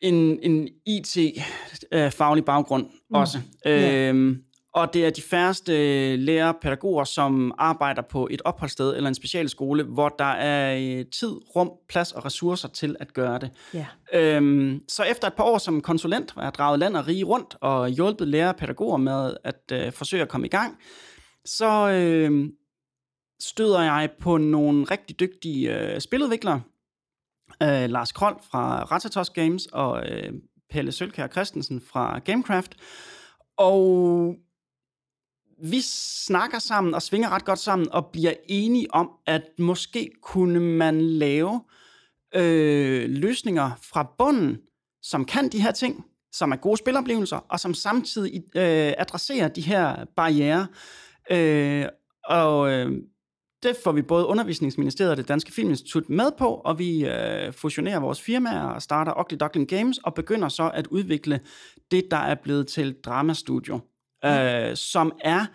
en, 0.00 0.38
en 0.42 0.68
IT-faglig 0.86 2.42
øh, 2.42 2.46
baggrund 2.46 2.84
mm. 2.84 3.14
også. 3.14 3.38
Yeah. 3.66 4.08
Øhm, 4.08 4.42
og 4.74 4.94
det 4.94 5.06
er 5.06 5.10
de 5.10 5.22
færreste 5.22 5.72
lærere 6.16 6.54
pædagoger, 6.62 7.04
som 7.04 7.54
arbejder 7.58 8.02
på 8.02 8.28
et 8.30 8.42
opholdssted 8.44 8.96
eller 8.96 9.08
en 9.08 9.14
specialskole, 9.14 9.82
hvor 9.82 10.08
der 10.08 10.24
er 10.24 10.76
øh, 10.76 11.04
tid, 11.06 11.56
rum, 11.56 11.72
plads 11.88 12.12
og 12.12 12.24
ressourcer 12.24 12.68
til 12.68 12.96
at 13.00 13.14
gøre 13.14 13.38
det. 13.38 13.50
Yeah. 13.74 14.36
Øhm, 14.36 14.80
så 14.88 15.02
efter 15.02 15.28
et 15.28 15.34
par 15.34 15.44
år 15.44 15.58
som 15.58 15.80
konsulent, 15.80 16.32
hvor 16.32 16.42
jeg 16.42 16.46
har 16.46 16.50
draget 16.50 16.78
land 16.78 16.96
og 16.96 17.08
rige 17.08 17.24
rundt 17.24 17.56
og 17.60 17.88
hjulpet 17.88 18.28
lærere 18.28 18.48
og 18.48 18.56
pædagoger 18.56 18.96
med 18.96 19.36
at 19.44 19.72
øh, 19.72 19.92
forsøge 19.92 20.22
at 20.22 20.28
komme 20.28 20.46
i 20.46 20.50
gang, 20.50 20.78
så 21.44 21.90
øh, 21.90 22.48
støder 23.42 23.82
jeg 23.82 24.10
på 24.20 24.36
nogle 24.36 24.84
rigtig 24.84 25.20
dygtige 25.20 25.78
øh, 25.78 26.00
spiludviklere. 26.00 26.62
Øh, 27.62 27.90
Lars 27.90 28.12
Kroll 28.12 28.36
fra 28.50 28.84
Ratatos 28.84 29.30
Games 29.30 29.66
og 29.66 30.08
øh, 30.08 30.32
Pelle 30.70 30.92
Sølkær 30.92 31.26
Christensen 31.26 31.80
fra 31.80 32.18
Gamecraft. 32.18 32.76
Og 33.56 34.36
vi 35.62 35.80
snakker 36.26 36.58
sammen 36.58 36.94
og 36.94 37.02
svinger 37.02 37.28
ret 37.28 37.44
godt 37.44 37.58
sammen 37.58 37.92
og 37.92 38.06
bliver 38.06 38.34
enige 38.48 38.94
om, 38.94 39.10
at 39.26 39.42
måske 39.58 40.10
kunne 40.22 40.60
man 40.60 41.00
lave 41.00 41.60
øh, 42.34 43.10
løsninger 43.10 43.70
fra 43.92 44.14
bunden, 44.18 44.58
som 45.02 45.24
kan 45.24 45.48
de 45.48 45.62
her 45.62 45.72
ting, 45.72 46.04
som 46.32 46.52
er 46.52 46.56
gode 46.56 46.76
spiloplevelser, 46.76 47.36
og 47.48 47.60
som 47.60 47.74
samtidig 47.74 48.42
øh, 48.56 48.92
adresserer 48.98 49.48
de 49.48 49.60
her 49.60 50.04
barriere. 50.16 50.66
Øh, 51.30 51.86
og 52.24 52.70
øh, 52.72 52.92
det 53.62 53.76
får 53.84 53.92
vi 53.92 54.02
både 54.02 54.26
Undervisningsministeriet 54.26 55.10
og 55.10 55.16
det 55.16 55.28
Danske 55.28 55.52
Filminstitut 55.52 56.08
med 56.08 56.30
på, 56.38 56.48
og 56.48 56.78
vi 56.78 57.06
øh, 57.06 57.52
fusionerer 57.52 58.00
vores 58.00 58.20
firmaer 58.20 58.62
og 58.62 58.82
starter 58.82 59.20
Ugly 59.20 59.36
Duckling 59.40 59.68
Games 59.68 59.98
og 59.98 60.14
begynder 60.14 60.48
så 60.48 60.70
at 60.74 60.86
udvikle 60.86 61.40
det, 61.90 62.04
der 62.10 62.16
er 62.16 62.34
blevet 62.34 62.66
til 62.66 62.94
Dramastudio 63.04 63.80
Mm. 64.22 64.30
øh, 64.30 64.76
som 64.76 65.12
er 65.20 65.46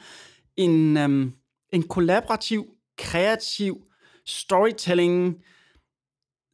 en, 0.57 0.97
øh, 0.97 1.31
en 1.73 1.83
kollaborativ, 1.83 2.65
kreativ 2.97 3.83
storytelling 4.25 5.35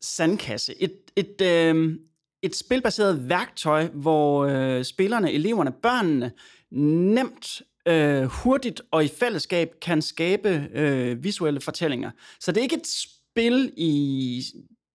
sandkasse. 0.01 0.81
Et, 0.81 0.97
et, 1.15 1.41
øh, 1.41 1.97
et 2.41 2.55
spilbaseret 2.55 3.29
værktøj, 3.29 3.87
hvor 3.87 4.45
øh, 4.45 4.83
spillerne, 4.83 5.31
eleverne, 5.31 5.71
børnene 5.71 6.31
nemt, 6.71 7.61
øh, 7.87 8.23
hurtigt 8.23 8.81
og 8.91 9.05
i 9.05 9.07
fællesskab 9.07 9.69
kan 9.81 10.01
skabe 10.01 10.69
øh, 10.73 11.23
visuelle 11.23 11.61
fortællinger. 11.61 12.11
Så 12.39 12.51
det 12.51 12.57
er 12.57 12.63
ikke 12.63 12.75
et 12.75 12.87
spil 12.87 13.73
i 13.77 14.43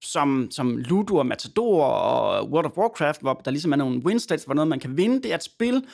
som, 0.04 0.48
som 0.50 0.76
Ludo 0.76 1.16
og 1.16 1.26
Matador 1.26 1.84
og 1.84 2.50
World 2.50 2.66
of 2.66 2.76
Warcraft, 2.76 3.20
hvor 3.20 3.34
der 3.34 3.50
ligesom 3.50 3.72
er 3.72 3.76
nogle 3.76 4.04
win 4.04 4.20
states, 4.20 4.44
hvor 4.44 4.54
noget 4.54 4.68
man 4.68 4.80
kan 4.80 4.96
vinde. 4.96 5.22
Det 5.22 5.30
er 5.30 5.34
et 5.34 5.42
spil, 5.42 5.84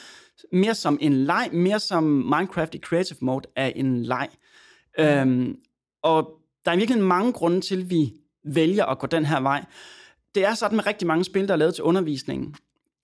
mere 0.53 0.75
som 0.75 0.99
en 1.01 1.13
leg, 1.13 1.49
mere 1.53 1.81
som 1.81 2.05
Minecraft 2.05 2.75
i 2.75 2.79
creative 2.79 3.19
mode 3.21 3.49
er 3.57 3.67
en 3.67 4.03
leg. 4.03 4.29
Mm. 4.99 5.05
Øhm, 5.05 5.57
og 6.03 6.41
der 6.65 6.71
er 6.71 6.77
virkelig 6.77 7.03
mange 7.03 7.33
grunde 7.33 7.61
til, 7.61 7.81
at 7.81 7.91
vi 7.91 8.13
vælger 8.45 8.85
at 8.85 8.99
gå 8.99 9.07
den 9.07 9.25
her 9.25 9.41
vej. 9.41 9.65
Det 10.35 10.45
er 10.45 10.55
sådan 10.55 10.77
med 10.77 10.87
rigtig 10.87 11.07
mange 11.07 11.25
spil, 11.25 11.49
der 11.49 11.55
er 11.55 11.59
lavet 11.59 11.75
til 11.75 11.85
undervisning. 11.85 12.57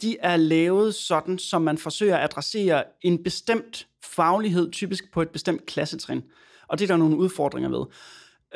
De 0.02 0.16
er 0.18 0.36
lavet 0.36 0.94
sådan, 0.94 1.38
som 1.38 1.62
man 1.62 1.78
forsøger 1.78 2.16
at 2.16 2.24
adressere 2.24 2.84
en 3.02 3.22
bestemt 3.22 3.86
faglighed, 4.04 4.70
typisk 4.70 5.12
på 5.12 5.22
et 5.22 5.28
bestemt 5.28 5.66
klassetrin. 5.66 6.22
Og 6.68 6.78
det 6.78 6.84
er 6.84 6.88
der 6.94 6.96
nogle 6.96 7.16
udfordringer 7.16 7.70
ved. 7.70 7.86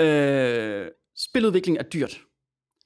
Øh, 0.07 0.87
spiludvikling 1.17 1.79
er 1.79 1.83
dyrt. 1.83 2.21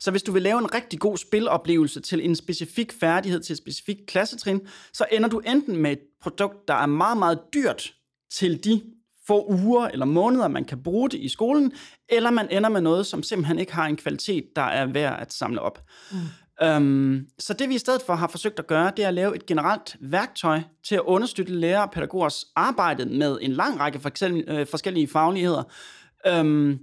Så 0.01 0.11
hvis 0.11 0.23
du 0.23 0.33
vil 0.33 0.43
lave 0.43 0.59
en 0.59 0.75
rigtig 0.75 1.01
god 1.01 1.17
spiloplevelse 1.17 2.01
til 2.01 2.25
en 2.25 2.37
specifik 2.37 2.93
færdighed, 3.01 3.41
til 3.41 3.53
et 3.53 3.59
specifik 3.59 3.97
klassetrin, 4.07 4.61
så 4.93 5.07
ender 5.13 5.29
du 5.29 5.39
enten 5.39 5.77
med 5.77 5.93
et 5.93 6.01
produkt, 6.23 6.69
der 6.69 6.75
er 6.75 6.87
meget, 6.87 7.19
meget 7.19 7.41
dyrt 7.55 7.95
til 8.33 8.65
de 8.65 8.83
få 9.27 9.47
uger 9.47 9.89
eller 9.89 10.07
måneder, 10.07 10.49
man 10.49 10.65
kan 10.65 10.83
bruge 10.83 11.11
det 11.11 11.19
i 11.19 11.29
skolen, 11.29 11.73
eller 12.09 12.31
man 12.31 12.49
ender 12.51 12.69
med 12.69 12.81
noget, 12.81 13.07
som 13.07 13.23
simpelthen 13.23 13.59
ikke 13.59 13.75
har 13.75 13.87
en 13.87 13.97
kvalitet, 13.97 14.45
der 14.57 14.63
er 14.63 14.87
værd 14.87 15.21
at 15.21 15.33
samle 15.33 15.61
op. 15.61 15.85
Mm. 16.13 16.19
Um, 16.67 17.27
så 17.39 17.53
det 17.53 17.69
vi 17.69 17.75
i 17.75 17.79
stedet 17.79 18.03
for 18.03 18.15
har 18.15 18.29
forsøgt 18.29 18.59
at 18.59 18.67
gøre, 18.67 18.93
det 18.97 19.05
er 19.05 19.09
at 19.09 19.15
lave 19.15 19.37
et 19.37 19.47
generelt 19.47 19.97
værktøj 20.01 20.61
til 20.85 20.95
at 20.95 21.01
understøtte 21.01 21.53
lærere 21.53 21.83
og 21.83 21.91
pædagogers 21.91 22.47
arbejde 22.57 23.07
med 23.07 23.39
en 23.43 23.53
lang 23.53 23.81
række 23.81 24.01
øh, 24.49 24.67
forskellige 24.67 25.09
fagligheder, 25.09 25.63
um, 26.41 26.79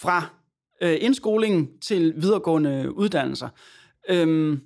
fra 0.00 0.39
øh, 0.82 0.98
indskoling 1.00 1.82
til 1.82 2.14
videregående 2.16 2.92
uddannelser. 2.96 3.48
Øhm, 4.08 4.60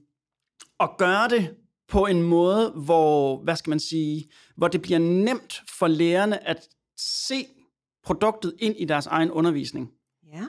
og 0.79 0.94
gøre 0.98 1.29
det 1.29 1.55
på 1.88 2.07
en 2.07 2.22
måde, 2.22 2.70
hvor, 2.70 3.42
hvad 3.42 3.57
skal 3.57 3.70
man 3.70 3.81
sige, 3.81 4.31
hvor 4.57 4.68
det 4.68 4.83
bliver 4.83 4.98
nemt 4.98 5.62
for 5.79 5.87
lærerne 5.87 6.48
at 6.48 6.68
se 6.98 7.46
produktet 8.05 8.55
ind 8.59 8.74
i 8.79 8.85
deres 8.85 9.07
egen 9.07 9.31
undervisning. 9.31 9.90
Ja. 10.33 10.44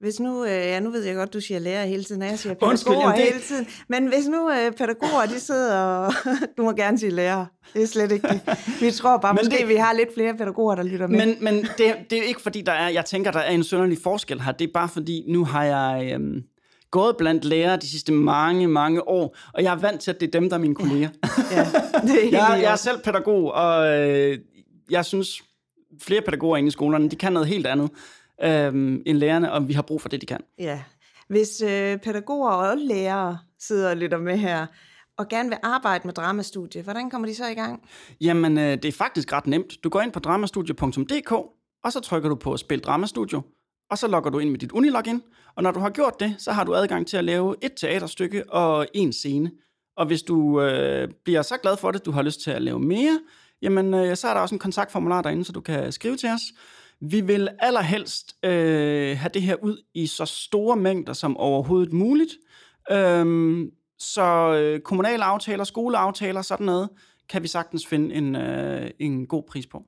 Hvis 0.00 0.20
nu, 0.20 0.44
øh, 0.44 0.50
ja, 0.50 0.80
nu 0.80 0.90
ved 0.90 1.04
jeg 1.04 1.14
godt, 1.14 1.32
du 1.32 1.40
siger 1.40 1.60
lærer 1.60 1.86
hele 1.86 2.04
tiden, 2.04 2.22
og 2.22 2.28
jeg 2.28 2.38
siger 2.38 2.54
pædagoger 2.54 2.70
Undskyld, 2.70 2.94
jamen 2.94 3.16
det... 3.16 3.24
hele 3.24 3.40
tiden. 3.40 3.66
Men 3.88 4.06
hvis 4.06 4.28
nu 4.28 4.50
øh, 4.50 4.72
pædagoger, 4.72 5.26
de 5.26 5.40
sidder 5.40 5.80
og... 5.80 6.12
du 6.56 6.62
må 6.62 6.72
gerne 6.72 6.98
sige 6.98 7.10
lærer. 7.10 7.46
Det 7.74 7.82
er 7.82 7.86
slet 7.86 8.12
ikke 8.12 8.28
det. 8.28 8.40
Vi 8.80 8.90
tror 8.90 9.18
bare, 9.18 9.34
men 9.34 9.40
måske 9.44 9.60
det... 9.60 9.68
vi 9.68 9.74
har 9.74 9.92
lidt 9.92 10.14
flere 10.14 10.34
pædagoger, 10.34 10.74
der 10.74 10.82
lytter 10.82 11.06
med. 11.06 11.26
Men, 11.26 11.36
men 11.40 11.54
det, 11.54 11.94
det 12.10 12.18
er 12.18 12.22
ikke 12.22 12.40
fordi, 12.40 12.60
der 12.60 12.72
er... 12.72 12.88
Jeg 12.88 13.04
tænker, 13.04 13.30
der 13.30 13.38
er 13.38 13.50
en 13.50 13.64
sønderlig 13.64 13.98
forskel 14.02 14.40
her. 14.40 14.52
Det 14.52 14.68
er 14.68 14.72
bare 14.74 14.88
fordi, 14.88 15.24
nu 15.28 15.44
har 15.44 15.64
jeg... 15.64 16.12
Øhm, 16.14 16.42
gået 16.90 17.16
blandt 17.16 17.44
lærere 17.44 17.76
de 17.76 17.90
sidste 17.90 18.12
mange, 18.12 18.66
mange 18.66 19.08
år, 19.08 19.36
og 19.54 19.62
jeg 19.62 19.72
er 19.72 19.78
vant 19.78 20.00
til, 20.00 20.10
at 20.10 20.20
det 20.20 20.26
er 20.26 20.40
dem, 20.40 20.48
der 20.48 20.56
er 20.56 20.60
mine 20.60 20.74
kolleger. 20.74 21.08
Ja, 21.50 21.58
ja 21.58 21.64
det 22.02 22.24
er 22.24 22.30
jeg, 22.38 22.60
jeg 22.62 22.72
er 22.72 22.76
selv 22.76 22.98
pædagog, 23.04 23.52
og 23.52 23.98
øh, 23.98 24.38
jeg 24.90 25.04
synes, 25.04 25.42
flere 26.02 26.22
pædagoger 26.22 26.56
inde 26.56 26.68
i 26.68 26.70
skolerne, 26.70 27.10
de 27.10 27.16
kan 27.16 27.32
noget 27.32 27.48
helt 27.48 27.66
andet 27.66 27.90
øh, 28.42 29.00
end 29.06 29.18
lærerne, 29.18 29.52
og 29.52 29.68
vi 29.68 29.72
har 29.72 29.82
brug 29.82 30.00
for 30.00 30.08
det, 30.08 30.20
de 30.20 30.26
kan. 30.26 30.40
Ja. 30.58 30.82
Hvis 31.28 31.62
øh, 31.62 31.98
pædagoger 31.98 32.50
og 32.50 32.76
lærere 32.78 33.38
sidder 33.58 33.90
og 33.90 33.96
lytter 33.96 34.18
med 34.18 34.36
her, 34.36 34.66
og 35.18 35.28
gerne 35.28 35.48
vil 35.48 35.58
arbejde 35.62 36.06
med 36.06 36.14
dramastudie, 36.14 36.82
hvordan 36.82 37.10
kommer 37.10 37.28
de 37.28 37.34
så 37.34 37.46
i 37.46 37.54
gang? 37.54 37.88
Jamen, 38.20 38.58
øh, 38.58 38.72
det 38.72 38.84
er 38.84 38.92
faktisk 38.92 39.32
ret 39.32 39.46
nemt. 39.46 39.84
Du 39.84 39.88
går 39.88 40.00
ind 40.00 40.12
på 40.12 40.20
dramastudie.dk, 40.20 41.32
og 41.84 41.92
så 41.92 42.00
trykker 42.00 42.28
du 42.28 42.34
på 42.34 42.56
Spil 42.56 42.80
Dramastudio, 42.80 43.42
og 43.90 43.98
så 43.98 44.08
logger 44.08 44.30
du 44.30 44.38
ind 44.38 44.50
med 44.50 44.58
dit 44.58 44.72
Unilogin, 44.72 45.22
og 45.56 45.62
når 45.62 45.70
du 45.70 45.80
har 45.80 45.90
gjort 45.90 46.20
det, 46.20 46.34
så 46.38 46.52
har 46.52 46.64
du 46.64 46.74
adgang 46.74 47.06
til 47.06 47.16
at 47.16 47.24
lave 47.24 47.54
et 47.62 47.72
teaterstykke 47.74 48.52
og 48.52 48.86
en 48.94 49.12
scene. 49.12 49.50
Og 49.96 50.06
hvis 50.06 50.22
du 50.22 50.60
øh, 50.60 51.08
bliver 51.24 51.42
så 51.42 51.56
glad 51.62 51.76
for 51.76 51.90
det, 51.90 52.04
du 52.04 52.10
har 52.10 52.22
lyst 52.22 52.40
til 52.40 52.50
at 52.50 52.62
lave 52.62 52.80
mere, 52.80 53.20
jamen 53.62 53.94
øh, 53.94 54.16
så 54.16 54.28
er 54.28 54.34
der 54.34 54.40
også 54.40 54.54
en 54.54 54.58
kontaktformular 54.58 55.22
derinde, 55.22 55.44
så 55.44 55.52
du 55.52 55.60
kan 55.60 55.92
skrive 55.92 56.16
til 56.16 56.28
os. 56.28 56.40
Vi 57.00 57.20
vil 57.20 57.48
allerhelst 57.58 58.36
øh, 58.44 59.18
have 59.18 59.30
det 59.34 59.42
her 59.42 59.54
ud 59.62 59.82
i 59.94 60.06
så 60.06 60.24
store 60.24 60.76
mængder 60.76 61.12
som 61.12 61.36
overhovedet 61.36 61.92
muligt. 61.92 62.32
Øhm, 62.90 63.70
så 63.98 64.54
øh, 64.54 64.80
kommunale 64.80 65.24
aftaler, 65.24 65.64
skoleaftaler, 65.64 66.42
sådan 66.42 66.66
noget, 66.66 66.88
kan 67.28 67.42
vi 67.42 67.48
sagtens 67.48 67.86
finde 67.86 68.14
en, 68.14 68.36
øh, 68.36 68.90
en 68.98 69.26
god 69.26 69.42
pris 69.42 69.66
på. 69.66 69.84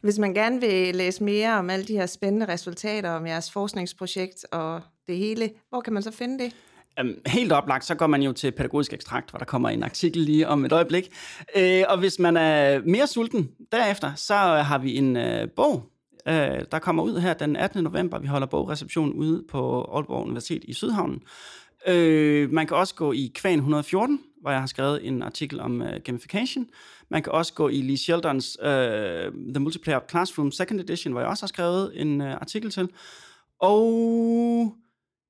Hvis 0.00 0.18
man 0.18 0.34
gerne 0.34 0.60
vil 0.60 0.94
læse 0.94 1.24
mere 1.24 1.58
om 1.58 1.70
alle 1.70 1.84
de 1.84 1.92
her 1.92 2.06
spændende 2.06 2.48
resultater 2.48 3.10
om 3.10 3.26
jeres 3.26 3.50
forskningsprojekt 3.50 4.46
og 4.52 4.80
det 5.06 5.16
hele, 5.16 5.50
hvor 5.68 5.80
kan 5.80 5.92
man 5.92 6.02
så 6.02 6.10
finde 6.10 6.44
det? 6.44 6.52
Um, 7.00 7.14
helt 7.26 7.52
oplagt, 7.52 7.84
så 7.84 7.94
går 7.94 8.06
man 8.06 8.22
jo 8.22 8.32
til 8.32 8.50
Pædagogisk 8.50 8.92
Ekstrakt, 8.92 9.30
hvor 9.30 9.38
der 9.38 9.44
kommer 9.44 9.68
en 9.68 9.82
artikel 9.82 10.22
lige 10.22 10.48
om 10.48 10.64
et 10.64 10.72
øjeblik. 10.72 11.10
Uh, 11.56 11.62
og 11.88 11.98
hvis 11.98 12.18
man 12.18 12.36
er 12.36 12.80
mere 12.86 13.06
sulten 13.06 13.50
derefter, 13.72 14.14
så 14.14 14.34
har 14.34 14.78
vi 14.78 14.96
en 14.96 15.16
uh, 15.16 15.50
bog, 15.56 15.93
øh, 16.28 16.64
der 16.72 16.78
kommer 16.78 17.02
ud 17.02 17.20
her 17.20 17.34
den 17.34 17.56
18. 17.56 17.84
november. 17.84 18.18
Vi 18.18 18.26
holder 18.26 18.46
bogreception 18.46 19.12
ude 19.12 19.44
på 19.50 19.90
Aalborg 19.94 20.22
Universitet 20.22 20.64
i 20.64 20.72
Sydhavnen. 20.72 21.22
Øh, 21.86 22.52
man 22.52 22.66
kan 22.66 22.76
også 22.76 22.94
gå 22.94 23.12
i 23.12 23.32
Kvan 23.34 23.58
114, 23.58 24.20
hvor 24.40 24.50
jeg 24.50 24.60
har 24.60 24.66
skrevet 24.66 25.06
en 25.06 25.22
artikel 25.22 25.60
om 25.60 25.82
øh, 25.82 26.00
gamification. 26.04 26.66
Man 27.10 27.22
kan 27.22 27.32
også 27.32 27.54
gå 27.54 27.68
i 27.68 27.82
Lee 27.82 27.96
Sheldons 27.96 28.58
øh, 28.62 28.68
The 29.32 29.60
Multiplayer 29.60 30.00
Classroom 30.10 30.52
Second 30.52 30.80
Edition, 30.80 31.12
hvor 31.12 31.20
jeg 31.20 31.30
også 31.30 31.42
har 31.42 31.48
skrevet 31.48 32.00
en 32.00 32.20
øh, 32.20 32.34
artikel 32.34 32.70
til. 32.70 32.88
Og 33.60 34.76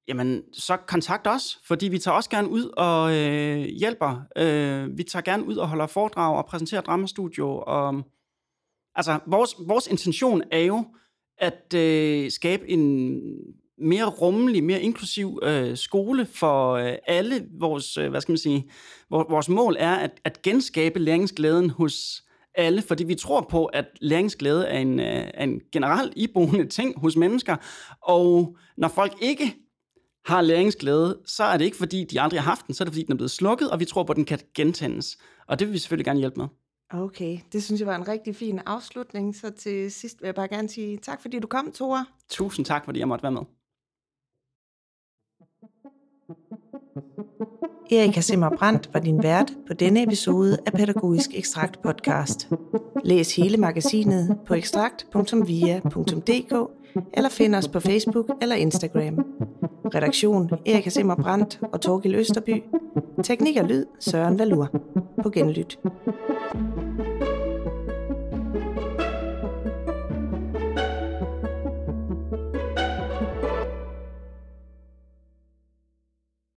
jamen, 0.09 0.43
så 0.53 0.77
kontakt 0.77 1.27
os, 1.27 1.61
fordi 1.65 1.89
vi 1.89 1.99
tager 1.99 2.15
også 2.15 2.31
gerne 2.31 2.49
ud 2.49 2.71
og 2.77 3.15
øh, 3.17 3.59
hjælper. 3.59 4.23
Øh, 4.39 4.99
vi 4.99 5.03
tager 5.03 5.23
gerne 5.23 5.45
ud 5.45 5.57
og 5.57 5.69
holder 5.69 5.87
foredrag 5.87 6.37
og 6.37 6.47
præsenterer 6.47 6.81
dramastudio 6.81 7.59
og 7.67 8.03
Altså, 8.97 9.19
vores, 9.27 9.55
vores 9.67 9.87
intention 9.87 10.43
er 10.51 10.61
jo 10.61 10.85
at 11.39 11.75
øh, 11.75 12.31
skabe 12.31 12.69
en 12.69 13.21
mere 13.79 14.05
rummelig, 14.05 14.65
mere 14.65 14.81
inklusiv 14.81 15.39
øh, 15.43 15.77
skole 15.77 16.27
for 16.27 16.73
øh, 16.73 16.95
alle. 17.07 17.47
Vores, 17.61 17.97
øh, 17.97 18.11
hvad 18.11 18.21
skal 18.21 18.33
man 18.33 18.39
sige, 18.39 18.71
vores, 19.11 19.27
vores 19.31 19.49
mål 19.49 19.77
er 19.79 19.95
at, 19.95 20.21
at 20.25 20.43
genskabe 20.43 20.99
læringsglæden 20.99 21.71
hos 21.71 22.23
alle, 22.55 22.83
fordi 22.83 23.05
vi 23.05 23.15
tror 23.15 23.47
på, 23.51 23.65
at 23.65 23.87
læringsglæde 24.01 24.67
er 24.67 24.79
en, 24.79 25.01
øh, 25.01 25.31
er 25.35 25.45
en 25.45 25.61
generelt 25.73 26.13
iboende 26.17 26.67
ting 26.67 27.01
hos 27.01 27.17
mennesker, 27.17 27.57
og 28.03 28.57
når 28.77 28.89
folk 28.89 29.13
ikke 29.21 29.57
har 30.27 30.43
læringsglæde, 30.43 31.19
så 31.27 31.45
er 31.45 31.57
det 31.57 31.65
ikke, 31.65 31.77
fordi 31.77 32.05
de 32.05 32.21
aldrig 32.21 32.41
har 32.41 32.51
haft 32.51 32.67
den, 32.67 32.75
så 32.75 32.83
er 32.83 32.85
det, 32.85 32.95
fordi 32.95 33.05
den 33.05 33.13
er 33.13 33.17
blevet 33.17 33.31
slukket, 33.31 33.71
og 33.71 33.81
vi 33.81 33.85
tror 33.85 34.03
på, 34.03 34.13
at 34.13 34.17
den 34.17 34.25
kan 34.25 34.39
gentændes. 34.55 35.19
Og 35.49 35.59
det 35.59 35.67
vil 35.67 35.73
vi 35.73 35.79
selvfølgelig 35.79 36.05
gerne 36.05 36.19
hjælpe 36.19 36.41
med. 36.41 36.49
Okay, 36.97 37.39
det 37.53 37.63
synes 37.63 37.81
jeg 37.81 37.87
var 37.87 37.97
en 37.97 38.09
rigtig 38.09 38.37
fin 38.37 38.61
afslutning. 38.67 39.37
Så 39.37 39.51
til 39.51 39.93
sidst 39.93 40.21
vil 40.21 40.27
jeg 40.27 40.35
bare 40.35 40.49
gerne 40.49 40.69
sige 40.69 40.97
tak, 40.97 41.23
fordi 41.23 41.39
du 41.39 41.47
kom, 41.47 41.73
Tore. 41.73 42.07
Tusind 42.29 42.67
tak, 42.67 42.85
fordi 42.85 42.99
jeg 42.99 43.09
måtte 43.09 43.23
være 43.23 43.33
med. 43.33 43.43
Erika 47.91 48.21
Simmer 48.21 48.51
Brandt 48.59 48.95
var 48.95 49.01
din 49.01 49.23
vært 49.23 49.53
på 49.67 49.75
denne 49.75 50.03
episode 50.03 50.59
af 50.67 50.73
Pædagogisk 50.73 51.31
Ekstrakt 51.35 51.83
podcast. 51.83 52.49
Læs 53.05 53.37
hele 53.37 53.57
magasinet 53.57 54.39
på 54.47 54.55
ekstrakt.via.dk 54.55 56.84
eller 57.13 57.31
find 57.31 57.55
os 57.55 57.69
på 57.69 57.81
Facebook 57.81 58.27
eller 58.43 58.57
Instagram. 58.57 59.25
Redaktion 59.95 60.51
Erika 60.67 60.91
Simmer 60.91 61.15
Brandt 61.15 61.61
og 61.73 61.81
Torgil 61.81 62.15
Østerby. 62.15 62.63
Teknik 63.23 63.57
og 63.57 63.65
lyd 63.65 63.85
Søren 64.01 64.39
Valur. 64.39 64.69
På 65.23 65.31
genlyt. 65.31 65.79